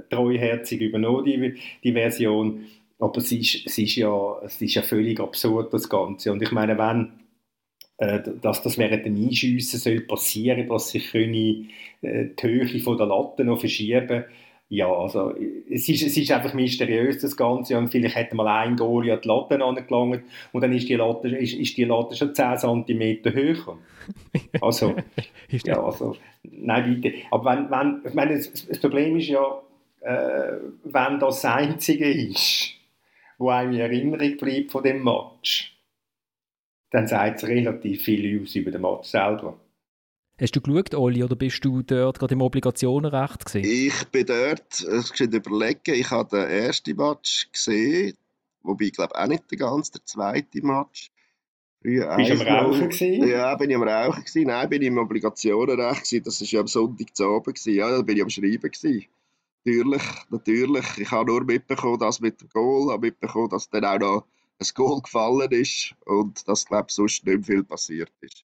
treuherzig 0.09 0.81
übernommen, 0.81 1.25
die, 1.25 1.55
die 1.85 1.93
Version. 1.93 2.65
Aber 2.99 3.17
es 3.19 3.31
ist, 3.31 3.67
es, 3.67 3.79
ist 3.79 3.97
ja, 3.97 4.39
es 4.43 4.61
ist 4.61 4.75
ja 4.75 4.83
völlig 4.83 5.21
absurd, 5.21 5.73
das 5.73 5.89
Ganze. 5.89 6.33
Und 6.33 6.43
ich 6.43 6.53
meine, 6.53 6.77
wenn 6.79 7.13
dass 8.43 8.63
das 8.63 8.79
während 8.79 9.05
dem 9.05 9.17
Einschiessen 9.17 9.79
soll 9.79 10.01
passieren, 10.01 10.69
dass 10.69 10.91
sich 10.91 11.11
können, 11.11 11.69
äh, 12.03 12.27
die 12.41 12.43
Höhe 12.43 12.81
von 12.81 12.97
der 12.97 13.07
Latte 13.07 13.45
noch 13.45 13.61
verschieben 13.61 14.25
ja, 14.73 14.87
also 14.87 15.35
es 15.69 15.89
ist, 15.89 16.03
es 16.03 16.17
ist 16.17 16.31
einfach 16.31 16.55
mysteriös, 16.55 17.19
das 17.19 17.37
Ganze. 17.37 17.77
Und 17.77 17.89
vielleicht 17.89 18.15
hätte 18.15 18.37
mal 18.37 18.47
ein 18.47 18.77
Goalie 18.77 19.13
an 19.13 19.21
die 19.21 19.27
Latte 19.27 19.63
angelangt 19.63 20.23
und 20.53 20.61
dann 20.61 20.73
ist 20.73 20.89
die 20.89 20.95
Latte, 20.95 21.29
ist, 21.29 21.55
ist 21.55 21.77
die 21.77 21.85
Latte 21.85 22.15
schon 22.15 22.35
10 22.35 22.59
cm 22.59 23.35
höher. 23.35 23.79
Also, 24.61 24.95
ja, 25.65 25.83
also, 25.83 26.17
nein, 26.43 27.01
bitte. 27.01 27.19
Aber 27.31 27.53
wenn, 27.53 27.71
wenn, 27.71 28.01
ich 28.05 28.15
meine, 28.15 28.37
das, 28.37 28.67
das 28.67 28.79
Problem 28.81 29.17
ist 29.17 29.29
ja, 29.29 29.61
äh, 30.01 30.59
wenn 30.85 31.19
das, 31.21 31.43
das 31.43 31.45
Einzige 31.45 32.11
ist, 32.11 32.73
wo 33.39 33.51
einem 33.51 33.73
in 33.73 33.81
Erinnerung 33.81 34.37
bleibt 34.37 34.71
von 34.71 34.83
dem 34.83 35.05
Match, 35.05 35.77
dann 36.91 37.07
sagt 37.07 37.43
es 37.43 37.49
relativ 37.49 38.03
viel 38.03 38.43
aus 38.43 38.55
über 38.55 38.70
den 38.70 38.82
Match 38.82 39.09
selber. 39.09 39.59
Hast 40.41 40.57
du 40.57 40.61
geschaut, 40.61 40.95
Oli, 40.95 41.22
oder 41.22 41.36
bist 41.36 41.62
du 41.64 41.82
dort 41.82 42.18
gerade 42.18 42.32
im 42.32 42.41
Obligationenrecht 42.41 43.45
gewesen? 43.45 43.70
Ich 43.70 44.05
bin 44.09 44.24
dort, 44.24 44.80
ich 44.80 44.88
muss 44.88 45.20
überlegen, 45.20 45.95
ich 45.95 46.11
habe 46.11 46.30
den 46.30 46.49
ersten 46.49 46.97
Match 46.97 47.49
gesehen, 47.53 48.16
wobei 48.62 48.86
ich 48.86 48.93
glaube 48.95 49.14
auch 49.14 49.26
nicht 49.26 49.51
den 49.51 49.59
ganzen, 49.59 49.93
der 49.93 50.05
zweite 50.07 50.64
Match. 50.66 51.11
Früher 51.82 52.16
Bist 52.16 52.30
du 52.30 52.41
am 52.41 52.47
Rauchen 52.47 52.88
gewesen? 52.88 53.28
Ja, 53.28 53.55
bin 53.55 53.70
ich 53.70 53.76
am 53.76 53.82
Rauchen 53.82 54.24
gewesen. 54.24 54.47
Nein, 54.47 54.68
bin 54.68 54.82
ich 54.82 54.88
im 54.88 54.99
Obligationenrecht 54.99 56.05
gewesen. 56.05 56.24
Das 56.24 56.41
war 56.41 56.49
ja 56.49 56.61
am 56.61 56.66
Sonntag 56.66 57.16
zu 57.16 57.24
Abend 57.24 57.57
gewesen. 57.57 57.74
Ja, 57.74 57.91
da 57.91 58.03
bin 58.03 58.16
ich 58.16 58.22
am 58.22 58.30
Schreiben 58.30 58.70
gewesen. 58.70 59.07
Natürlich, 59.64 60.03
natürlich. 60.30 60.86
Ich 60.99 61.11
habe 61.11 61.30
nur 61.30 61.45
mitbekommen, 61.45 61.99
dass 61.99 62.20
mit 62.20 62.41
dem 62.41 62.49
Goal, 62.49 62.93
habe 62.93 63.07
mitbekommen, 63.07 63.49
dass 63.49 63.68
dann 63.68 63.84
auch 63.84 63.99
noch 63.99 64.24
ein 64.61 64.69
Goal 64.75 65.01
gefallen 65.03 65.51
ist 65.53 65.95
und 66.07 66.47
dass, 66.49 66.67
glaube 66.67 66.87
ich, 66.89 66.95
sonst 66.95 67.27
nicht 67.27 67.47
viel 67.47 67.65
passiert 67.65 68.13
ist. 68.21 68.45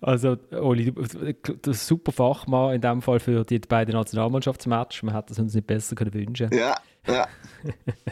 Also, 0.00 0.36
Oli, 0.52 0.92
das 0.92 1.76
ist 1.76 1.86
super 1.86 2.12
Fachmann 2.12 2.74
in 2.74 2.80
dem 2.80 3.02
Fall 3.02 3.18
für 3.18 3.44
die 3.44 3.58
beiden 3.58 3.94
Nationalmannschaftsmatches. 3.94 5.02
Man 5.02 5.14
hätte 5.14 5.32
es 5.32 5.38
uns 5.38 5.54
nicht 5.54 5.66
besser 5.66 5.96
können 5.96 6.14
wünschen 6.14 6.50
Ja, 6.52 6.76
ja. 7.06 7.26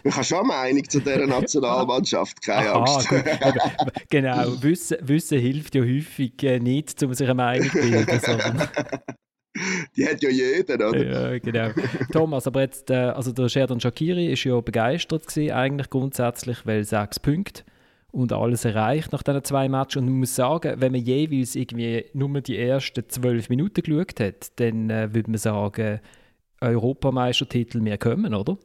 Ich 0.03 0.13
habe 0.13 0.25
schon 0.25 0.39
eine 0.39 0.49
Meinung 0.49 0.89
zu 0.89 1.01
dieser 1.01 1.27
Nationalmannschaft, 1.27 2.43
keine 2.43 2.73
Aha, 2.73 2.95
Angst. 2.95 3.09
genau, 4.11 4.63
Wissen, 4.63 4.97
Wissen 5.03 5.39
hilft 5.39 5.77
ja 5.77 5.83
häufig 5.83 6.43
äh, 6.43 6.59
nicht, 6.59 7.01
um 7.05 7.15
sich 7.15 7.27
eine 7.27 7.35
Meinung 7.35 7.71
zu 7.71 7.79
bilden, 7.79 8.21
sondern 8.21 8.69
die 9.97 10.07
hat 10.07 10.23
ja 10.23 10.31
jeder, 10.31 10.89
oder? 10.89 11.33
Ja, 11.33 11.39
genau. 11.39 11.71
Thomas, 12.13 12.47
aber 12.47 12.63
jetzt, 12.63 12.91
äh, 12.91 12.95
also 12.95 13.33
der 13.33 13.49
Sherdan 13.49 13.81
Shakiri 13.81 14.33
ist 14.33 14.45
ja 14.45 14.61
begeistert 14.61 15.27
gewesen, 15.27 15.53
eigentlich 15.53 15.91
grundsätzlich, 15.91 16.65
weil 16.67 16.85
sechs 16.85 17.19
Punkte 17.21 17.63
und 18.13 18.33
alles 18.33 18.65
erreicht 18.65 19.13
nach 19.13 19.23
diesen 19.23 19.45
zwei 19.45 19.69
Matches. 19.69 19.97
Und 20.01 20.07
man 20.07 20.21
muss 20.21 20.35
sagen, 20.35 20.81
wenn 20.81 20.93
man 20.93 21.03
jeweils 21.03 21.55
irgendwie 21.55 22.07
nur 22.15 22.41
die 22.41 22.59
ersten 22.59 23.09
zwölf 23.09 23.49
Minuten 23.49 23.83
geschaut 23.83 24.21
hat, 24.21 24.59
dann 24.59 24.91
äh, 24.91 25.15
würde 25.15 25.31
man 25.31 25.39
sagen, 25.39 26.01
Europameistertitel 26.61 27.81
mehr 27.81 27.99
kommen, 27.99 28.35
oder? 28.35 28.57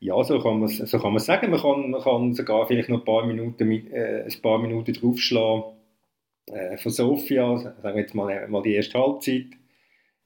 Ja, 0.00 0.22
so 0.22 0.38
kann 0.38 0.60
man 0.60 0.68
so 0.68 0.98
kann 0.98 1.12
man 1.12 1.18
sagen. 1.18 1.50
Man 1.50 1.60
kann, 1.60 1.90
man 1.90 2.00
kann 2.00 2.34
sogar 2.34 2.66
vielleicht 2.66 2.88
noch 2.88 3.00
ein 3.00 3.04
paar 3.04 3.26
Minuten, 3.26 3.66
mit, 3.66 3.90
äh, 3.90 4.24
ein 4.24 4.42
paar 4.42 4.58
Minuten 4.58 4.92
draufschlagen. 4.92 5.64
äh, 6.52 6.76
von 6.78 6.92
Sofia, 6.92 7.58
sagen 7.58 7.82
wir 7.82 7.96
jetzt 7.96 8.14
mal, 8.14 8.48
mal 8.48 8.62
die 8.62 8.74
erste 8.74 8.98
Halbzeit, 8.98 9.46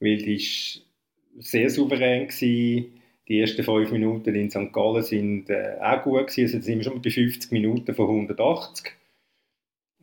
weil 0.03 0.19
die 0.19 0.35
ist 0.35 0.85
sehr 1.39 1.71
souverän 1.71 2.29
gewesen. 2.29 2.93
Die 3.29 3.41
ersten 3.41 3.63
fünf 3.63 3.93
Minuten 3.93 4.35
in 4.35 4.51
St. 4.51 4.73
Gallen 4.73 5.03
sind 5.03 5.49
äh, 5.49 5.77
auch 5.81 6.03
gut 6.03 6.27
gewesen. 6.27 6.57
Also 6.57 6.61
sind 6.61 6.79
wir 6.79 6.85
schon 6.85 7.01
bei 7.01 7.11
50 7.11 7.53
Minuten 7.53 7.95
von 7.95 8.09
180. 8.09 8.93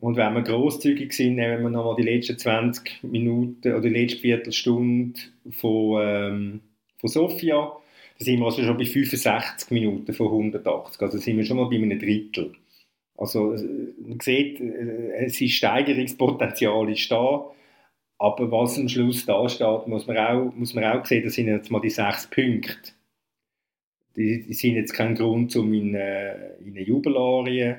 Und 0.00 0.16
wenn 0.16 0.32
wir 0.32 0.42
großzügig 0.42 1.12
sind, 1.12 1.34
nehmen 1.34 1.62
wir 1.62 1.70
nochmal 1.70 1.94
die 1.96 2.10
letzten 2.10 2.38
20 2.38 3.04
Minuten 3.04 3.72
oder 3.72 3.82
die 3.82 3.90
letzte 3.90 4.20
Viertelstunde 4.20 5.20
von, 5.50 6.00
ähm, 6.02 6.60
von 6.96 7.08
Sofia. 7.10 7.72
Da 8.18 8.24
sind 8.24 8.38
wir 8.38 8.46
also 8.46 8.62
schon 8.62 8.78
bei 8.78 8.86
65 8.86 9.70
Minuten 9.70 10.12
von 10.14 10.28
180. 10.28 11.02
Also 11.02 11.18
sind 11.18 11.36
wir 11.36 11.44
schon 11.44 11.58
mal 11.58 11.68
bei 11.68 11.76
einem 11.76 11.98
Drittel. 11.98 12.54
Also 13.18 13.54
man 13.98 14.18
sieht, 14.20 14.60
äh, 14.60 15.12
es 15.26 15.38
ist 15.38 15.52
Steigerungspotenzial 15.52 16.90
ist 16.90 17.10
da. 17.10 17.50
Aber 18.20 18.52
was 18.52 18.78
am 18.78 18.86
Schluss 18.86 19.24
da 19.24 19.48
steht, 19.48 19.86
muss 19.86 20.06
man 20.06 20.18
auch, 20.18 20.54
muss 20.54 20.74
man 20.74 20.84
auch 20.84 21.06
sehen, 21.06 21.24
das 21.24 21.34
sind 21.34 21.48
jetzt 21.48 21.70
mal 21.70 21.80
die 21.80 21.88
sechs 21.88 22.28
Punkte. 22.28 22.92
Die, 24.14 24.42
die 24.42 24.52
sind 24.52 24.74
jetzt 24.74 24.92
kein 24.92 25.14
Grund, 25.14 25.56
um 25.56 25.72
in, 25.72 25.94
äh, 25.94 26.58
in 26.58 26.72
eine 26.76 26.82
Jubelarien 26.82 27.76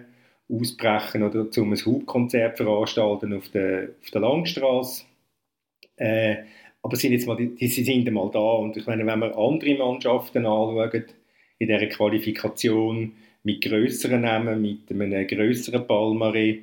ausbrechen 0.50 1.22
oder 1.22 1.46
um 1.58 1.72
ein 1.72 1.86
Hauptkonzert 1.86 2.58
veranstalten 2.58 3.34
auf 3.34 3.50
der, 3.50 3.89
auf 4.02 4.10
der 4.10 4.22
Langstrasse. 4.22 5.04
Äh, 5.98 6.38
aber 6.82 6.96
sind 6.96 7.12
jetzt 7.12 7.28
mal, 7.28 7.38
die, 7.38 7.54
die 7.54 7.68
sind 7.68 8.08
einmal 8.08 8.32
da. 8.32 8.39
Und 8.39 8.76
ich 8.76 8.88
meine, 8.88 9.06
wenn 9.06 9.20
wir 9.20 9.38
andere 9.38 9.76
Mannschaften 9.76 10.48
anschauen, 10.48 11.06
in 11.60 11.68
dieser 11.68 11.86
Qualifikation 11.86 13.12
mit 13.44 13.64
größeren 13.64 14.22
Namen, 14.22 14.60
mit 14.60 14.89
einem 14.89 15.28
größeren 15.28 15.84
Palmarès, 15.84 16.62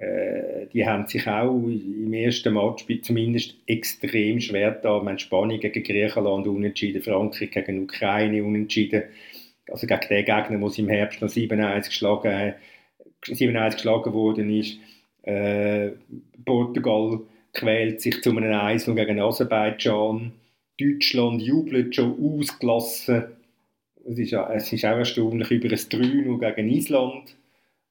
äh, 0.00 0.43
die 0.74 0.84
haben 0.84 1.06
sich 1.06 1.26
auch 1.28 1.54
im 1.54 2.12
ersten 2.12 2.52
Match 2.52 2.84
zumindest 3.02 3.54
extrem 3.66 4.40
schwer 4.40 4.72
da. 4.72 5.00
Man 5.00 5.20
Spanien 5.20 5.60
gegen 5.60 5.84
Griechenland 5.84 6.48
unentschieden, 6.48 7.00
Frankreich 7.00 7.52
gegen 7.52 7.84
Ukraine 7.84 8.42
unentschieden. 8.42 9.04
Also 9.70 9.86
gegen 9.86 10.08
den 10.08 10.24
Gegner, 10.24 10.70
sie 10.70 10.82
im 10.82 10.88
Herbst 10.88 11.22
noch 11.22 11.28
7-1 11.28 11.86
geschlagen, 11.86 12.54
7 13.24 13.70
geschlagen 13.70 14.12
worden 14.12 14.50
ist. 14.50 14.78
Äh, 15.22 15.92
Portugal 16.44 17.20
quält 17.52 18.00
sich 18.00 18.20
zu 18.20 18.30
einem 18.30 18.52
1 18.52 18.86
gegen 18.86 19.20
Aserbaidschan. 19.20 20.32
Deutschland 20.78 21.40
jubelt 21.40 21.94
schon 21.94 22.18
ausgelassen. 22.20 23.26
Es 24.04 24.18
ist, 24.18 24.32
es 24.32 24.72
ist 24.72 24.84
auch 24.84 24.98
erstaunlich 24.98 25.50
über 25.52 25.68
ein 25.70 26.40
3 26.40 26.52
gegen 26.52 26.68
Island 26.68 27.36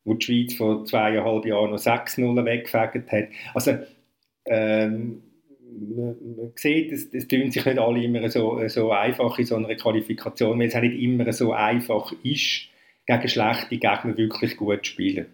wo 0.05 0.13
die 0.15 0.25
Schweiz 0.25 0.55
vor 0.55 0.85
zweieinhalb 0.85 1.45
Jahren 1.45 1.71
noch 1.71 1.77
6-0 1.77 2.45
weggefegt 2.45 3.11
hat. 3.11 3.27
Also, 3.53 3.77
ähm, 4.45 5.23
man, 5.95 6.51
sieht, 6.55 6.91
es, 6.91 7.13
es 7.13 7.27
tun 7.27 7.51
sich 7.51 7.65
nicht 7.65 7.79
alle 7.79 8.03
immer 8.03 8.29
so, 8.29 8.67
so 8.67 8.91
einfach 8.91 9.37
in 9.39 9.45
so 9.45 9.55
einer 9.55 9.75
Qualifikation, 9.75 10.59
weil 10.59 10.67
es 10.67 10.75
auch 10.75 10.81
nicht 10.81 11.01
immer 11.01 11.31
so 11.33 11.53
einfach 11.53 12.11
ist, 12.23 12.67
gegen 13.05 13.27
schlechte 13.27 13.77
Gegner 13.77 14.17
wirklich 14.17 14.57
gut 14.57 14.85
zu 14.85 14.91
spielen. 14.91 15.27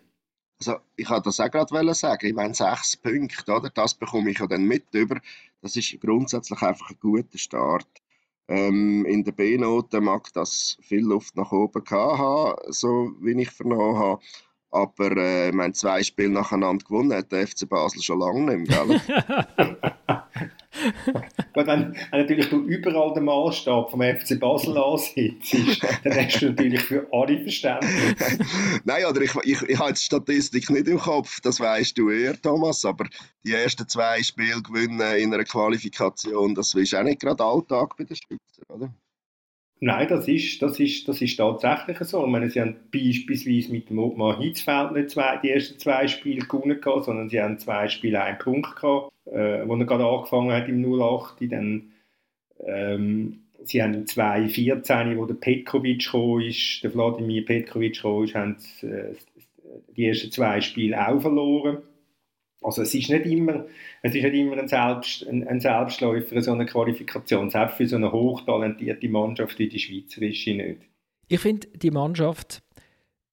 Also, 0.59 0.77
ich 0.97 1.09
wollte 1.09 1.23
das 1.25 1.39
auch 1.39 1.49
gerade 1.49 1.93
sagen. 1.93 2.27
Ich 2.27 2.33
meine, 2.33 2.53
sechs 2.53 2.97
Punkte, 2.97 3.51
oder? 3.51 3.69
das 3.69 3.93
bekomme 3.93 4.31
ich 4.31 4.39
ja 4.39 4.47
dann 4.47 4.65
mit 4.65 4.93
über. 4.93 5.19
Das 5.61 5.75
ist 5.75 5.99
grundsätzlich 6.01 6.61
einfach 6.61 6.89
ein 6.89 6.99
guter 6.99 7.37
Start. 7.37 7.87
Ähm, 8.49 9.05
in 9.05 9.23
der 9.23 9.31
B-Note 9.31 10.01
mag 10.01 10.33
das 10.33 10.77
viel 10.81 11.05
Luft 11.05 11.35
nach 11.37 11.51
oben 11.51 11.83
haben, 11.91 12.55
so 12.73 13.11
wie 13.21 13.39
ich 13.39 13.51
vernommen 13.51 13.97
habe. 13.97 14.21
Aber 14.71 15.11
äh, 15.17 15.51
wir 15.51 15.63
haben 15.63 15.73
zwei 15.73 16.03
Spiele 16.03 16.29
nacheinander 16.29 16.85
gewonnen, 16.85 17.13
hat 17.13 17.31
der 17.31 17.47
FC 17.47 17.67
Basel 17.67 18.03
schon 18.03 18.19
lange 18.19 18.55
nicht 18.55 18.69
mehr, 18.69 18.85
gell? 18.85 19.01
wenn, 21.55 21.67
wenn 21.67 21.95
natürlich 22.11 22.49
du 22.49 22.59
überall 22.61 23.13
den 23.13 23.25
Maßstab 23.25 23.89
vom 23.89 24.01
FC 24.01 24.39
Basel 24.39 24.77
ansetzt, 24.77 25.55
dann 26.03 26.13
hast 26.15 26.41
du 26.41 26.49
natürlich 26.49 26.81
für 26.81 27.07
alle 27.11 27.41
Verständnis. 27.41 28.15
Nein, 28.83 29.05
oder 29.05 29.21
ich, 29.21 29.35
ich, 29.43 29.61
ich 29.63 29.79
habe 29.79 29.93
die 29.93 29.99
Statistik 29.99 30.69
nicht 30.69 30.87
im 30.87 30.99
Kopf, 30.99 31.39
das 31.41 31.59
weißt 31.59 31.97
du 31.97 32.09
eher, 32.09 32.39
Thomas, 32.39 32.85
aber 32.85 33.05
die 33.43 33.53
ersten 33.53 33.87
zwei 33.87 34.21
Spiele 34.21 34.61
gewinnen 34.61 35.01
in 35.17 35.33
einer 35.33 35.43
Qualifikation, 35.43 36.55
das 36.55 36.73
ist 36.75 36.95
auch 36.95 37.03
nicht 37.03 37.21
gerade 37.21 37.43
Alltag 37.43 37.95
bei 37.97 38.03
den 38.03 38.15
Schweizer, 38.15 38.69
oder? 38.69 38.93
Nein, 39.81 40.09
das 40.09 40.27
ist, 40.27 40.61
das, 40.61 40.77
ist, 40.79 41.07
das 41.07 41.21
ist 41.21 41.37
tatsächlich 41.37 41.97
so. 41.99 42.25
Ich 42.25 42.29
meine, 42.31 42.49
sie 42.49 42.59
haben 42.59 42.75
beispielsweise 42.91 43.71
mit 43.71 43.89
dem 43.89 43.99
Ottmar 43.99 44.37
Hitzfeld 44.39 44.91
nicht 44.91 45.11
zwei, 45.11 45.37
die 45.37 45.51
ersten 45.51 45.79
zwei 45.79 46.07
Spiele 46.07 46.45
gewonnen, 46.45 46.81
gehabt, 46.81 47.05
sondern 47.05 47.29
sie 47.29 47.41
haben 47.41 47.59
zwei 47.59 47.87
Spiele 47.87 48.21
einen 48.21 48.39
Punkt 48.39 48.75
gehabt, 48.75 49.13
äh, 49.25 49.65
wo 49.65 49.75
er 49.75 49.85
gerade 49.85 50.05
angefangen 50.05 50.51
hat 50.51 50.67
im 50.67 50.83
08. 50.83 51.49
Dann, 51.49 51.91
ähm, 52.65 53.39
sie 53.63 53.81
haben 53.81 53.93
im 53.93 54.05
2014, 54.05 55.17
wo 55.17 55.25
der 55.25 55.35
Petkovic 55.35 56.13
ist, 56.45 56.83
der 56.83 56.93
Wladimir 56.93 57.45
Petkovic 57.45 58.03
ist, 58.03 58.35
haben 58.35 58.57
äh, 58.81 59.13
die 59.95 60.07
ersten 60.07 60.31
zwei 60.31 60.59
Spiele 60.59 61.07
auch 61.07 61.21
verloren. 61.21 61.77
Also 62.61 62.81
es 62.81 62.93
ist 62.93 63.09
nicht 63.09 63.25
immer, 63.25 63.65
es 64.01 64.13
ist 64.13 64.21
nicht 64.21 64.33
immer 64.33 64.57
ein, 64.57 64.67
Selbst, 64.67 65.25
ein, 65.27 65.47
ein 65.47 65.61
Selbstläufer, 65.61 66.41
so 66.41 66.51
eine 66.51 66.65
Qualifikation, 66.65 67.49
selbst 67.49 67.77
für 67.77 67.87
so 67.87 67.95
eine 67.95 68.11
hochtalentierte 68.11 69.07
Mannschaft 69.07 69.57
wie 69.59 69.69
die 69.69 69.79
Schweizerische 69.79 70.55
nicht. 70.55 70.81
Ich 71.29 71.39
finde, 71.39 71.67
die 71.67 71.91
Mannschaft, 71.91 72.61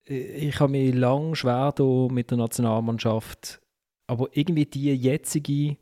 äh, 0.09 0.49
ich 0.49 0.61
habe 0.61 0.73
mich 0.73 0.95
lang 0.95 1.35
schwer 1.35 1.75
mit 2.11 2.31
der 2.31 2.39
Nationalmannschaft, 2.39 3.61
aber 4.07 4.29
irgendwie 4.33 4.67
die 4.67 4.95
jetzige, 4.95 5.77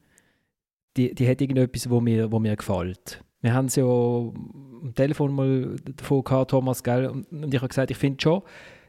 die, 0.96 1.14
die 1.14 1.28
hat 1.28 1.40
irgendetwas, 1.40 1.90
wo 1.90 2.00
mir, 2.00 2.32
wo 2.32 2.38
mir 2.38 2.56
gefällt. 2.56 3.22
Wir 3.42 3.52
haben 3.52 3.66
es 3.66 3.76
ja 3.76 3.84
am 3.84 4.92
Telefon 4.94 5.34
mal 5.34 5.76
davon 5.96 6.24
gehabt, 6.24 6.50
Thomas, 6.50 6.82
gell? 6.82 7.08
und 7.08 7.52
ich 7.52 7.60
habe 7.60 7.68
gesagt, 7.68 7.90
ich 7.90 7.98
finde 7.98 8.22
schon, 8.22 8.42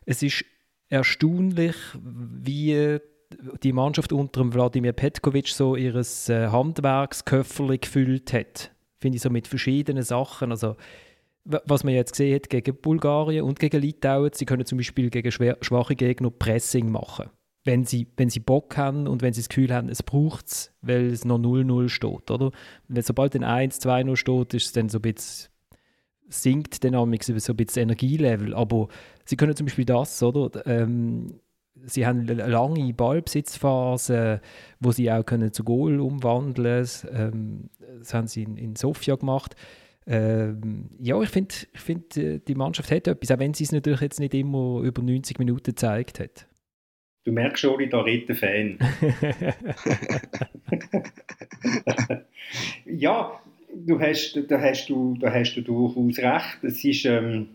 es 0.05 0.23
ist 0.23 0.45
erstaunlich, 0.87 1.75
wie 2.01 2.99
die 3.63 3.73
Mannschaft 3.73 4.11
unter 4.13 4.41
dem 4.41 4.53
Wladimir 4.53 4.93
Petkovic 4.93 5.47
so 5.49 5.75
ihr 5.75 5.95
äh, 5.95 6.47
Handwerksköfferli 6.47 7.79
gefüllt 7.79 8.33
hat. 8.33 8.71
Finde 8.99 9.17
ich 9.17 9.21
so 9.21 9.29
mit 9.29 9.47
verschiedenen 9.47 10.03
Sachen. 10.03 10.51
Also, 10.51 10.75
was 11.43 11.83
man 11.83 11.93
jetzt 11.93 12.11
gesehen 12.11 12.35
hat 12.35 12.49
gegen 12.49 12.75
Bulgarien 12.75 13.43
und 13.43 13.59
gegen 13.59 13.81
Litauen, 13.81 14.31
sie 14.33 14.45
können 14.45 14.65
zum 14.65 14.77
Beispiel 14.77 15.09
gegen 15.09 15.31
schwache 15.31 15.95
Gegner 15.95 16.31
Pressing 16.31 16.89
machen. 16.89 17.29
Wenn 17.63 17.83
sie, 17.83 18.07
wenn 18.17 18.29
sie 18.29 18.39
Bock 18.39 18.77
haben 18.77 19.07
und 19.07 19.21
wenn 19.21 19.33
sie 19.33 19.41
das 19.41 19.49
Gefühl 19.49 19.73
haben, 19.73 19.89
es 19.89 20.03
braucht 20.03 20.47
es, 20.47 20.71
weil 20.81 21.07
es 21.07 21.25
noch 21.25 21.39
0-0 21.39 21.89
steht. 21.89 22.29
Oder? 22.29 22.51
Wenn 22.87 23.03
sobald 23.03 23.35
ein 23.35 23.71
1-2-0 23.71 24.15
steht, 24.15 24.53
ist 24.53 24.65
es 24.67 24.71
dann 24.73 24.89
so 24.89 24.99
ein 24.99 25.01
bisschen 25.01 25.49
sinkt 26.27 26.83
dann 26.83 26.93
so 26.93 27.03
ein 27.03 27.57
bisschen 27.57 27.83
Energielevel. 27.83 28.53
Aber 28.53 28.87
sie 29.25 29.35
können 29.35 29.55
zum 29.55 29.65
Beispiel 29.65 29.85
das, 29.85 30.21
oder? 30.23 30.65
Ähm, 30.65 31.39
sie 31.83 32.05
haben 32.05 32.21
eine 32.21 32.47
lange 32.47 32.93
Ballbesitzphase, 32.93 34.41
wo 34.79 34.91
sie 34.91 35.11
auch 35.11 35.25
können 35.25 35.51
zu 35.51 35.63
Goal 35.63 35.99
umwandeln 35.99 36.85
können. 36.85 37.13
Ähm, 37.13 37.69
das 37.99 38.13
haben 38.13 38.27
sie 38.27 38.43
in, 38.43 38.57
in 38.57 38.75
Sofia 38.75 39.15
gemacht. 39.15 39.55
Ähm, 40.07 40.89
ja, 40.99 41.19
ich 41.21 41.29
finde, 41.29 41.55
ich 41.73 41.79
find, 41.79 42.17
äh, 42.17 42.39
die 42.39 42.55
Mannschaft 42.55 42.91
hat 42.91 43.07
etwas, 43.07 43.31
auch 43.31 43.39
wenn 43.39 43.53
sie 43.53 43.63
es 43.63 43.71
natürlich 43.71 44.01
jetzt 44.01 44.19
nicht 44.19 44.33
immer 44.35 44.81
über 44.81 45.01
90 45.01 45.39
Minuten 45.39 45.63
gezeigt 45.63 46.19
hat. 46.19 46.47
Du 47.23 47.31
merkst 47.31 47.61
schon, 47.61 47.79
ich 47.79 47.89
da 47.89 48.01
rede 48.01 48.35
Fan. 48.35 48.77
ja, 52.85 53.39
du 53.73 53.99
hast, 53.99 54.39
da, 54.47 54.61
hast 54.61 54.89
du, 54.89 55.17
da 55.19 55.33
hast 55.33 55.55
du 55.55 55.61
durchaus 55.61 56.19
recht. 56.19 56.63
Es 56.63 56.85
ist... 56.85 57.05
Ähm, 57.05 57.47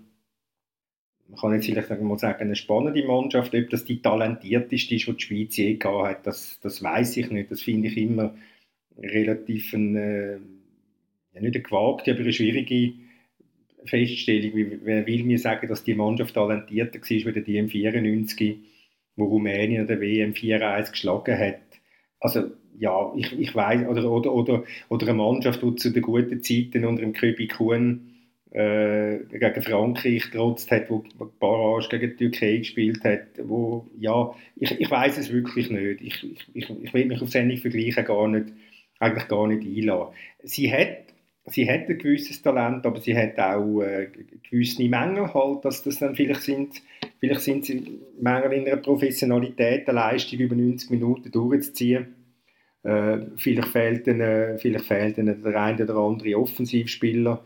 man 1.30 1.40
kann 1.40 1.52
jetzt 1.54 1.66
vielleicht 1.66 2.02
mal 2.02 2.18
sagen, 2.18 2.42
eine 2.42 2.56
spannende 2.56 3.04
Mannschaft. 3.04 3.54
Ob 3.54 3.70
das 3.70 3.84
die 3.84 4.02
talentierteste 4.02 4.74
ist, 4.94 5.06
die 5.06 5.14
die 5.14 5.22
Schweiz 5.22 5.56
je 5.56 5.74
gehabt 5.74 6.08
hat, 6.08 6.26
das, 6.26 6.58
das 6.60 6.82
weiß 6.82 7.16
ich 7.18 7.30
nicht. 7.30 7.50
Das 7.50 7.62
finde 7.62 7.88
ich 7.88 7.96
immer 7.96 8.34
relativ 8.98 9.72
eine, 9.72 10.00
äh, 10.00 10.38
ja 11.34 11.40
nicht 11.40 11.54
eine 11.54 11.62
gewagte, 11.62 12.10
aber 12.10 12.20
eine 12.20 12.32
schwierige 12.32 12.94
Feststellung. 13.84 14.80
Wer 14.82 15.06
will 15.06 15.24
mir 15.24 15.38
sagen, 15.38 15.68
dass 15.68 15.84
die 15.84 15.94
Mannschaft 15.94 16.34
talentierter 16.34 16.98
war 17.00 17.36
als 17.36 17.44
die 17.44 17.56
im 17.56 17.68
94, 17.68 18.56
wo 19.16 19.24
Rumänien 19.26 19.86
der 19.86 20.00
WM 20.00 20.32
4-1 20.32 20.90
geschlagen 20.90 21.38
hat? 21.38 21.60
Also 22.18 22.50
ja, 22.76 23.12
ich, 23.16 23.38
ich 23.38 23.54
weiß 23.54 23.86
oder, 23.86 24.10
oder, 24.10 24.32
oder, 24.32 24.64
oder 24.88 25.06
eine 25.06 25.16
Mannschaft, 25.16 25.62
die 25.62 25.76
zu 25.76 25.90
den 25.90 26.02
guten 26.02 26.42
Zeiten 26.42 26.84
unter 26.84 27.02
dem 27.02 27.12
Köbi 27.12 27.46
Kuhn 27.46 28.09
äh, 28.52 29.18
gegen 29.30 29.62
Frankreich 29.62 30.30
getrotzt 30.30 30.70
hat, 30.70 30.90
wo 30.90 31.04
Barrage 31.38 31.88
gegen 31.88 32.16
die 32.16 32.30
Türkei 32.30 32.56
gespielt 32.58 33.04
hat, 33.04 33.26
wo, 33.42 33.86
ja, 33.98 34.34
ich, 34.56 34.80
ich 34.80 34.90
weiß 34.90 35.18
es 35.18 35.32
wirklich 35.32 35.70
nicht. 35.70 36.00
Ich, 36.00 36.36
ich, 36.54 36.70
ich, 36.82 36.94
will 36.94 37.06
mich 37.06 37.22
auf 37.22 37.30
Sendung 37.30 37.58
vergleichen 37.58 38.04
gar 38.04 38.26
nicht, 38.28 38.46
eigentlich 38.98 39.28
gar 39.28 39.46
nicht 39.46 39.64
einladen. 39.64 40.14
Sie 40.42 40.72
hat, 40.72 41.04
sie 41.46 41.70
hat 41.70 41.88
ein 41.88 41.98
gewisses 41.98 42.42
Talent, 42.42 42.84
aber 42.86 43.00
sie 43.00 43.16
hat 43.16 43.38
auch 43.38 43.82
äh, 43.82 44.08
gewisse 44.50 44.82
Mängel 44.82 45.32
halt, 45.32 45.64
dass 45.64 45.84
das 45.84 46.00
dann 46.00 46.16
vielleicht 46.16 46.42
sind, 46.42 46.82
vielleicht 47.20 47.42
sind 47.42 47.64
sie 47.64 48.00
Mängel 48.20 48.52
in 48.52 48.66
einer 48.66 48.78
Professionalität, 48.78 49.88
eine 49.88 49.96
Leistung 49.96 50.40
über 50.40 50.56
90 50.56 50.90
Minuten 50.90 51.30
durchzuziehen 51.30 52.16
Äh, 52.82 53.18
vielleicht 53.36 53.68
fehlt 53.68 54.06
ihnen, 54.06 54.58
vielleicht 54.58 54.86
fehlt 54.86 55.18
ihnen 55.18 55.42
der 55.42 55.54
eine 55.54 55.84
oder 55.84 55.96
andere 55.96 56.36
Offensivspieler. 56.36 57.44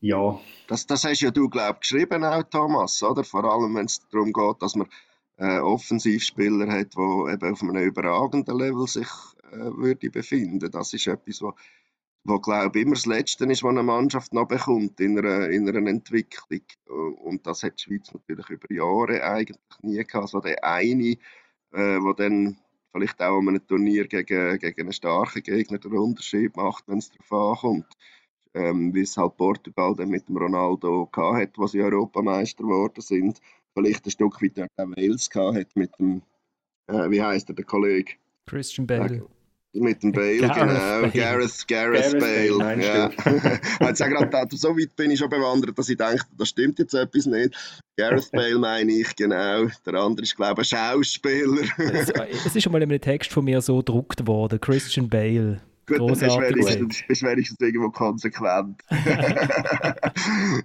Ja. 0.00 0.40
Das, 0.66 0.86
das 0.86 1.04
hast 1.04 1.20
ja 1.20 1.30
du, 1.30 1.48
glaube 1.48 1.74
ich, 1.74 1.80
geschrieben 1.80 2.24
auch, 2.24 2.42
Thomas, 2.44 3.02
oder? 3.02 3.22
Vor 3.22 3.44
allem, 3.44 3.74
wenn 3.74 3.86
es 3.86 4.00
darum 4.08 4.32
geht, 4.32 4.62
dass 4.62 4.74
man 4.74 4.88
äh, 5.36 5.58
Offensivspieler 5.58 6.70
hat, 6.70 6.94
die 6.94 7.32
eben 7.32 7.52
auf 7.52 7.62
einem 7.62 7.76
überragenden 7.76 8.58
Level 8.58 8.86
sich 8.86 9.08
äh, 9.52 9.56
würde 9.56 10.10
befinden. 10.10 10.70
Das 10.70 10.92
ist 10.94 11.06
etwas, 11.06 11.42
was 11.42 11.54
wo 12.24 12.38
glaube 12.38 12.78
ich 12.78 12.84
immer 12.84 12.94
das 12.94 13.06
Letzte 13.06 13.44
ist, 13.46 13.62
was 13.62 13.70
eine 13.70 13.82
Mannschaft 13.82 14.34
noch 14.34 14.46
bekommt 14.46 15.00
in 15.00 15.18
einer, 15.18 15.48
in 15.48 15.68
einer 15.68 15.88
Entwicklung. 15.88 16.60
Und 16.86 17.46
das 17.46 17.62
hat 17.62 17.78
die 17.78 17.84
Schweiz 17.84 18.12
natürlich 18.12 18.48
über 18.50 18.72
Jahre 18.72 19.22
eigentlich 19.22 19.58
nie 19.82 19.96
gehabt. 19.96 20.14
Also 20.14 20.40
der 20.40 20.62
eine, 20.62 21.12
äh, 21.12 21.16
der 21.72 22.14
dann 22.16 22.58
vielleicht 22.92 23.20
auch 23.22 23.38
an 23.38 23.48
einem 23.48 23.66
Turnier 23.66 24.06
gegen, 24.06 24.58
gegen 24.58 24.80
einen 24.80 24.92
starken 24.92 25.42
Gegner 25.42 25.78
den 25.78 25.92
Unterschied 25.92 26.56
macht, 26.56 26.84
wenn 26.88 26.98
es 26.98 27.10
darauf 27.10 27.62
ankommt. 27.62 27.96
Ähm, 28.52 28.92
wie 28.92 29.02
es 29.02 29.16
halt 29.16 29.36
Portugal 29.36 29.94
dann 29.96 30.08
mit 30.08 30.28
dem 30.28 30.36
Ronaldo 30.36 31.08
hat, 31.14 31.50
wo 31.56 31.66
sie 31.68 31.80
Europameister 31.80 32.64
geworden 32.64 33.00
sind. 33.00 33.40
Vielleicht 33.74 34.04
ein 34.06 34.10
Stück 34.10 34.42
weit 34.42 34.58
auch 34.58 34.88
Wales 34.96 35.30
hat 35.34 35.76
mit 35.76 35.96
dem, 36.00 36.22
äh, 36.88 37.08
wie 37.10 37.22
heißt 37.22 37.48
der, 37.48 37.54
der 37.54 37.64
Kollege? 37.64 38.14
Christian 38.46 38.86
Bale. 38.86 39.24
Mit 39.72 40.02
dem 40.02 40.10
Bale, 40.10 40.40
Gareth 40.40 40.54
genau. 40.56 40.74
Bale. 40.74 41.10
Gareth, 41.12 41.68
Gareth, 41.68 42.02
Gareth 42.02 42.18
Bale. 42.18 42.58
Bale 42.58 42.84
ja. 42.84 43.10
also 43.86 44.04
gerade, 44.04 44.56
so 44.56 44.76
weit 44.76 44.96
bin 44.96 45.12
ich 45.12 45.20
schon 45.20 45.30
bewandert, 45.30 45.78
dass 45.78 45.88
ich 45.88 45.96
denke, 45.96 46.24
da 46.36 46.44
stimmt 46.44 46.80
jetzt 46.80 46.92
etwas 46.94 47.26
nicht. 47.26 47.54
Gareth 47.96 48.30
Bale 48.32 48.58
meine 48.58 48.90
ich, 48.90 49.14
genau. 49.14 49.68
Der 49.86 49.94
andere 49.94 50.24
ist, 50.24 50.34
glaube 50.34 50.62
ich, 50.62 50.74
ein 50.74 50.96
Schauspieler. 50.96 51.62
es, 51.78 52.10
es 52.46 52.56
ist 52.56 52.62
schon 52.64 52.72
mal 52.72 52.82
in 52.82 52.90
einem 52.90 53.00
Text 53.00 53.30
von 53.30 53.44
mir 53.44 53.60
so 53.60 53.78
gedruckt 53.78 54.26
worden. 54.26 54.60
Christian 54.60 55.08
Bale. 55.08 55.60
Gut, 55.98 56.10
das 56.10 56.22
ist 56.22 57.22
wenigstens 57.22 57.60
irgendwo 57.60 57.90
konsequent. 57.90 58.82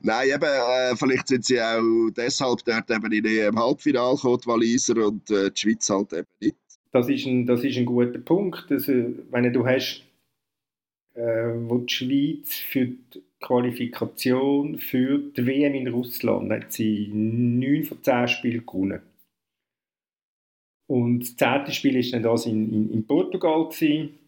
Nein, 0.03 0.29
eben, 0.29 0.43
äh, 0.43 0.95
vielleicht 0.95 1.27
sind 1.27 1.45
sie 1.45 1.59
auch 1.59 2.09
deshalb 2.15 2.63
dort 2.65 2.91
eben 2.91 3.11
in 3.11 3.23
dem 3.23 3.59
Halbfinale 3.59 4.15
gekommen, 4.15 4.39
die 4.43 4.47
Waliser, 4.47 5.07
und 5.07 5.29
äh, 5.31 5.51
die 5.51 5.59
Schweiz 5.59 5.89
halt 5.89 6.13
eben 6.13 6.27
nicht. 6.39 6.55
Das 6.91 7.09
ist 7.09 7.25
ein, 7.25 7.45
das 7.45 7.63
ist 7.63 7.77
ein 7.77 7.85
guter 7.85 8.19
Punkt. 8.19 8.67
Also, 8.69 8.93
wenn 9.31 9.51
du 9.51 9.65
hast, 9.65 10.03
äh, 11.15 11.53
wo 11.67 11.79
die 11.79 11.93
Schweiz 11.93 12.55
für 12.55 12.85
die 12.85 13.23
Qualifikation 13.41 14.77
für 14.77 15.19
die 15.19 15.45
WM 15.45 15.75
in 15.75 15.87
Russland 15.87 16.51
hat 16.51 16.71
sie 16.71 17.09
9 17.13 17.83
von 17.83 18.01
10 18.01 18.27
Spielen 18.27 18.65
gewonnen. 18.65 19.01
Und 20.87 21.19
das 21.19 21.35
zehnte 21.35 21.71
Spiel 21.71 21.95
war 21.95 22.11
dann 22.11 22.23
das 22.23 22.45
in, 22.45 22.71
in, 22.71 22.91
in 22.91 23.07
Portugal. 23.07 23.69
Gewesen. 23.69 24.19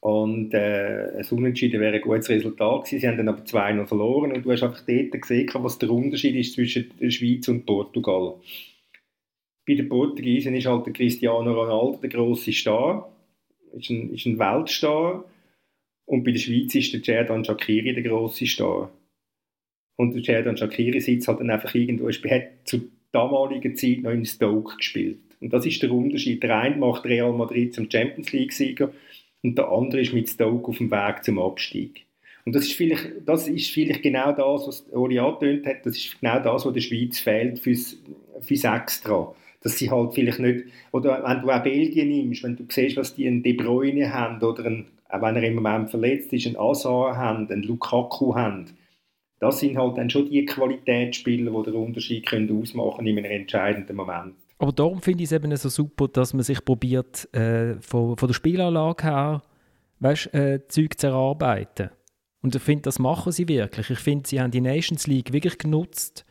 Und 0.00 0.54
äh, 0.54 1.18
ein 1.18 1.26
Unentschieden 1.30 1.80
wäre 1.80 1.96
ein 1.96 2.00
gutes 2.00 2.28
Resultat 2.28 2.84
gewesen. 2.84 3.00
Sie 3.00 3.08
haben 3.08 3.16
dann 3.16 3.28
aber 3.28 3.42
2-0 3.42 3.86
verloren. 3.86 4.32
Und 4.32 4.44
du 4.44 4.52
hast 4.52 4.62
einfach 4.62 4.84
dort 4.86 5.20
gesehen, 5.20 5.50
was 5.54 5.78
der 5.78 5.90
Unterschied 5.90 6.36
ist 6.36 6.54
zwischen 6.54 6.92
der 7.00 7.10
Schweiz 7.10 7.48
und 7.48 7.66
Portugal. 7.66 8.34
Bei 9.66 9.74
den 9.74 9.88
Portugiesen 9.88 10.54
ist 10.54 10.66
halt 10.66 10.86
der 10.86 10.92
Cristiano 10.92 11.52
Ronaldo 11.52 11.98
der 12.00 12.10
grosse 12.10 12.52
Star, 12.52 13.12
ist 13.72 13.90
ein, 13.90 14.14
ist 14.14 14.24
ein 14.24 14.38
Weltstar. 14.38 15.24
Und 16.06 16.24
bei 16.24 16.30
der 16.30 16.38
Schweiz 16.38 16.74
ist 16.74 16.92
der 16.94 17.02
Cerdan 17.02 17.44
Shakiri 17.44 17.92
der 17.92 18.02
grosse 18.02 18.46
Star. 18.46 18.90
Und 19.96 20.14
der 20.14 20.22
Cerdan 20.22 20.56
Shakiri 20.56 21.00
sitzt 21.00 21.28
halt 21.28 21.40
dann 21.40 21.50
einfach 21.50 21.74
irgendwo, 21.74 22.08
hat 22.08 22.48
zur 22.64 22.80
damaligen 23.12 23.76
Zeit 23.76 23.98
noch 24.02 24.12
in 24.12 24.24
Stoke 24.24 24.76
gespielt. 24.76 25.18
Und 25.40 25.52
das 25.52 25.66
ist 25.66 25.82
der 25.82 25.90
Unterschied. 25.92 26.42
Der 26.42 26.56
eine 26.56 26.76
macht 26.76 27.04
Real 27.04 27.32
Madrid 27.32 27.74
zum 27.74 27.90
Champions 27.90 28.32
League-Sieger 28.32 28.92
und 29.42 29.56
der 29.56 29.68
andere 29.68 30.00
ist 30.00 30.14
mit 30.14 30.28
Stoke 30.28 30.68
auf 30.68 30.78
dem 30.78 30.90
Weg 30.90 31.24
zum 31.24 31.38
Abstieg. 31.38 32.06
Und 32.44 32.54
das 32.54 32.64
ist 32.64 32.72
vielleicht, 32.72 33.10
das 33.26 33.46
ist 33.46 33.70
vielleicht 33.70 34.02
genau 34.02 34.32
das, 34.32 34.66
was 34.66 34.92
Ori 34.92 35.18
angetönt 35.18 35.66
hat, 35.66 35.84
das 35.84 35.96
ist 35.96 36.20
genau 36.20 36.40
das, 36.40 36.64
was 36.64 36.72
der 36.72 36.80
Schweiz 36.80 37.18
fehlt 37.18 37.58
fürs, 37.58 37.96
fürs 38.40 38.64
Extra 38.64 39.34
dass 39.60 39.78
sie 39.78 39.90
halt 39.90 40.14
vielleicht 40.14 40.38
nicht, 40.38 40.66
oder 40.92 41.22
wenn 41.24 41.40
du 41.40 41.50
auch 41.50 41.62
Belgien 41.62 42.08
nimmst, 42.08 42.42
wenn 42.42 42.56
du 42.56 42.64
siehst, 42.68 42.96
was 42.96 43.14
die 43.14 43.26
in 43.26 43.42
De 43.42 43.52
Bruyne 43.52 44.12
haben, 44.12 44.42
oder 44.42 44.64
ein, 44.66 44.86
auch 45.08 45.22
wenn 45.22 45.36
er 45.36 45.42
im 45.42 45.56
Moment 45.56 45.90
verletzt 45.90 46.32
ist, 46.32 46.46
einen 46.46 46.56
Azar 46.56 47.16
haben, 47.16 47.50
einen 47.50 47.62
Lukaku 47.62 48.34
haben, 48.34 48.66
das 49.40 49.60
sind 49.60 49.78
halt 49.78 49.96
dann 49.96 50.10
schon 50.10 50.28
die 50.28 50.44
Qualitätsspieler, 50.44 51.50
die 51.50 51.70
den 51.70 51.80
Unterschied 51.80 52.26
können 52.26 52.60
ausmachen 52.60 53.06
in 53.06 53.18
einem 53.18 53.30
entscheidenden 53.30 53.96
Moment. 53.96 54.34
Aber 54.58 54.72
darum 54.72 55.00
finde 55.00 55.22
ich 55.22 55.28
es 55.28 55.32
eben 55.32 55.54
so 55.56 55.68
super, 55.68 56.08
dass 56.08 56.34
man 56.34 56.42
sich 56.42 56.64
probiert, 56.64 57.32
äh, 57.34 57.80
von, 57.80 58.16
von 58.16 58.26
der 58.28 58.34
Spielanlage 58.34 59.04
her 59.04 59.42
weißt, 60.00 60.34
äh, 60.34 60.66
Zeug 60.68 60.98
zu 60.98 61.08
erarbeiten. 61.08 61.90
Und 62.42 62.54
ich 62.54 62.62
finde, 62.62 62.82
das 62.82 62.98
machen 62.98 63.32
sie 63.32 63.48
wirklich. 63.48 63.90
Ich 63.90 63.98
finde, 63.98 64.28
sie 64.28 64.40
haben 64.40 64.50
die 64.50 64.60
Nations 64.60 65.06
League 65.06 65.32
wirklich 65.32 65.58
genutzt, 65.58 66.24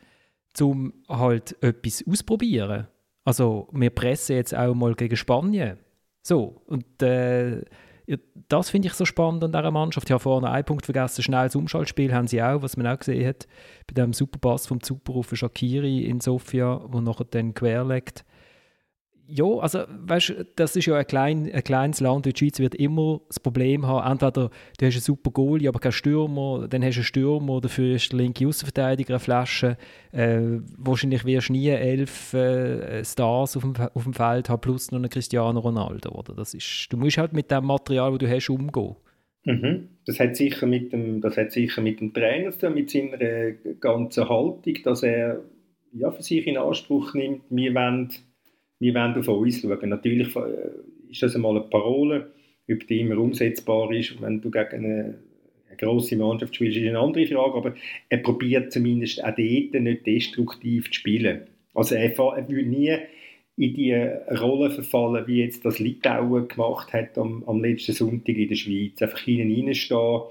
um 0.59 0.93
halt 1.07 1.61
etwas 1.61 2.03
auszuprobieren. 2.07 2.87
Also 3.23 3.67
wir 3.71 3.89
pressen 3.89 4.37
jetzt 4.37 4.55
auch 4.55 4.73
mal 4.73 4.95
gegen 4.95 5.17
Spanien. 5.17 5.77
So, 6.23 6.61
und 6.65 7.01
äh, 7.01 7.61
das 8.47 8.69
finde 8.69 8.87
ich 8.87 8.93
so 8.93 9.05
spannend 9.05 9.43
an 9.43 9.51
dieser 9.51 9.71
Mannschaft. 9.71 10.07
Ich 10.07 10.11
habe 10.11 10.21
vorhin 10.21 10.47
einen 10.47 10.63
Punkt 10.63 10.85
vergessen, 10.85 11.23
schnelles 11.23 11.55
Umschaltspiel 11.55 12.13
haben 12.13 12.27
sie 12.27 12.41
auch, 12.41 12.61
was 12.61 12.77
man 12.77 12.87
auch 12.87 12.99
gesehen 12.99 13.27
hat, 13.27 13.47
bei 13.87 13.93
dem 13.93 14.13
Superpass 14.13 14.67
vom 14.67 14.79
Super 14.81 15.23
Shakiri 15.35 16.05
in 16.05 16.21
Sofia, 16.21 16.81
wo 16.87 17.01
nachher 17.01 17.25
dann 17.25 17.53
querlegt 17.53 18.23
ja, 19.29 19.45
also 19.45 19.79
weißt, 19.87 20.45
das 20.55 20.75
ist 20.75 20.85
ja 20.85 20.95
ein, 20.95 21.05
klein, 21.05 21.51
ein 21.51 21.63
kleines 21.63 21.99
Land, 21.99 22.25
die 22.25 22.33
Schweiz 22.35 22.59
wird 22.59 22.75
immer 22.75 23.21
das 23.27 23.39
Problem 23.39 23.85
haben, 23.85 24.09
entweder 24.09 24.49
du 24.77 24.85
hast 24.85 24.93
einen 24.93 25.01
super 25.01 25.31
Goalie, 25.31 25.67
aber 25.67 25.79
keinen 25.79 25.91
Stürmer, 25.91 26.67
dann 26.69 26.83
hast 26.83 26.95
du 26.95 26.99
einen 26.99 27.05
Stürmer, 27.05 27.61
dafür 27.61 27.95
ist 27.95 28.11
der 28.11 28.19
linke 28.19 28.47
Außenverteidiger 28.47 29.15
eine 29.15 29.19
Flasche. 29.19 29.77
Äh, 30.11 30.59
wahrscheinlich 30.77 31.25
wirst 31.25 31.49
du 31.49 31.53
nie 31.53 31.67
elf 31.67 32.33
äh, 32.33 33.03
Stars 33.03 33.57
auf 33.57 33.63
dem, 33.63 33.73
auf 33.75 34.03
dem 34.03 34.13
Feld 34.13 34.49
haben, 34.49 34.61
plus 34.61 34.91
noch 34.91 34.99
einen 34.99 35.09
Cristiano 35.09 35.59
Ronaldo. 35.59 36.11
Oder? 36.11 36.33
Das 36.33 36.53
ist, 36.53 36.87
du 36.89 36.97
musst 36.97 37.17
halt 37.17 37.33
mit 37.33 37.51
dem 37.51 37.65
Material, 37.65 38.11
das 38.11 38.19
du 38.19 38.29
hast, 38.29 38.49
umgehen. 38.49 38.95
Mhm. 39.43 39.89
Das, 40.05 40.19
hat 40.19 40.35
sicher 40.35 40.65
mit 40.65 40.93
dem, 40.93 41.21
das 41.21 41.37
hat 41.37 41.51
sicher 41.51 41.81
mit 41.81 41.99
dem 41.99 42.13
Trainer 42.13 42.51
zu 42.51 42.67
tun, 42.67 42.73
mit 42.73 42.89
seiner 42.89 43.51
ganzen 43.79 44.27
Haltung, 44.27 44.73
dass 44.83 45.03
er 45.03 45.41
ja, 45.93 46.11
für 46.11 46.23
sich 46.23 46.45
in 46.47 46.57
Anspruch 46.57 47.13
nimmt, 47.13 47.43
wir 47.49 47.73
wollen 47.73 48.09
wir 48.79 48.93
wollen 48.93 49.15
auf 49.15 49.27
uns 49.27 49.61
schauen. 49.61 49.89
Natürlich 49.89 50.35
äh, 50.35 51.11
ist 51.11 51.23
das 51.23 51.35
einmal 51.35 51.57
eine 51.57 51.65
Parole, 51.65 52.31
ob 52.69 52.87
die 52.87 52.99
immer 52.99 53.17
umsetzbar 53.17 53.91
ist, 53.91 54.21
wenn 54.21 54.41
du 54.41 54.51
gegen 54.51 54.85
eine, 54.85 55.19
eine 55.67 55.77
grosse 55.77 56.17
Mannschaft 56.17 56.55
spielst, 56.55 56.77
ist 56.77 56.87
eine 56.87 56.99
andere 56.99 57.27
Frage, 57.27 57.55
aber 57.55 57.75
er 58.09 58.17
probiert 58.17 58.71
zumindest 58.71 59.23
auch 59.23 59.35
dort 59.35 59.37
nicht 59.37 60.05
destruktiv 60.05 60.87
zu 60.87 60.93
spielen. 60.93 61.41
Also 61.73 61.95
er, 61.95 62.17
er 62.17 62.49
würde 62.49 62.69
nie 62.69 62.97
in 63.57 63.73
die 63.73 63.93
Rolle 63.93 64.69
verfallen, 64.69 65.25
wie 65.27 65.41
jetzt 65.41 65.65
das 65.65 65.79
Litauen 65.79 66.47
gemacht 66.47 66.93
hat 66.93 67.17
am, 67.17 67.43
am 67.47 67.61
letzten 67.61 67.93
Sonntag 67.93 68.35
in 68.35 68.49
der 68.49 68.55
Schweiz. 68.55 69.01
Einfach 69.01 69.19
hinten 69.19 69.65
reinstehen 69.65 70.21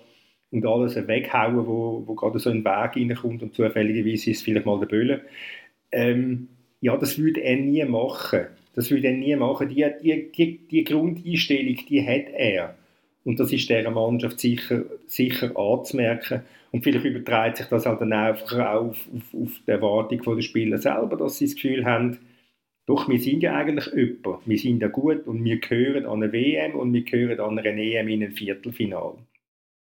und 0.51 0.67
alles 0.67 0.97
weghauen, 0.97 1.67
wo, 1.67 2.05
wo 2.07 2.15
gerade 2.15 2.39
so 2.39 2.51
ein 2.51 2.65
Weg 2.65 2.97
reinkommt 2.97 3.43
und 3.43 3.55
zufälligerweise 3.55 4.31
ist 4.31 4.39
es 4.39 4.43
vielleicht 4.43 4.67
mal 4.67 4.79
der 4.79 4.87
Böller. 4.87 5.21
Ähm, 5.91 6.49
ja, 6.87 6.97
das 6.97 7.19
würde 7.19 7.41
er 7.41 7.57
nie 7.57 7.85
machen. 7.85 8.47
Das 8.77 8.93
würde 8.93 9.09
er 9.09 9.15
nie 9.15 9.35
machen. 9.35 9.69
Die, 9.69 9.85
die, 10.03 10.31
die, 10.31 10.59
die 10.71 10.85
Grundeinstellung, 10.85 11.77
die 11.89 12.07
hat 12.07 12.29
er. 12.33 12.77
Und 13.25 13.41
das 13.41 13.53
ist 13.53 13.69
dieser 13.69 13.91
Mannschaft 13.91 14.39
sicher, 14.39 14.85
sicher 15.09 15.57
anzumerken. 15.57 16.43
Und 16.71 16.85
vielleicht 16.85 17.05
überträgt 17.05 17.57
sich 17.57 17.67
das 17.67 17.87
halt 17.87 18.01
dann 18.01 18.13
einfach 18.13 18.53
auch 18.61 18.91
auf, 18.91 19.09
auf, 19.13 19.35
auf 19.35 19.51
die 19.67 19.71
Erwartung 19.73 20.37
der 20.37 20.43
Spieler 20.43 20.79
selber, 20.79 21.17
dass 21.17 21.39
sie 21.39 21.47
das 21.47 21.57
Gefühl 21.57 21.85
haben, 21.85 22.19
doch, 22.87 23.09
wir 23.09 23.19
sind 23.19 23.43
ja 23.43 23.57
eigentlich 23.57 23.93
jemand. 23.93 24.47
Wir 24.47 24.59
sind 24.59 24.81
ja 24.81 24.87
gut 24.87 25.27
und 25.27 25.43
wir 25.43 25.59
gehören 25.59 26.07
an 26.07 26.23
eine 26.23 26.33
WM 26.33 26.77
und 26.77 26.93
wir 26.93 27.03
gehören 27.03 27.41
an 27.41 27.59
eine 27.59 27.83
EM 27.83 28.07
in 28.07 28.23
ein 28.23 28.31
Viertelfinale. 28.33 29.19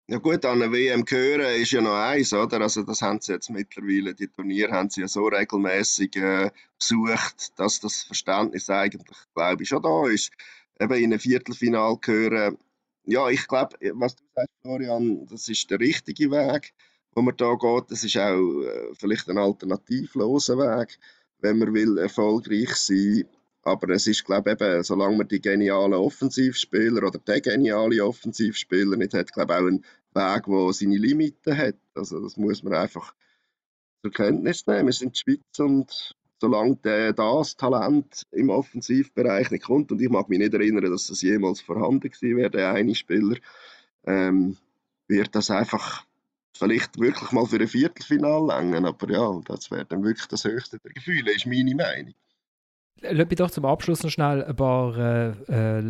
Ja 0.08 0.18
gut, 0.18 0.44
an 0.44 0.60
der 0.60 0.70
WM 0.70 1.04
gehören 1.04 1.60
ist 1.60 1.72
ja 1.72 1.80
noch 1.80 1.96
eins, 1.96 2.32
oder? 2.32 2.60
Also 2.60 2.84
das 2.84 3.02
haben 3.02 3.20
sie 3.20 3.32
jetzt 3.32 3.50
mittlerweile, 3.50 4.14
die 4.14 4.28
Turniere 4.28 4.70
haben 4.70 4.88
sie 4.88 5.00
ja 5.00 5.08
so 5.08 5.26
regelmäßig 5.26 6.14
äh, 6.16 6.50
besucht, 6.78 7.58
dass 7.58 7.80
das 7.80 8.02
Verständnis 8.04 8.70
eigentlich, 8.70 9.16
glaube 9.34 9.64
ich, 9.64 9.68
schon 9.68 9.82
da 9.82 10.06
ist. 10.06 10.30
Eben 10.78 10.94
in 10.94 11.12
ein 11.12 11.18
Viertelfinal 11.18 11.96
gehören. 12.00 12.56
Ja, 13.04 13.28
ich 13.30 13.48
glaube, 13.48 13.76
was 13.94 14.14
du 14.14 14.22
sagst, 14.32 14.54
Florian, 14.62 15.26
das 15.26 15.48
ist 15.48 15.68
der 15.72 15.80
richtige 15.80 16.30
Weg, 16.30 16.72
wo 17.12 17.22
man 17.22 17.36
da 17.36 17.54
geht. 17.54 17.90
Das 17.90 18.04
ist 18.04 18.16
auch 18.16 18.62
äh, 18.62 18.94
vielleicht 18.94 19.28
ein 19.28 19.38
alternativloser 19.38 20.56
Weg, 20.56 21.00
wenn 21.40 21.58
man 21.58 21.74
will 21.74 21.98
erfolgreich 21.98 22.76
sein 22.76 23.24
aber 23.66 23.88
es 23.90 24.06
ist, 24.06 24.24
glaube 24.24 24.52
ich, 24.52 24.60
eben, 24.60 24.82
solange 24.84 25.16
man 25.16 25.28
die 25.28 25.40
genialen 25.40 25.94
Offensivspieler 25.94 27.02
oder 27.02 27.18
der 27.18 27.40
geniale 27.40 28.04
Offensivspieler 28.04 28.96
nicht 28.96 29.12
hat, 29.12 29.32
glaube 29.32 29.54
ich, 29.54 29.58
auch 29.58 29.66
ein 29.66 29.84
Weg, 30.14 30.44
der 30.46 30.72
seine 30.72 30.96
Limiten 30.96 31.58
hat. 31.58 31.74
Also 31.94 32.20
das 32.22 32.36
muss 32.36 32.62
man 32.62 32.74
einfach 32.74 33.12
zur 34.02 34.12
Kenntnis 34.12 34.68
nehmen. 34.68 34.86
Wir 34.86 34.92
sind 34.92 35.16
die 35.16 35.18
Schweiz 35.18 35.58
und 35.58 36.14
solange 36.40 36.76
das 36.76 37.56
Talent 37.56 38.22
im 38.30 38.50
Offensivbereich 38.50 39.50
nicht 39.50 39.64
kommt, 39.64 39.90
und 39.90 40.00
ich 40.00 40.10
mag 40.10 40.28
mich 40.28 40.38
nicht 40.38 40.54
erinnern, 40.54 40.88
dass 40.88 41.08
das 41.08 41.22
jemals 41.22 41.60
vorhanden 41.60 42.08
gewesen 42.08 42.36
wäre, 42.36 42.50
der 42.50 42.72
eine 42.72 42.94
Spieler, 42.94 43.36
ähm, 44.04 44.56
wird 45.08 45.34
das 45.34 45.50
einfach 45.50 46.04
vielleicht 46.56 47.00
wirklich 47.00 47.32
mal 47.32 47.46
für 47.46 47.58
ein 47.58 47.66
Viertelfinal 47.66 48.46
langen, 48.46 48.86
aber 48.86 49.10
ja, 49.10 49.40
das 49.44 49.72
wäre 49.72 49.86
dann 49.86 50.04
wirklich 50.04 50.28
das 50.28 50.44
höchste 50.44 50.78
der 50.78 50.92
Gefühle, 50.92 51.34
ist 51.34 51.46
meine 51.46 51.74
Meinung. 51.74 52.14
Lass 53.02 53.28
mich 53.28 53.36
doch 53.36 53.50
zum 53.50 53.66
Abschluss 53.66 54.02
noch 54.02 54.10
schnell 54.10 54.42
ein 54.44 54.56
paar 54.56 54.96
äh, 54.96 55.32
äh, 55.48 55.80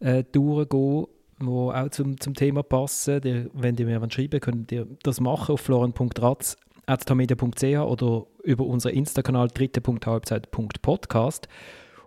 äh, 0.00 0.24
durchgehen, 0.32 1.06
die 1.40 1.46
auch 1.46 1.88
zum, 1.90 2.20
zum 2.20 2.34
Thema 2.34 2.62
passen. 2.62 3.22
Die, 3.22 3.48
wenn 3.54 3.76
ihr 3.76 3.86
mir 3.86 4.10
schreiben 4.10 4.40
könnt 4.40 4.70
ihr 4.72 4.86
das 5.02 5.20
machen 5.20 5.52
auf 5.52 5.60
florian.ratz.media.ch 5.60 7.64
oder 7.64 8.26
über 8.44 8.66
unseren 8.66 8.94
Insta-Kanal 8.94 9.48
dritte.halbzeit.podcast. 9.48 11.48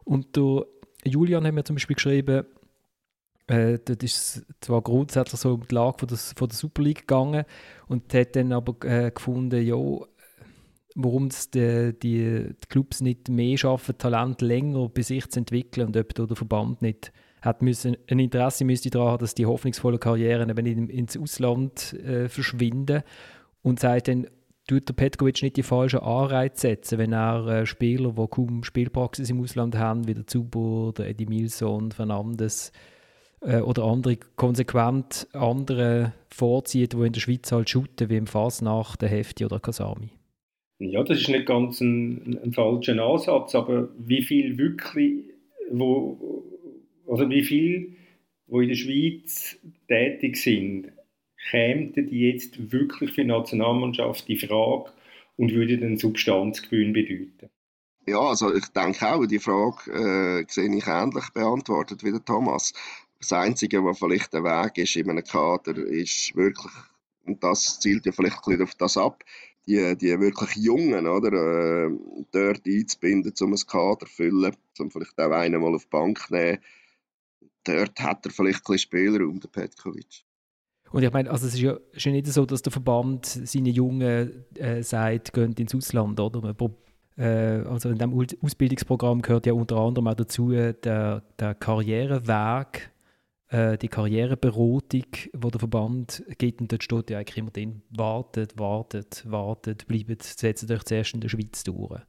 Und 0.03 0.36
der 0.36 0.65
Julian 1.05 1.45
hat 1.45 1.53
mir 1.53 1.63
zum 1.63 1.77
Beispiel 1.77 1.95
geschrieben, 1.95 2.45
äh, 3.47 3.77
dort 3.83 4.03
ist 4.03 4.45
zwar 4.59 4.81
grundsätzlich 4.81 5.39
so 5.39 5.53
um 5.53 5.67
die 5.67 5.75
Lage 5.75 5.99
von 5.99 6.07
der, 6.07 6.17
von 6.17 6.47
der 6.47 6.55
Super 6.55 6.81
League 6.81 7.01
gegangen 7.01 7.45
und 7.88 8.11
hat 8.13 8.36
dann 8.36 8.51
aber 8.51 8.75
äh, 8.88 9.11
gefunden, 9.11 9.63
ja, 9.63 9.75
warum 10.96 11.30
die, 11.54 11.93
die, 12.02 12.50
Clubs 12.70 13.02
nicht 13.02 13.30
mehr 13.30 13.58
schaffen, 13.58 13.98
Talent 13.98 14.41
länger 14.41 14.89
bei 14.89 15.02
sich 15.02 15.28
zu 15.30 15.39
entwickeln 15.39 15.88
und 15.88 15.98
ob 15.98 16.14
der 16.14 16.36
Verband 16.36 16.82
nicht 16.82 17.12
hat 17.41 17.62
müssen, 17.62 17.96
ein 18.10 18.20
Interesse 18.20 18.66
müsste 18.66 18.89
daran 18.89 19.10
haben, 19.10 19.20
dass 19.20 19.36
die 19.36 19.46
hoffnungsvollen 19.46 20.00
Karrieren 20.00 20.50
eben 20.50 20.66
in, 20.66 20.89
ins 20.89 21.18
Ausland 21.18 21.93
äh, 21.93 22.28
verschwinden 22.28 23.04
und 23.62 23.80
sagt 23.80 24.08
dann, 24.08 24.28
tut 24.68 24.89
der 24.89 24.93
Petkovic 24.93 25.43
nicht 25.43 25.58
die 25.58 25.64
falschen 25.64 26.00
Anreize 26.00 26.62
setzen, 26.62 26.98
wenn 26.98 27.14
er 27.14 27.46
äh, 27.48 27.66
Spieler, 27.66 28.14
die 28.14 28.28
kaum 28.28 28.64
Spielpraxis 28.64 29.30
im 29.30 29.41
Ausland 29.41 29.78
haben, 29.78 30.08
wie 30.08 30.16
der 30.16 30.26
Zuber, 30.26 30.91
der 30.98 31.10
Eddie 31.10 31.28
Milson, 31.28 31.91
Fernandes, 31.91 32.72
äh, 33.41 33.60
oder 33.60 33.84
andere 33.84 34.18
konsequent 34.36 35.28
andere 35.34 36.14
vorzieht, 36.30 36.93
die 36.93 37.06
in 37.06 37.14
der 37.14 37.20
Schweiz 37.20 37.52
halt 37.52 37.70
shooten, 37.70 38.10
wie 38.10 38.18
im 38.18 38.28
Fasnacht, 38.28 39.02
der 39.02 39.10
Hefti 39.10 39.46
oder 39.46 39.60
Kasami. 39.60 40.10
Ja, 40.80 41.03
das 41.03 41.21
ist 41.21 41.30
nicht 41.30 41.45
ganz 41.45 41.80
ein, 41.80 42.38
ein 42.43 42.53
falscher 42.53 43.01
Ansatz, 43.01 43.55
aber 43.55 43.89
wie 43.97 44.23
viel 44.23 44.57
wirklich, 44.57 45.23
wo, 45.71 46.43
also 47.07 47.30
wie 47.30 47.43
viel, 47.43 47.95
wo 48.47 48.59
in 48.59 48.69
der 48.69 48.76
Schweiz 48.76 49.57
tätig 49.88 50.36
sind, 50.36 50.91
kämen 51.49 51.93
die 51.93 52.30
jetzt 52.30 52.71
wirklich 52.71 53.11
für 53.11 53.21
die 53.21 53.28
Nationalmannschaft 53.28 54.28
die 54.28 54.38
Frage 54.38 54.91
und 55.38 55.53
würde 55.53 55.78
den 55.78 55.97
Substanzgewinn 55.97 56.93
bedeuten? 56.93 57.49
Ja, 58.07 58.19
also 58.19 58.53
ich 58.53 58.67
denke 58.67 59.07
auch, 59.07 59.26
die 59.26 59.39
Frage 59.39 59.91
äh, 59.91 60.45
sehe 60.47 60.76
ich 60.76 60.88
ähnlich 60.88 61.30
beantwortet 61.34 62.03
wie 62.03 62.11
der 62.11 62.23
Thomas. 62.23 62.73
Das 63.19 63.34
Einzige, 63.34 63.84
was 63.84 63.97
vielleicht 63.97 64.34
der 64.34 64.43
Weg 64.43 64.78
ist 64.78 64.95
in 64.95 65.09
einem 65.09 65.23
Kader, 65.23 65.78
ist 65.78 66.36
wirklich, 66.36 66.71
und 67.26 67.43
das 67.43 67.80
zielt 67.80 68.05
ja 68.05 68.11
vielleicht 68.11 68.38
ein 68.38 68.41
bisschen 68.45 68.63
auf 68.63 68.76
das 68.76 68.97
ab, 68.97 69.23
die, 69.68 69.95
die 69.97 70.20
wirklich 70.20 70.55
Jungen 70.57 71.07
oder, 71.07 71.88
äh, 71.88 71.91
dort 72.32 72.68
einzubinden, 72.68 73.34
um 73.41 73.53
ein 73.53 73.68
Kader 73.68 74.05
zu 74.05 74.13
füllen, 74.13 74.55
um 74.80 74.91
vielleicht 74.91 75.20
auch 75.20 75.32
einen 75.32 75.61
mal 75.61 75.74
auf 75.74 75.84
die 75.84 75.89
Bank 75.89 76.20
zu 76.20 76.34
nehmen. 76.34 76.59
Dort 77.63 77.99
hat 77.99 78.26
er 78.26 78.32
vielleicht 78.32 78.59
ein 78.59 78.74
bisschen 78.74 78.80
Spielraum, 78.80 79.39
der 79.39 79.47
Petkovic. 79.47 80.24
Und 80.91 81.03
ich 81.03 81.11
meine, 81.11 81.32
also 81.32 81.47
es 81.47 81.55
ist 81.55 81.61
ja, 81.61 81.78
ja 81.93 82.11
nicht 82.11 82.28
so, 82.28 82.45
dass 82.45 82.61
der 82.61 82.72
Verband 82.72 83.26
seinen 83.26 83.66
Jungen 83.66 84.45
äh, 84.55 84.84
sagt, 84.84 85.34
gehen 85.34 85.53
ins 85.53 85.74
Ausland, 85.74 86.20
oder? 86.20 86.55
Äh, 87.18 87.63
also 87.68 87.89
in 87.89 87.97
diesem 87.97 88.38
Ausbildungsprogramm 88.41 89.22
gehört 89.22 89.45
ja 89.45 89.53
unter 89.53 89.78
anderem 89.78 90.07
auch 90.07 90.16
dazu 90.16 90.51
der, 90.51 90.74
der 91.39 91.55
Karriereweg 91.55 92.91
äh, 93.50 93.78
die 93.78 93.88
Karriereberatung, 93.88 95.06
die 95.12 95.30
der 95.34 95.60
Verband 95.60 96.24
gibt. 96.38 96.62
Und 96.62 96.72
dort 96.72 96.84
steht 96.84 97.10
ja 97.10 97.20
eigentlich 97.20 97.38
immer 97.38 97.52
drin, 97.52 97.82
wartet, 97.89 98.58
wartet, 98.58 99.24
wartet, 99.28 99.88
bleibt, 99.88 100.24
setzt 100.24 100.70
euch 100.70 100.84
zuerst 100.84 101.14
in 101.14 101.22
der 101.22 101.30
Schweiz 101.30 101.64
durch. 101.64 102.02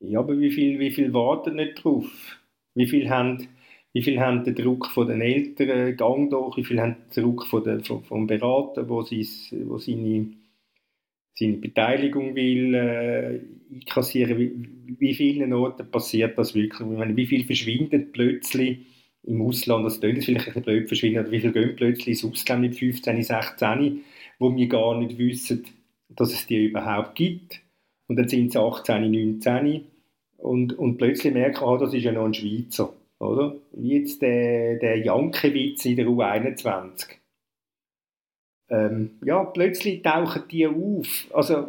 Ja, 0.00 0.20
aber 0.20 0.38
wie 0.38 0.50
viel, 0.50 0.78
wie 0.78 0.90
viel 0.90 1.12
warten 1.12 1.56
nicht 1.56 1.84
drauf? 1.84 2.06
Wie 2.74 2.86
viel 2.86 3.10
haben, 3.10 3.48
wie 3.92 4.02
viel 4.02 4.20
haben 4.20 4.44
den 4.44 4.54
Druck 4.54 4.86
von 4.86 5.08
den 5.08 5.20
Eltern, 5.20 5.96
Gang 5.96 6.30
durch, 6.30 6.56
wie 6.56 6.64
viel 6.64 6.80
haben 6.80 6.96
den 7.14 7.22
Druck 7.22 7.46
von 7.46 7.64
der, 7.64 7.80
von, 7.80 8.02
vom 8.04 8.26
Berater, 8.26 8.88
wo, 8.88 9.02
wo 9.02 9.78
seine, 9.78 10.30
seine 11.34 11.56
Beteiligung 11.58 12.34
will 12.34 12.74
äh, 12.74 13.40
einkassieren, 13.74 14.38
wie, 14.38 14.96
wie 14.98 15.14
vielen 15.14 15.52
Orten 15.52 15.90
passiert 15.90 16.38
das 16.38 16.54
wirklich? 16.54 16.88
Ich 16.88 16.98
meine, 16.98 17.16
wie 17.16 17.26
viel 17.26 17.44
verschwindet 17.44 18.12
plötzlich 18.12 18.78
im 19.22 19.42
Ausland, 19.42 19.84
das 19.86 20.00
klingt 20.00 20.24
vielleicht 20.24 20.48
ein 20.48 20.54
bisschen 20.54 20.62
blöd 20.62 20.88
verschwinden, 20.88 21.20
oder 21.20 21.30
wie 21.30 21.40
viele 21.40 21.52
gehen 21.52 21.76
plötzlich 21.76 22.08
ins 22.08 22.24
Ausland 22.24 22.62
mit 22.62 22.76
15, 22.76 23.22
16, 23.22 24.00
wo 24.38 24.54
wir 24.54 24.68
gar 24.68 24.98
nicht 24.98 25.18
wissen, 25.18 25.64
dass 26.08 26.32
es 26.32 26.46
die 26.46 26.66
überhaupt 26.66 27.14
gibt. 27.14 27.60
Und 28.08 28.16
dann 28.16 28.28
sind 28.28 28.52
sie 28.52 28.58
18, 28.58 29.10
19 29.10 29.84
und, 30.38 30.78
und 30.78 30.96
plötzlich 30.96 31.32
merken, 31.32 31.64
ah, 31.64 31.76
das 31.76 31.94
ist 31.94 32.02
ja 32.02 32.12
noch 32.12 32.24
ein 32.24 32.34
Schweizer. 32.34 32.92
Oder? 33.18 33.54
Wie 33.72 33.98
jetzt 33.98 34.22
der, 34.22 34.78
der 34.78 34.98
Jankiewicz 34.98 35.84
in 35.84 35.96
der 35.96 36.06
U21. 36.06 37.06
Ähm, 38.70 39.18
ja, 39.24 39.44
plötzlich 39.44 40.02
tauchen 40.02 40.42
die 40.50 40.66
auf. 40.66 41.26
Also, 41.32 41.68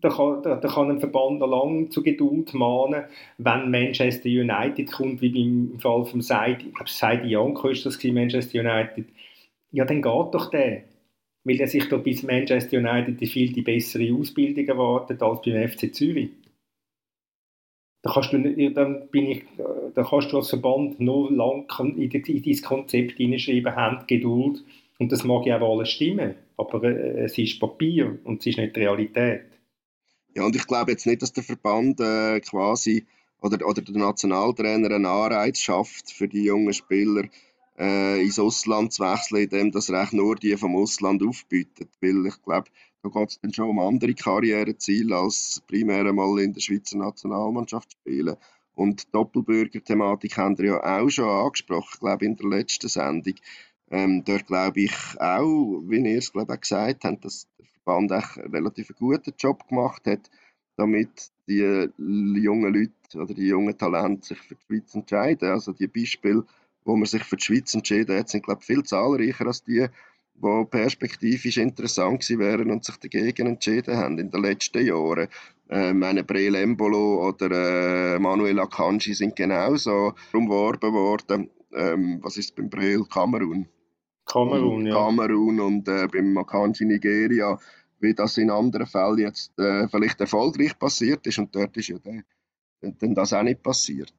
da 0.00 0.08
kann, 0.08 0.42
da, 0.42 0.56
kann 0.56 0.90
ein 0.90 1.00
Verband 1.00 1.38
noch 1.38 1.46
lange 1.46 1.88
zu 1.88 2.02
Geduld 2.02 2.54
mahnen, 2.54 3.04
wenn 3.38 3.70
Manchester 3.70 4.28
United 4.28 4.90
kommt, 4.90 5.20
wie 5.22 5.30
beim 5.30 5.78
Fall 5.78 6.04
von 6.04 6.20
Seidi, 6.20 6.66
ich 6.66 6.74
glaube, 6.74 6.90
Seidi 6.90 7.28
Janko 7.28 7.68
ist 7.68 7.86
das 7.86 7.98
gewesen, 7.98 8.14
Manchester 8.14 8.60
United. 8.60 9.06
Ja, 9.70 9.84
dann 9.84 10.02
geht 10.02 10.34
doch 10.34 10.50
der. 10.50 10.84
Weil 11.44 11.60
er 11.60 11.66
sich 11.66 11.88
da 11.88 11.98
bis 11.98 12.22
Manchester 12.22 12.78
United 12.78 13.20
die 13.20 13.26
viel 13.26 13.52
die 13.52 13.62
bessere 13.62 14.12
Ausbildung 14.14 14.66
erwartet 14.66 15.22
als 15.22 15.42
beim 15.42 15.68
FC 15.68 15.94
Zürich. 15.94 16.30
Da 18.02 18.12
kannst 18.12 18.32
du, 18.32 18.70
dann 18.72 19.08
bin 19.08 19.26
ich, 19.30 19.42
da 19.94 20.02
kannst 20.02 20.32
du 20.32 20.36
als 20.36 20.50
Verband 20.50 21.00
noch 21.00 21.30
lang 21.30 21.66
in, 21.96 22.10
dein 22.10 22.62
Konzept 22.62 23.16
hineinschreiben, 23.16 23.74
haben 23.74 24.06
Geduld. 24.06 24.62
Und 24.98 25.10
das 25.10 25.24
mag 25.24 25.46
ja 25.46 25.60
auch 25.60 25.76
alles 25.76 25.90
stimmen. 25.90 26.34
Aber 26.56 26.84
äh, 26.84 27.24
es 27.24 27.36
ist 27.38 27.58
Papier 27.58 28.18
und 28.24 28.40
es 28.40 28.46
ist 28.46 28.58
nicht 28.58 28.76
Realität. 28.76 29.53
Ja, 30.34 30.44
und 30.44 30.56
ich 30.56 30.66
glaube 30.66 30.92
jetzt 30.92 31.06
nicht, 31.06 31.22
dass 31.22 31.32
der 31.32 31.44
Verband 31.44 32.00
äh, 32.00 32.40
quasi 32.40 33.06
oder, 33.40 33.66
oder 33.66 33.82
der 33.82 33.94
Nationaltrainer 33.94 34.90
einen 34.90 35.06
Anreiz 35.06 35.58
schafft 35.58 36.10
für 36.10 36.26
die 36.26 36.44
jungen 36.44 36.72
Spieler, 36.72 37.24
äh, 37.78 38.22
ins 38.22 38.38
Ausland 38.38 38.92
zu 38.92 39.04
wechseln, 39.04 39.42
indem 39.42 39.70
das 39.70 39.90
Recht 39.90 40.12
nur 40.12 40.36
die 40.36 40.56
vom 40.56 40.76
Ausland 40.76 41.22
aufbietet. 41.22 41.90
Weil 42.00 42.26
ich 42.26 42.42
glaube, 42.42 42.68
da 43.02 43.08
geht 43.10 43.28
es 43.28 43.40
dann 43.40 43.52
schon 43.52 43.68
um 43.68 43.78
andere 43.78 44.14
Karriereziele, 44.14 45.16
als 45.16 45.62
primär 45.68 46.06
einmal 46.06 46.40
in 46.40 46.52
der 46.52 46.60
Schweizer 46.60 46.98
Nationalmannschaft 46.98 47.90
zu 47.90 47.98
spielen. 47.98 48.36
Und 48.74 49.02
die 49.02 49.12
Doppelbürger-Thematik 49.12 50.36
haben 50.36 50.58
wir 50.58 50.64
ja 50.64 51.00
auch 51.00 51.08
schon 51.10 51.28
angesprochen, 51.28 51.90
ich 51.92 52.00
glaube 52.00 52.24
in 52.24 52.36
der 52.36 52.48
letzten 52.48 52.88
Sendung. 52.88 53.34
Ähm, 53.90 54.24
dort 54.24 54.46
glaube 54.46 54.80
ich 54.80 54.94
auch, 55.20 55.82
wie 55.86 55.98
ihr 55.98 56.18
es 56.18 56.32
glaube 56.32 56.54
ich, 56.54 56.58
auch 56.58 56.60
gesagt 56.60 57.04
habt, 57.04 57.24
dass 57.24 57.46
Band 57.84 58.12
einen 58.12 58.52
relativ 58.52 58.94
guten 58.96 59.34
Job 59.38 59.68
gemacht 59.68 60.06
hat, 60.06 60.30
damit 60.76 61.30
die 61.48 61.88
jungen 61.96 62.74
Leute 62.74 62.92
oder 63.14 63.34
die 63.34 63.46
jungen 63.46 63.76
Talente 63.76 64.26
sich 64.28 64.38
für 64.38 64.54
die 64.54 64.62
Schweiz 64.66 64.94
entscheiden. 64.94 65.50
Also 65.50 65.72
die 65.72 65.86
Beispiele, 65.86 66.44
wo 66.84 66.96
man 66.96 67.06
sich 67.06 67.22
für 67.24 67.36
die 67.36 67.44
Schweiz 67.44 67.74
entschieden 67.74 68.18
hat, 68.18 68.28
sind 68.28 68.44
glaube 68.44 68.60
ich 68.60 68.66
viel 68.66 68.82
zahlreicher 68.82 69.46
als 69.46 69.62
die, 69.62 69.86
die 70.34 70.64
perspektivisch 70.70 71.58
interessant 71.58 72.20
gewesen 72.20 72.38
wären 72.40 72.70
und 72.70 72.84
sich 72.84 72.96
dagegen 72.96 73.46
entschieden 73.46 73.96
haben 73.96 74.18
in 74.18 74.30
den 74.30 74.42
letzten 74.42 74.84
Jahren. 74.84 75.28
Äh, 75.68 75.92
meine 75.92 76.24
Breel 76.24 76.54
Embolo 76.56 77.28
oder 77.28 78.14
äh, 78.14 78.18
Manuel 78.18 78.58
Akanji 78.58 79.14
sind 79.14 79.36
genauso 79.36 80.14
umworben 80.32 80.92
worden. 80.92 81.50
Ähm, 81.72 82.18
was 82.22 82.36
ist 82.36 82.54
beim 82.56 82.68
Breel? 82.68 83.04
Kamerun. 83.04 83.68
Kamerun, 84.24 84.86
ja. 84.86 84.94
Kamerun 84.94 85.60
und 85.60 85.88
äh, 85.88 86.08
beim 86.10 86.32
Makanji 86.32 86.84
Nigeria, 86.84 87.58
wie 88.00 88.14
das 88.14 88.38
in 88.38 88.50
anderen 88.50 88.86
Fällen 88.86 89.18
jetzt 89.18 89.58
äh, 89.58 89.88
vielleicht 89.88 90.20
erfolgreich 90.20 90.78
passiert 90.78 91.26
ist 91.26 91.38
und 91.38 91.54
dort 91.54 91.76
ist 91.76 91.88
ja 91.88 91.96
dann, 92.02 92.24
dann 92.80 93.14
das 93.14 93.32
auch 93.32 93.42
nicht 93.42 93.62
passiert. 93.62 94.12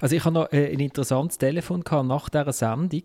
Also 0.00 0.16
ich 0.16 0.24
habe 0.24 0.34
noch 0.34 0.52
äh, 0.52 0.72
ein 0.72 0.80
interessantes 0.80 1.38
Telefon 1.38 1.82
gehabt 1.82 2.08
nach 2.08 2.28
dieser 2.28 2.52
Sendung, 2.52 3.04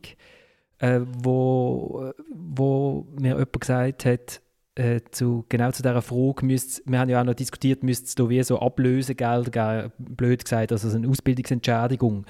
äh, 0.80 1.02
wo, 1.22 2.12
wo 2.30 3.08
mir 3.20 3.34
jemand 3.34 3.60
gesagt 3.60 4.06
hat, 4.06 4.42
äh, 4.78 5.02
zu, 5.12 5.46
genau 5.50 5.72
zu 5.72 5.82
dieser 5.82 6.02
Frage, 6.02 6.46
müsst, 6.46 6.84
wir 6.86 7.00
haben 7.00 7.10
ja 7.10 7.20
auch 7.22 7.26
noch 7.26 7.34
diskutiert, 7.34 7.84
müsste 7.84 8.06
es 8.06 8.16
da 8.16 8.30
wie 8.30 8.42
so 8.44 8.60
Ablösegeld 8.60 9.52
geben, 9.52 9.92
blöd 9.98 10.44
gesagt, 10.44 10.72
also 10.72 10.96
eine 10.96 11.08
Ausbildungsentschädigung. 11.10 12.26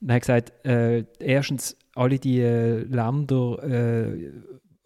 Dann 0.00 0.14
hat 0.14 0.22
gesagt, 0.22 0.66
äh, 0.66 1.04
erstens, 1.18 1.76
alle 1.96 2.18
die 2.18 2.40
äh, 2.40 2.80
Länder, 2.82 3.58
äh, 3.62 4.26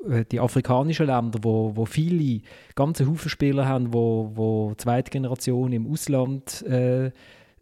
äh, 0.09 0.25
die 0.31 0.41
afrikanischen 0.41 1.07
Länder, 1.07 1.41
wo, 1.43 1.77
wo 1.77 1.85
viele 1.85 2.43
ganze 2.75 3.07
Haufen 3.07 3.29
Spieler 3.29 3.67
haben, 3.67 3.93
wo, 3.93 4.33
wo 4.35 4.75
zweite 4.77 5.11
Generation 5.11 5.73
im 5.73 5.91
Ausland 5.91 6.63
äh, 6.63 7.11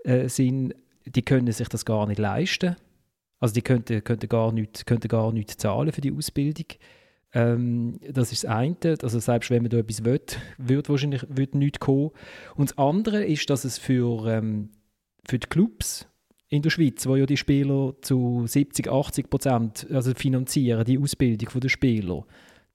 äh, 0.05 0.29
sind, 0.29 0.75
die 1.07 1.23
können 1.23 1.53
sich 1.53 1.69
das 1.69 1.85
gar 1.85 2.07
nicht 2.07 2.19
leisten. 2.19 2.77
Also 3.41 3.55
die 3.55 3.63
könnten, 3.63 4.03
könnten, 4.03 4.29
gar, 4.29 4.53
nicht, 4.53 4.87
zahlen 5.61 5.93
für 5.93 6.01
die 6.01 6.13
Ausbildung. 6.13 6.67
Ähm, 7.33 8.01
das 8.11 8.33
ist 8.33 8.45
das 8.45 8.51
eine. 8.51 8.97
Also 9.03 9.21
selbst 9.21 9.51
wenn 9.51 9.63
man 9.63 9.71
da 9.71 9.79
etwas 9.79 10.05
will, 10.05 10.21
wird 10.59 10.89
wahrscheinlich 10.89 11.25
wird 11.29 11.55
nichts 11.55 11.81
kommen. 11.81 12.11
Und 12.57 12.71
das 12.71 12.79
andere 12.79 13.25
ist, 13.25 13.49
dass 13.51 13.65
es 13.65 13.79
für, 13.79 14.27
ähm, 14.27 14.71
für 15.27 15.39
die 15.39 15.47
Clubs 15.47 16.09
in 16.51 16.63
der 16.63 16.71
Schweiz, 16.71 17.07
wo 17.07 17.17
ja 17.17 17.27
die 17.27 17.37
Spieler 17.37 17.95
zu 18.01 18.45
70, 18.47 18.89
80 18.89 19.31
Prozent 19.31 19.87
also 19.93 20.13
finanzieren, 20.15 20.85
die 20.85 20.99
Ausbildung 20.99 21.61
der 21.61 21.69
Spieler. 21.69 22.25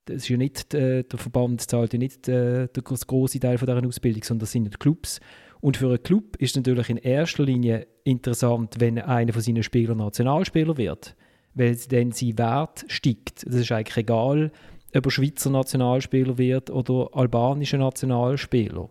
Das 0.06 0.18
ist 0.18 0.30
ja 0.30 0.38
nicht, 0.38 0.74
äh, 0.74 1.04
der 1.04 1.20
Verband 1.20 1.62
zahlt 1.62 1.94
ja 1.94 2.00
nicht 2.00 2.28
äh, 2.28 2.68
der 2.68 2.84
große 2.84 3.40
Teil 3.40 3.58
von 3.58 3.68
dieser 3.68 3.88
Ausbildung, 3.88 4.24
sondern 4.24 4.42
das 4.42 4.52
sind 4.52 4.66
die 4.66 4.78
Clubs. 4.78 5.20
Und 5.62 5.78
für 5.78 5.88
einen 5.88 6.04
Club 6.04 6.36
ist 6.38 6.52
es 6.52 6.56
natürlich 6.58 6.90
in 6.90 6.98
erster 6.98 7.44
Linie 7.44 7.88
interessant, 8.04 8.76
wenn 8.80 9.00
einer 9.00 9.32
von 9.32 9.42
seinen 9.42 9.64
Spielern 9.64 10.00
Nationalspieler 10.00 10.78
wird, 10.78 11.16
weil 11.54 11.76
dann 11.90 12.12
sein 12.12 12.38
Wert 12.38 12.86
steigt. 12.90 13.44
Es 13.48 13.56
ist 13.56 13.72
eigentlich 13.72 13.98
egal, 13.98 14.52
ob 14.94 15.06
er 15.06 15.12
Schweizer 15.12 15.50
Nationalspieler 15.50 16.38
wird 16.38 16.70
oder 16.70 17.10
albanischer 17.14 17.78
Nationalspieler. 17.78 18.90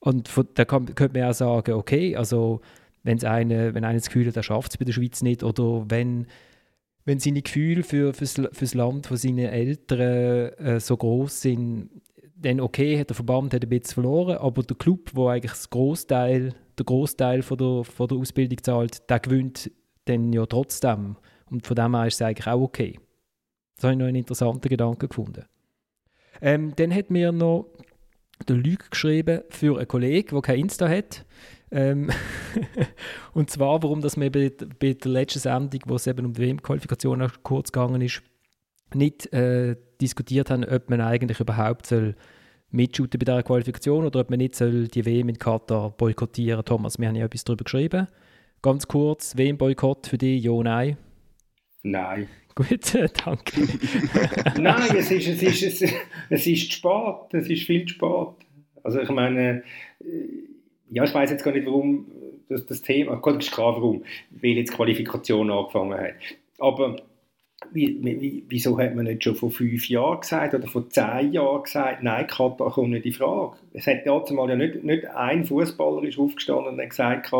Und 0.00 0.28
von, 0.28 0.48
da 0.54 0.64
kann, 0.64 0.94
könnte 0.94 1.18
man 1.18 1.30
auch 1.30 1.34
sagen, 1.34 1.72
okay, 1.72 2.16
also 2.16 2.60
wenn's 3.04 3.24
eine, 3.24 3.74
wenn 3.74 3.84
einer 3.84 3.98
das 3.98 4.08
Gefühl 4.08 4.26
hat, 4.26 4.36
er 4.36 4.42
schafft 4.42 4.72
es 4.72 4.78
bei 4.78 4.84
der 4.84 4.92
Schweiz 4.92 5.22
nicht 5.22 5.44
oder 5.44 5.84
wenn, 5.88 6.26
wenn 7.04 7.20
seine 7.20 7.42
Gefühle 7.42 7.82
für, 7.82 8.12
fürs 8.14 8.74
Land 8.74 9.06
von 9.06 9.16
seinen 9.16 9.46
Eltern 9.46 10.00
äh, 10.58 10.80
so 10.80 10.96
groß 10.96 11.40
sind, 11.40 11.90
dann 12.36 12.60
okay, 12.60 12.98
hat 12.98 13.10
der 13.10 13.14
Verband 13.14 13.54
hat 13.54 13.62
ein 13.62 13.68
bisschen 13.68 13.94
verloren, 13.94 14.38
aber 14.38 14.62
der 14.62 14.76
Club, 14.76 15.10
wo 15.14 15.28
eigentlich 15.28 15.52
das 15.52 15.70
Großteil, 15.70 16.54
der 16.76 16.84
Großteil 16.84 17.42
von 17.42 17.58
der, 17.58 17.84
von 17.84 18.08
der 18.08 18.18
Ausbildung 18.18 18.62
zahlt, 18.62 19.08
der 19.08 19.20
gewinnt 19.20 19.70
dann 20.06 20.32
ja 20.32 20.44
trotzdem. 20.46 21.16
Und 21.50 21.66
von 21.66 21.76
dem 21.76 21.94
her 21.94 22.06
ist 22.06 22.14
es 22.14 22.22
eigentlich 22.22 22.46
auch 22.46 22.60
okay. 22.60 22.98
Das 23.76 23.84
habe 23.84 23.94
ich 23.94 23.98
noch 23.98 24.06
einen 24.06 24.16
interessanten 24.16 24.68
Gedanken 24.68 25.08
gefunden. 25.08 25.44
Ähm, 26.40 26.74
dann 26.76 26.94
hat 26.94 27.10
mir 27.10 27.32
noch 27.32 27.66
der 28.48 28.56
Lüge 28.56 28.84
geschrieben 28.90 29.42
für 29.50 29.78
einen 29.78 29.88
Kollegen, 29.88 30.30
der 30.30 30.42
kein 30.42 30.60
Insta 30.60 30.88
hat. 30.88 31.24
Ähm 31.74 32.10
und 33.34 33.50
zwar, 33.50 33.82
warum 33.82 34.00
dass 34.00 34.16
wir 34.18 34.30
bei, 34.30 34.50
bei 34.78 34.94
der 34.94 35.10
letzten 35.10 35.40
Sendung, 35.40 35.80
wo 35.86 35.96
es 35.96 36.06
eben 36.06 36.24
um 36.24 36.32
die 36.32 36.42
WM-Qualifikation 36.42 37.30
kurz 37.42 37.72
gegangen 37.72 38.00
ist, 38.00 38.22
nicht 38.94 39.32
äh, 39.32 39.76
diskutiert 40.00 40.50
haben, 40.50 40.64
ob 40.64 40.88
man 40.88 41.00
eigentlich 41.00 41.40
überhaupt 41.40 41.86
soll 41.86 42.14
mitshooten 42.70 43.18
bei 43.18 43.24
dieser 43.24 43.42
Qualifikation 43.42 44.04
oder 44.04 44.20
ob 44.20 44.30
man 44.30 44.38
nicht 44.38 44.54
soll 44.54 44.88
die 44.88 45.04
WM 45.04 45.28
in 45.28 45.38
Katar 45.38 45.90
boykottieren 45.90 46.64
Thomas, 46.64 46.98
wir 46.98 47.08
haben 47.08 47.16
ja 47.16 47.24
etwas 47.24 47.44
darüber 47.44 47.64
geschrieben. 47.64 48.08
Ganz 48.62 48.88
kurz, 48.88 49.36
WM-Boykott 49.36 50.06
für 50.06 50.18
dich, 50.18 50.42
ja, 50.42 50.52
nein? 50.62 50.96
Nein. 51.82 52.28
Gut, 52.54 52.94
danke. 53.24 53.60
nein, 54.60 54.96
es 54.96 55.10
ist, 55.10 55.26
es, 55.26 55.42
ist, 55.42 55.82
es, 55.82 55.92
es 56.30 56.46
ist 56.46 56.72
spät, 56.72 57.32
es 57.32 57.48
ist 57.48 57.64
viel 57.64 57.88
spät. 57.88 58.28
Also 58.82 59.00
ich 59.00 59.10
meine, 59.10 59.64
äh, 60.00 60.53
ja, 60.90 61.04
ich 61.04 61.14
weiß 61.14 61.30
jetzt 61.30 61.44
gar 61.44 61.52
nicht, 61.52 61.66
warum 61.66 62.06
das, 62.48 62.66
das 62.66 62.82
Thema, 62.82 63.16
Gott 63.16 63.42
ist 63.42 63.52
klar, 63.52 63.74
warum, 63.74 64.04
weil 64.30 64.52
jetzt 64.52 64.74
Qualifikation 64.74 65.50
angefangen 65.50 65.98
hat. 65.98 66.14
Aber 66.58 66.96
wie, 67.72 67.98
wie, 68.02 68.44
wieso 68.48 68.78
hat 68.78 68.94
man 68.94 69.04
nicht 69.06 69.24
schon 69.24 69.34
vor 69.34 69.50
fünf 69.50 69.88
Jahren 69.88 70.20
gesagt 70.20 70.54
oder 70.54 70.66
vor 70.66 70.88
zehn 70.88 71.32
Jahren 71.32 71.62
gesagt, 71.62 72.02
nein, 72.02 72.26
Katar 72.26 72.70
kommt 72.70 72.90
nicht 72.90 73.06
in 73.06 73.12
Frage? 73.12 73.56
Es 73.72 73.86
hat 73.86 74.04
zumal 74.26 74.50
ja 74.50 74.56
nicht, 74.56 74.84
nicht 74.84 75.06
ein 75.06 75.44
Fußballer 75.44 76.08
aufgestanden 76.18 76.74
und 76.74 76.80
hat 76.80 76.90
gesagt, 76.90 77.32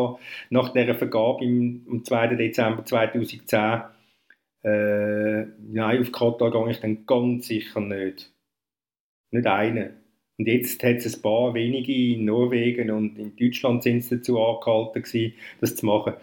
nach 0.50 0.72
dieser 0.72 0.94
Vergabe 0.94 1.44
im, 1.44 1.86
am 1.90 2.04
2. 2.04 2.28
Dezember 2.36 2.84
2010, 2.84 3.82
äh, 4.62 5.46
nein, 5.58 6.00
auf 6.00 6.12
Katar 6.12 6.50
gehe 6.50 6.70
ich 6.70 6.80
dann 6.80 7.06
ganz 7.06 7.46
sicher 7.46 7.80
nicht. 7.80 8.32
Nicht 9.30 9.46
einer. 9.46 9.90
Und 10.36 10.48
jetzt 10.48 10.82
hat 10.82 10.96
es 10.96 11.16
ein 11.16 11.22
paar 11.22 11.54
wenige 11.54 11.92
in 11.92 12.24
Norwegen 12.24 12.90
und 12.90 13.18
in 13.18 13.36
Deutschland 13.36 13.84
sind 13.84 13.98
es 13.98 14.08
dazu 14.08 14.40
angehalten 14.40 15.02
gewesen, 15.02 15.34
das 15.60 15.76
zu 15.76 15.86
machen. 15.86 16.14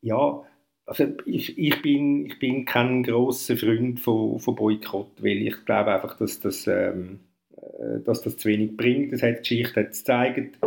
Ja, 0.00 0.44
also 0.86 1.06
ich, 1.26 1.58
ich, 1.58 1.82
bin, 1.82 2.26
ich 2.26 2.38
bin 2.38 2.64
kein 2.64 3.02
großer 3.02 3.56
Freund 3.56 4.00
von, 4.00 4.38
von 4.38 4.54
Boykott, 4.54 5.22
weil 5.22 5.38
ich 5.46 5.64
glaube 5.64 5.92
einfach, 5.92 6.16
dass 6.16 6.40
das, 6.40 6.66
ähm, 6.66 7.20
äh, 7.56 8.00
dass 8.04 8.22
das 8.22 8.36
zu 8.36 8.48
wenig 8.48 8.76
bringt. 8.76 9.12
Das 9.12 9.22
hat 9.22 9.36
die 9.36 9.38
Geschichte 9.38 9.84
gezeigt, 9.84 10.58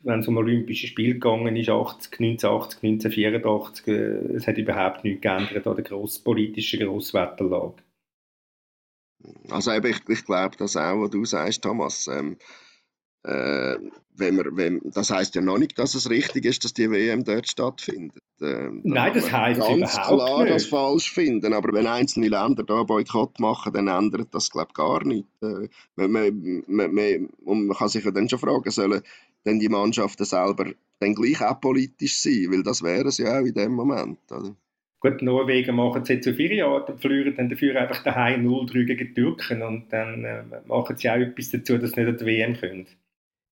wenn 0.00 0.20
es 0.20 0.28
um 0.28 0.36
Olympische 0.36 0.86
Spiele 0.86 1.14
gegangen 1.14 1.56
ist, 1.56 1.68
80, 1.68 2.20
1980, 2.20 2.82
1984, 2.82 3.86
äh, 3.88 3.92
es 4.36 4.46
hat 4.46 4.58
überhaupt 4.58 5.04
nichts 5.04 5.22
geändert 5.22 5.66
an 5.66 5.76
der 5.76 5.84
grosspolitischen 5.84 6.80
Grosswetterlage. 6.80 7.74
Also 9.50 9.72
eben, 9.72 9.90
ich, 9.90 10.00
ich 10.08 10.24
glaube 10.24 10.56
das 10.56 10.76
auch, 10.76 11.00
was 11.02 11.10
du 11.10 11.24
sagst, 11.24 11.62
Thomas. 11.62 12.06
Ähm, 12.06 12.36
äh, 13.24 13.76
wenn 14.14 14.36
wir, 14.36 14.56
wenn, 14.56 14.80
das 14.84 15.10
heißt 15.10 15.34
ja 15.34 15.40
noch 15.40 15.58
nicht, 15.58 15.78
dass 15.78 15.94
es 15.94 16.10
richtig 16.10 16.44
ist, 16.44 16.64
dass 16.64 16.72
die 16.74 16.90
WM 16.90 17.24
dort 17.24 17.48
stattfindet. 17.48 18.22
Ähm, 18.40 18.80
Nein, 18.84 19.12
das 19.14 19.30
heißt 19.30 19.60
ganz 19.60 19.94
überhaupt 19.94 20.06
klar 20.06 20.42
nicht. 20.44 20.54
das 20.54 20.66
falsch 20.66 21.12
finden. 21.12 21.52
Aber 21.52 21.72
wenn 21.72 21.86
einzelne 21.86 22.28
Länder 22.28 22.64
da 22.64 22.82
Boykott 22.82 23.38
machen, 23.38 23.72
dann 23.72 23.88
ändert 23.88 24.34
das 24.34 24.50
glaube 24.50 24.68
ich 24.70 24.74
gar 24.74 25.04
nicht. 25.04 25.26
Äh, 25.42 25.68
man, 25.96 26.10
man, 26.10 26.64
man, 26.66 27.28
man, 27.44 27.76
kann 27.76 27.88
sich 27.88 28.04
ja 28.04 28.10
dann 28.10 28.28
schon 28.28 28.38
fragen, 28.38 28.70
sollen 28.70 29.02
denn 29.44 29.60
die 29.60 29.68
Mannschaften 29.68 30.24
selber 30.24 30.72
dann 31.00 31.14
gleich 31.14 31.40
auch 31.42 31.60
politisch 31.60 32.20
sein, 32.20 32.48
weil 32.50 32.62
das 32.62 32.82
wäre 32.82 33.08
es 33.08 33.18
ja 33.18 33.38
auch 33.38 33.44
in 33.44 33.54
dem 33.54 33.72
Moment. 33.72 34.18
Oder? 34.30 34.54
Gut, 35.00 35.22
Norwegen 35.22 35.76
machen 35.76 36.02
es 36.02 36.08
jetzt 36.08 36.28
auf 36.28 36.38
ihre 36.38 36.66
Art 36.66 36.90
und 36.90 37.00
verlieren 37.00 37.34
dann 37.36 37.48
dafür 37.48 37.80
einfach 37.80 38.02
daheim 38.02 38.46
0-3 38.46 38.84
gegen 38.84 39.14
Türken 39.14 39.62
und 39.62 39.92
dann 39.92 40.24
äh, 40.24 40.42
machen 40.66 40.96
sie 40.96 41.08
auch 41.08 41.16
etwas 41.16 41.50
dazu, 41.50 41.78
dass 41.78 41.92
sie 41.92 42.00
nicht 42.00 42.08
an 42.08 42.16
die 42.16 42.26
WM 42.26 42.54
können. 42.56 42.86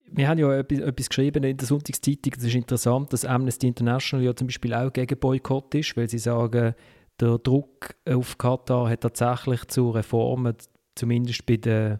Wir 0.08 0.28
haben 0.28 0.38
ja 0.38 0.58
etwas 0.58 1.08
geschrieben 1.08 1.44
in 1.44 1.56
der 1.56 1.66
Sonntagszeitung, 1.66 2.32
das 2.34 2.44
ist 2.44 2.54
interessant, 2.54 3.12
dass 3.12 3.24
Amnesty 3.24 3.68
International 3.68 4.24
ja 4.24 4.34
zum 4.34 4.48
Beispiel 4.48 4.74
auch 4.74 4.92
gegen 4.92 5.18
Boykott 5.18 5.74
ist, 5.74 5.96
weil 5.96 6.08
sie 6.08 6.18
sagen, 6.18 6.74
der 7.20 7.38
Druck 7.38 7.94
auf 8.08 8.38
Katar 8.38 8.88
hat 8.88 9.00
tatsächlich 9.00 9.64
zu 9.66 9.90
Reformen, 9.90 10.54
zumindest 10.94 11.46
bei 11.46 11.56
den 11.56 11.98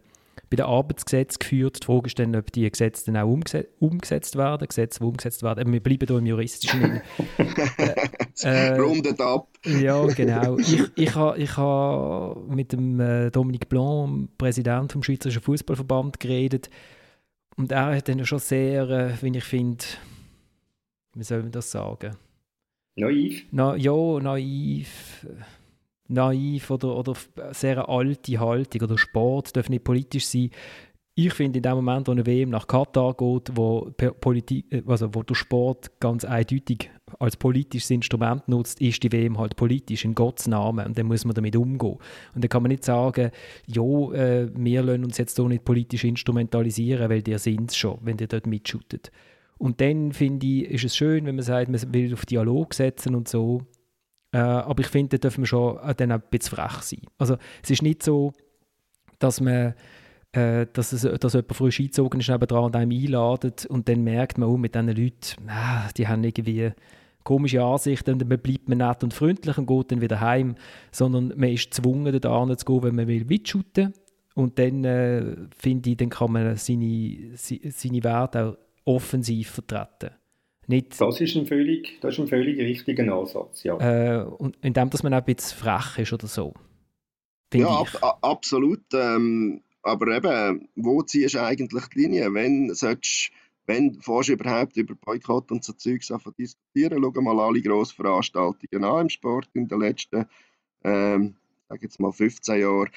bei 0.49 0.57
den 0.57 0.67
Arbeitsgesetzen 0.67 1.39
geführt. 1.41 1.83
Die 1.83 1.87
Frage 1.87 2.07
ist 2.07 2.19
dann, 2.19 2.37
ob 2.37 2.53
die 2.53 2.71
Gesetze 2.71 3.07
dann 3.07 3.17
auch 3.17 3.29
umgesetzt, 3.29 3.71
umgesetzt 3.81 4.37
werden, 4.37 4.69
Gesetze, 4.69 5.01
die 5.01 5.05
umgesetzt 5.07 5.43
werden. 5.43 5.73
Wir 5.73 5.83
bleiben 5.83 6.07
hier 6.07 6.19
im 6.19 6.27
juristischen. 6.27 7.01
äh, 8.43 8.79
Rundet 8.79 9.21
ab. 9.21 9.49
Ja, 9.65 10.05
genau. 10.07 10.59
Ich, 10.59 10.85
ich 10.95 11.15
habe 11.15 11.39
ich 11.39 11.57
ha 11.57 12.37
mit 12.49 12.73
dem 12.73 13.01
äh, 13.01 13.31
Dominique 13.31 13.69
Blanc, 13.69 14.37
Präsident 14.39 14.93
vom 14.93 15.03
Schweizerischen 15.03 15.43
Fußballverband, 15.43 16.21
geredet. 16.21 16.71
Und 17.57 17.73
er 17.73 17.97
hat 17.97 18.09
dann 18.09 18.25
schon 18.25 18.39
sehr, 18.39 18.89
äh, 18.89 19.13
wie 19.23 19.37
ich 19.37 19.45
finde, 19.45 19.85
wie 21.15 21.25
soll 21.25 21.43
man 21.43 21.53
das 21.53 21.71
sagen? 21.71 22.17
Naiv? 22.95 23.47
Na, 23.51 23.75
ja, 23.77 24.21
naiv 24.21 25.27
naiv 26.09 26.71
oder, 26.71 26.97
oder 26.97 27.15
sehr 27.53 27.89
alte 27.89 28.39
Haltung 28.41 28.83
oder 28.83 28.99
Sport 28.99 29.57
darf 29.57 29.69
nicht 29.69 29.85
politisch 29.85 30.27
sein. 30.27 30.51
Ich 31.19 31.33
finde, 31.33 31.61
in 31.61 31.63
dem 31.63 31.77
Moment, 31.77 32.09
wo 32.09 32.13
eine 32.13 32.27
WM 32.27 32.51
nach 32.51 32.67
Katar 32.67 33.15
geht, 33.15 33.51
wo, 33.55 33.91
Politik, 34.21 34.67
äh, 34.71 34.83
also 34.87 35.15
wo 35.15 35.23
der 35.23 35.35
Sport 35.35 35.99
ganz 35.99 36.27
eindeutig 36.27 36.91
als 37.19 37.39
politisches 37.39 37.91
Instrument 37.91 38.47
nutzt, 38.49 38.83
ist 38.83 39.03
die 39.03 39.11
WM 39.11 39.39
halt 39.39 39.57
politisch, 39.57 40.05
in 40.05 40.15
Gottes 40.15 40.47
Namen. 40.47 40.85
Und 40.85 40.99
dann 40.99 41.07
muss 41.07 41.25
man 41.25 41.35
damit 41.35 41.57
umgehen. 41.57 41.97
Und 42.35 42.45
dann 42.45 42.51
kann 42.51 42.63
man 42.63 42.71
nicht 42.71 42.85
sagen, 42.85 43.31
ja, 43.67 43.83
äh, 43.83 44.51
wir 44.55 44.83
lassen 44.83 45.05
uns 45.05 45.17
jetzt 45.17 45.37
hier 45.37 45.49
nicht 45.49 45.65
politisch 45.65 46.05
instrumentalisieren, 46.05 47.09
weil 47.09 47.23
die 47.23 47.39
sind 47.39 47.71
es 47.71 47.79
schon, 47.79 47.99
wenn 48.03 48.19
ihr 48.19 48.27
dort 48.27 48.47
mitschüttet. 48.47 49.11
Und 49.57 49.81
dann 49.81 50.13
finde 50.13 50.47
ich, 50.47 50.65
ist 50.65 50.85
es 50.85 50.97
schön, 50.97 51.25
wenn 51.25 51.37
man 51.37 51.45
sagt, 51.45 51.71
man 51.71 51.95
will 51.95 52.13
auf 52.13 52.27
Dialog 52.27 52.75
setzen 52.75 53.15
und 53.15 53.27
so. 53.27 53.63
Äh, 54.37 54.41
aber 54.41 54.83
ich 54.83 54.89
finde, 54.89 55.17
da 55.17 55.29
dürfen 55.29 55.43
wir 55.43 55.47
schon 55.47 55.79
dann 55.97 56.13
ein 56.13 56.23
bisschen 56.31 56.57
frech 56.57 56.83
sein. 56.83 57.01
Also 57.17 57.39
es 57.63 57.71
ist 57.71 57.83
nicht 57.83 58.03
so, 58.03 58.35
dass 59.19 59.41
man 59.41 59.73
äh, 60.33 60.67
dass, 60.71 60.93
es, 60.93 61.03
dass 61.21 61.33
jemand 61.33 61.57
frisch 61.57 61.81
eingezogen 61.81 62.21
ist 62.21 62.29
nebenan 62.29 62.65
und 62.65 62.77
einem 62.77 62.91
einladet 62.91 63.65
und 63.65 63.89
dann 63.89 64.05
merkt 64.05 64.37
man, 64.37 64.51
oh, 64.51 64.59
mit 64.59 64.75
diesen 64.75 64.89
Leuten, 64.89 65.49
ah, 65.49 65.89
die 65.97 66.07
haben 66.07 66.23
irgendwie 66.23 66.73
komische 67.25 67.63
Ansichten 67.63 68.13
und 68.13 68.19
dann 68.19 68.29
bleibt 68.29 68.69
man 68.69 68.79
nett 68.79 69.03
und 69.03 69.15
freundlich 69.15 69.57
und 69.57 69.67
geht 69.67 69.91
dann 69.91 70.03
wieder 70.03 70.21
heim, 70.21 70.57
sondern 70.93 71.33
man 71.35 71.49
ist 71.49 71.71
gezwungen, 71.71 72.21
da 72.21 72.57
zu 72.59 72.65
gehen, 72.67 72.83
wenn 72.83 72.95
man 72.95 73.09
will 73.09 73.25
mitschuten 73.25 73.95
und 74.35 74.59
dann 74.59 74.85
äh, 74.85 75.35
finde 75.57 75.91
ich, 75.91 75.97
dann 75.97 76.11
kann 76.11 76.33
man 76.33 76.57
seine, 76.57 77.31
seine 77.35 78.05
Werte 78.05 78.59
auch 78.85 78.97
offensiv 78.97 79.49
vertreten. 79.51 80.11
Nicht, 80.69 81.01
das, 81.01 81.21
ist 81.21 81.37
ein 81.37 81.47
völlig, 81.47 82.01
das 82.01 82.15
ist 82.15 82.21
ein 82.21 82.27
völlig 82.27 82.59
richtiger 82.59 83.13
Ansatz, 83.15 83.63
ja. 83.63 83.79
Äh, 83.79 84.25
und 84.25 84.57
indem 84.63 84.91
dass 84.91 85.03
man 85.03 85.15
auch 85.15 85.19
ein 85.19 85.25
bisschen 85.25 85.59
frech 85.59 85.99
ist 85.99 86.13
oder 86.13 86.27
so. 86.27 86.55
Ja, 87.55 87.69
ab, 87.69 88.19
absolut. 88.23 88.83
Ähm, 88.93 89.63
aber 89.83 90.17
eben, 90.17 90.69
wo 90.75 91.03
ziehst 91.03 91.35
du 91.35 91.43
eigentlich 91.43 91.85
die 91.95 92.01
Linie? 92.01 92.35
Wenn 92.35 92.75
sollst 92.75 93.31
wenn 93.67 94.01
fährst 94.01 94.29
du 94.29 94.33
überhaupt 94.35 94.77
über 94.77 94.95
Boykott 94.95 95.51
und 95.51 95.65
so 95.65 95.73
Zeugs 95.73 96.13
diskutieren, 96.39 97.03
schau 97.03 97.21
mal 97.21 97.41
alle 97.41 97.61
Grossveranstaltungen 97.61 98.85
an 98.85 99.03
im 99.03 99.09
Sport 99.09 99.49
in 99.55 99.69
den 99.69 99.81
letzten, 99.81 100.27
ähm, 100.85 101.35
sag 101.69 101.83
jetzt 101.83 101.99
mal 101.99 102.13
15 102.13 102.61
Jahren, 102.61 102.91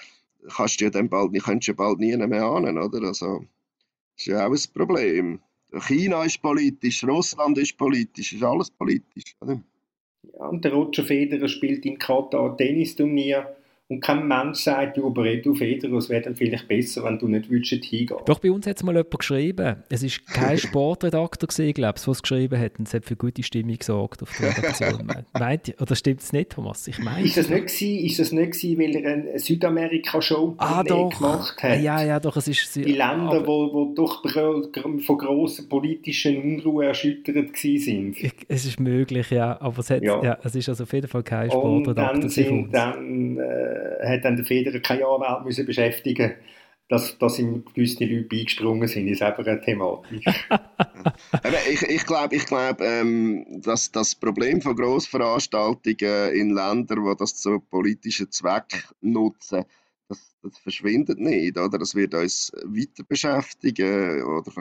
kannst 0.47 0.79
du 0.79 0.85
ja 0.85 0.91
dann 0.91 1.09
bald, 1.09 1.33
könntest 1.43 1.69
ja 1.69 1.73
bald 1.73 1.99
nie 1.99 2.15
mehr 2.15 2.43
ahnen, 2.43 2.77
oder? 2.77 3.07
Also, 3.07 3.45
das 4.15 4.25
ist 4.25 4.27
ja 4.27 4.45
auch 4.45 4.51
ein 4.51 4.73
Problem. 4.73 5.39
China 5.71 6.23
ist 6.23 6.41
politisch, 6.41 7.03
Russland 7.03 7.57
ist 7.57 7.77
politisch, 7.77 8.33
ist 8.33 8.43
alles 8.43 8.71
politisch, 8.71 9.35
oder? 9.41 9.61
Ja, 10.33 10.47
und 10.47 10.65
der 10.65 10.73
Roger 10.73 11.03
Federer 11.03 11.47
spielt 11.47 11.85
in 11.85 11.97
Katar 11.97 12.57
Tennisturnier 12.57 13.55
und 13.91 14.01
kein 14.01 14.27
Mensch 14.27 14.59
sagt, 14.59 14.97
du, 14.97 15.09
du 15.09 15.55
Federer, 15.55 15.97
es 15.97 16.09
wäre 16.09 16.21
dann 16.21 16.35
vielleicht 16.35 16.67
besser, 16.67 17.03
wenn 17.05 17.17
du 17.17 17.27
nicht 17.27 17.49
würdest 17.49 17.83
hingehen. 17.83 18.19
Doch, 18.23 18.37
bei 18.37 18.51
uns 18.51 18.67
hat 18.67 18.77
es 18.77 18.83
mal 18.83 18.93
jemand 18.93 19.17
geschrieben. 19.17 19.77
Es 19.89 20.03
war 20.03 20.11
kein 20.31 20.57
Sportredakteur, 20.59 21.73
glaube 21.73 21.97
ich, 21.97 22.03
der 22.03 22.11
es 22.11 22.21
geschrieben 22.21 22.59
hat. 22.59 22.77
Und 22.77 22.87
es 22.87 22.93
hat 22.93 23.05
für 23.05 23.15
gute 23.15 23.41
Stimmung 23.41 23.75
gesorgt 23.79 24.21
auf 24.21 24.29
der 24.39 24.55
Redaktion. 24.55 25.07
Meint 25.39 25.69
ihr? 25.69 25.81
Oder 25.81 25.95
stimmt 25.95 26.21
es 26.21 26.31
nicht, 26.31 26.51
Thomas? 26.51 26.87
Ich 26.87 26.99
meine. 26.99 27.25
Ist 27.25 27.37
das 27.37 27.49
nicht 27.49 27.65
gewesen, 27.65 28.05
ist 28.05 28.19
das 28.19 28.31
nicht 28.31 28.51
gewesen, 28.51 28.79
weil 28.79 28.95
er 28.95 29.11
eine 29.11 29.39
Südamerika-Show 29.39 30.53
ah, 30.59 30.83
gemacht 30.83 31.63
hat? 31.63 31.81
Ja, 31.81 32.03
ja, 32.03 32.19
doch, 32.19 32.37
es 32.37 32.47
ist... 32.47 32.75
Die 32.75 32.83
Länder, 32.83 33.07
aber, 33.07 33.47
wo, 33.47 33.73
wo 33.73 33.93
doch 33.95 34.23
von 34.23 35.17
grossen 35.17 35.67
politischen 35.67 36.37
Unruhen 36.43 36.89
erschüttert 36.89 37.57
sind. 37.57 38.17
Es 38.47 38.65
ist 38.65 38.79
möglich, 38.79 39.31
ja. 39.31 39.59
Aber 39.59 39.79
es, 39.79 39.89
hat, 39.89 40.03
ja. 40.03 40.23
ja 40.23 40.37
es 40.43 40.53
ist 40.53 40.69
also 40.69 40.83
auf 40.83 40.93
jeden 40.93 41.07
Fall 41.07 41.23
kein 41.23 41.49
Sportredakteur. 41.49 42.13
Und 42.13 42.23
dann 42.23 42.29
sind 42.29 42.71
dann... 42.71 43.37
Äh, 43.39 43.78
hat 44.03 44.25
dann 44.25 44.35
der 44.35 44.45
Federer 44.45 44.79
keine 44.79 45.05
Anwälte 45.05 45.43
müssen 45.43 45.65
beschäftigen 45.65 46.33
dass, 46.89 47.19
dass 47.19 47.37
ihm 47.37 47.63
gewisse 47.65 48.03
Leute 48.03 48.35
eingesprungen 48.35 48.87
sind, 48.87 49.07
ist 49.07 49.21
eben 49.21 49.45
eine 49.45 49.61
Thematik. 49.61 50.25
ich 51.71 51.83
ich 51.83 52.05
glaube, 52.05 52.35
ich 52.35 52.45
glaub, 52.47 52.81
ähm, 52.81 53.45
dass 53.61 53.91
das 53.91 54.15
Problem 54.15 54.59
von 54.59 54.75
Grossveranstaltungen 54.75 56.33
in 56.33 56.49
Ländern, 56.49 57.05
die 57.05 57.15
das 57.17 57.35
zu 57.35 57.59
politischen 57.59 58.31
Zwecken 58.31 58.81
nutzen, 59.01 59.65
das, 60.07 60.35
das 60.41 60.57
verschwindet 60.57 61.19
nicht. 61.19 61.59
Oder? 61.59 61.77
Das 61.77 61.93
wird 61.93 62.15
uns 62.15 62.51
weiter 62.63 63.03
beschäftigen 63.07 64.23
oder 64.23 64.51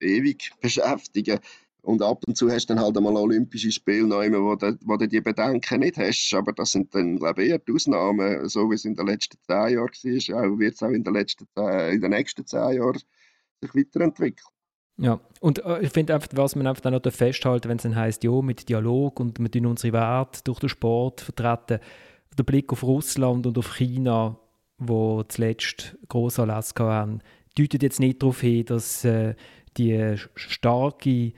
ewig 0.00 0.52
beschäftigen. 0.62 1.38
Und 1.84 2.00
ab 2.00 2.22
und 2.26 2.36
zu 2.36 2.50
hast 2.50 2.66
du 2.66 2.74
dann 2.74 2.82
halt 2.82 2.96
einmal 2.96 3.14
Olympische 3.16 3.70
Spiele, 3.70 4.08
wo 4.08 4.56
du, 4.56 4.78
wo 4.84 4.96
du 4.96 5.06
die 5.06 5.20
Bedenken 5.20 5.80
nicht 5.80 5.98
hast. 5.98 6.32
Aber 6.34 6.52
das 6.52 6.72
sind 6.72 6.94
dann, 6.94 7.18
glaube 7.18 7.44
ich, 7.44 7.50
eher 7.50 7.58
die 7.58 7.72
Ausnahmen, 7.72 8.48
so 8.48 8.70
wie 8.70 8.74
es 8.74 8.86
in 8.86 8.94
den 8.94 9.06
letzten 9.06 9.36
zehn 9.46 9.74
Jahren 9.74 9.90
war. 9.92 10.58
Wird 10.58 10.74
es 10.74 10.82
auch 10.82 10.88
in 10.88 11.04
den, 11.04 11.12
letzten, 11.12 11.46
in 11.56 12.00
den 12.00 12.10
nächsten 12.10 12.46
zehn 12.46 12.76
Jahren 12.76 13.00
sich 13.60 13.74
weiterentwickeln. 13.74 14.48
Ja, 14.96 15.20
und 15.40 15.64
äh, 15.64 15.80
ich 15.80 15.90
finde 15.90 16.14
einfach, 16.14 16.28
was 16.32 16.56
man 16.56 16.66
einfach 16.66 16.90
noch 16.90 17.02
festhalten 17.12 17.68
wenn 17.68 17.76
es 17.76 17.82
dann 17.82 17.96
heisst, 17.96 18.24
ja, 18.24 18.40
mit 18.40 18.68
Dialog 18.68 19.20
und 19.20 19.38
wir 19.38 19.50
tun 19.50 19.66
unsere 19.66 19.92
Werte 19.92 20.40
durch 20.44 20.60
den 20.60 20.68
Sport 20.68 21.20
vertreten, 21.20 21.80
der 22.38 22.44
Blick 22.44 22.72
auf 22.72 22.82
Russland 22.82 23.46
und 23.46 23.58
auf 23.58 23.76
China, 23.76 24.38
wo 24.78 25.22
zuletzt 25.24 25.96
grosse 26.08 26.42
Anlässe 26.42 26.74
hatten, 26.78 27.22
deutet 27.58 27.82
jetzt 27.82 28.00
nicht 28.00 28.22
darauf 28.22 28.40
hin, 28.40 28.64
dass 28.64 29.04
äh, 29.04 29.34
die 29.76 30.16
starke 30.34 31.32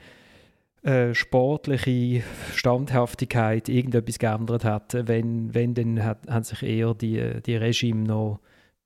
äh, 0.87 1.13
sportliche 1.13 2.23
Standhaftigkeit 2.53 3.67
irgendetwas 3.67 4.19
geändert 4.19 4.63
hat. 4.63 4.93
Wenn, 4.93 5.53
wenn 5.53 5.73
dann 5.73 6.01
hat, 6.01 6.25
haben 6.29 6.43
sich 6.43 6.63
eher 6.63 6.93
die, 6.93 7.41
die 7.45 7.57
Regime 7.57 8.03
noch 8.03 8.39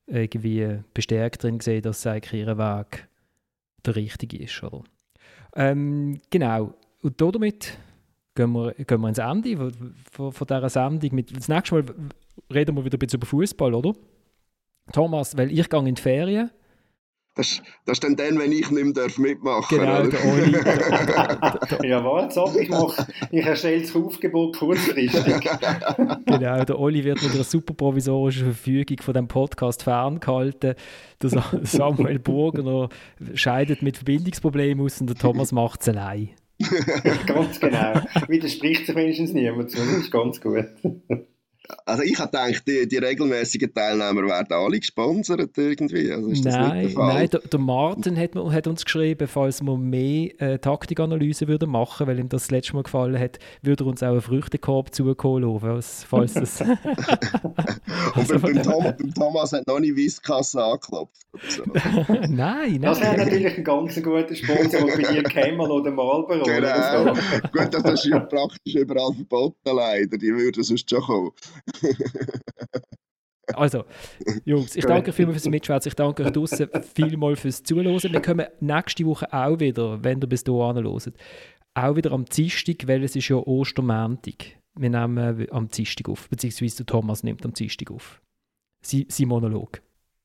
irgendwie 0.07 0.79
bestärkt 0.95 1.43
drin 1.43 1.59
gesehen, 1.59 1.83
dass 1.83 2.07
eigentlich 2.07 2.41
ihr 2.41 2.57
Weg 2.57 3.07
der 3.85 3.95
richtige 3.95 4.39
ist. 4.39 4.63
Oder? 4.63 4.83
Ähm, 5.55 6.19
genau. 6.31 6.73
Und 7.03 7.21
damit 7.21 7.77
gehen 8.33 8.51
wir, 8.53 8.73
gehen 8.73 9.01
wir 9.01 9.09
ins 9.09 9.19
Ende 9.19 9.71
von, 10.11 10.31
von 10.31 10.47
dieser 10.47 10.69
Sendung. 10.69 11.13
Mit, 11.13 11.37
das 11.37 11.49
nächste 11.49 11.75
Mal 11.75 11.85
reden 12.51 12.75
wir 12.77 12.83
wieder 12.83 12.97
ein 12.97 12.99
bisschen 12.99 13.19
über 13.19 13.27
Fußball, 13.27 13.75
oder? 13.75 13.93
Thomas, 14.91 15.37
weil 15.37 15.51
ich 15.51 15.69
gehe 15.69 15.79
in 15.79 15.93
die 15.93 16.01
Ferien 16.01 16.49
das, 17.35 17.61
das 17.85 17.95
ist 17.95 18.03
dann 18.03 18.17
dann, 18.17 18.37
wenn 18.39 18.51
ich 18.51 18.69
nicht 18.71 18.93
mehr 18.93 19.07
mitmachen 19.17 19.43
darf. 19.43 19.69
Genau, 19.69 20.03
der 20.05 20.25
Oli. 20.25 20.51
ja, 21.89 22.03
warte, 22.03 22.59
ich 22.59 22.69
mache, 22.69 23.07
ich 23.31 23.45
erstelle 23.45 23.81
das 23.81 23.95
Aufgebot 23.95 24.57
kurzfristig. 24.57 25.21
genau, 26.25 26.63
der 26.65 26.77
Oli 26.77 27.03
wird 27.05 27.23
mit 27.23 27.33
einer 27.33 27.45
super 27.45 27.73
provisorischen 27.73 28.47
Verfügung 28.47 28.97
von 29.01 29.13
dem 29.13 29.27
Podcast 29.29 29.83
ferngehalten. 29.83 30.75
Der 31.23 31.29
Samuel 31.63 32.19
Burgener 32.19 32.89
scheidet 33.33 33.81
mit 33.81 33.95
Verbindungsproblemen 33.95 34.85
aus 34.85 34.99
und 34.99 35.07
der 35.07 35.15
Thomas 35.15 35.53
macht 35.53 35.81
es 35.81 35.87
allein. 35.87 36.31
ganz 37.27 37.59
genau. 37.61 37.93
Widerspricht 38.27 38.87
sich 38.87 38.95
wenigstens 38.95 39.31
niemand. 39.31 39.73
Das 39.73 39.79
ist 39.79 40.11
ganz 40.11 40.41
gut. 40.41 40.65
Also 41.85 42.03
ich 42.03 42.17
habe 42.19 42.31
gedacht, 42.31 42.63
die, 42.67 42.87
die 42.87 42.97
regelmäßigen 42.97 43.73
Teilnehmer 43.73 44.27
werden 44.27 44.51
alle 44.51 44.79
gesponsert 44.79 45.57
irgendwie. 45.57 46.11
Also 46.11 46.29
ist 46.29 46.43
nein, 46.43 46.85
das 46.85 46.95
nein 46.95 47.29
der, 47.29 47.39
der 47.39 47.59
Martin 47.59 48.17
hat, 48.17 48.35
hat, 48.35 48.67
uns 48.67 48.83
geschrieben, 48.83 49.27
falls 49.27 49.61
wir 49.61 49.77
mehr 49.77 50.41
äh, 50.41 50.57
Taktikanalyse 50.57 51.47
würden 51.47 51.69
machen, 51.69 52.07
weil 52.07 52.19
ihm 52.19 52.29
das, 52.29 52.43
das 52.43 52.51
letzte 52.51 52.73
Mal 52.73 52.83
gefallen 52.83 53.19
hat, 53.19 53.39
würde 53.61 53.83
er 53.83 53.87
uns 53.87 54.01
auch 54.01 54.09
einen 54.09 54.21
Früchtekorb 54.21 54.93
zukommen 54.93 55.59
falls, 55.59 56.03
falls 56.03 56.33
das... 56.33 56.61
also 58.15 58.33
Und 58.35 58.41
beim, 58.41 58.63
Tom, 58.63 58.83
beim, 58.83 59.13
Thomas 59.13 59.53
hat 59.53 59.67
noch 59.67 59.79
nie 59.79 59.91
Weißkasse 59.91 60.63
angeklopft. 60.63 61.21
So. 61.47 61.63
nein, 62.07 62.29
nein. 62.35 62.81
Das 62.81 62.99
wäre 62.99 63.17
natürlich 63.17 63.57
ein 63.57 63.63
ganz 63.63 63.95
guter 64.01 64.35
Sponsor, 64.35 64.87
bei 64.87 65.13
dir 65.13 65.23
Camel 65.23 65.69
oder 65.69 65.91
Marlboro. 65.91 66.43
Genau. 66.43 66.57
Oder 66.57 67.15
so. 67.15 67.49
Gut, 67.51 67.73
das 67.73 67.93
ist 67.93 68.05
ja 68.05 68.19
praktisch 68.19 68.75
überall 68.75 69.13
verboten 69.13 69.75
leider, 69.75 70.17
die 70.17 70.33
würden 70.33 70.63
sonst 70.63 70.89
schon 70.89 71.01
kommen. 71.01 71.31
Also, 73.53 73.85
Jungs, 74.45 74.75
ich 74.75 74.85
danke 74.85 75.09
euch 75.09 75.15
vielmals 75.15 75.41
fürs 75.41 75.51
Mitschwätzen. 75.51 75.89
Ich 75.89 75.95
danke 75.95 76.23
euch 76.23 76.31
draußen 76.31 76.69
vielmals 76.93 77.39
fürs 77.41 77.63
Zuhören. 77.63 78.13
Wir 78.13 78.21
kommen 78.21 78.45
nächste 78.59 79.05
Woche 79.05 79.31
auch 79.33 79.59
wieder, 79.59 80.03
wenn 80.03 80.21
ihr 80.21 80.27
bis 80.27 80.43
dahin 80.43 80.83
hört, 80.83 81.13
auch 81.73 81.95
wieder 81.95 82.11
am 82.11 82.25
Dienstag, 82.25 82.87
weil 82.87 83.03
es 83.03 83.15
ist 83.15 83.29
ja 83.29 83.37
Ostermäntig. 83.37 84.57
Wir 84.75 84.89
nehmen 84.89 85.47
am 85.51 85.67
Dienstag 85.67 86.07
auf, 86.09 86.29
beziehungsweise 86.29 86.85
Thomas 86.85 87.23
nimmt 87.23 87.45
am 87.45 87.53
Dienstag 87.53 87.91
auf. 87.91 88.21
Sein, 88.83 89.27
Monolog. 89.27 89.81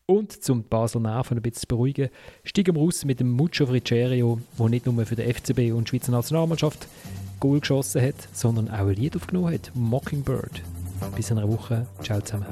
Und 0.06 0.32
zum 0.44 0.62
Basel 0.64 1.00
Nerven 1.00 1.36
ein 1.36 1.42
bisschen 1.42 1.62
zu 1.62 1.66
beruhigen, 1.66 2.10
steigen 2.44 2.76
wir 2.76 2.80
raus 2.80 3.04
mit 3.04 3.18
dem 3.18 3.30
Muccio 3.32 3.66
Frigerio, 3.66 4.40
der 4.56 4.68
nicht 4.68 4.86
nur 4.86 5.04
für 5.04 5.16
den 5.16 5.32
FCB 5.34 5.72
und 5.72 5.84
die 5.84 5.90
Schweizer 5.90 6.12
Nationalmannschaft 6.12 6.86
Goal 7.40 7.58
geschossen 7.58 8.02
hat, 8.02 8.28
sondern 8.32 8.70
auch 8.70 8.86
ein 8.86 8.94
Lied 8.94 9.16
aufgenommen 9.16 9.52
hat, 9.52 9.72
Mockingbird. 9.74 10.62
Bis 11.14 11.30
in 11.30 11.38
einer 11.38 11.48
Woche. 11.48 11.86
Ciao 12.02 12.20
zusammen. 12.20 12.46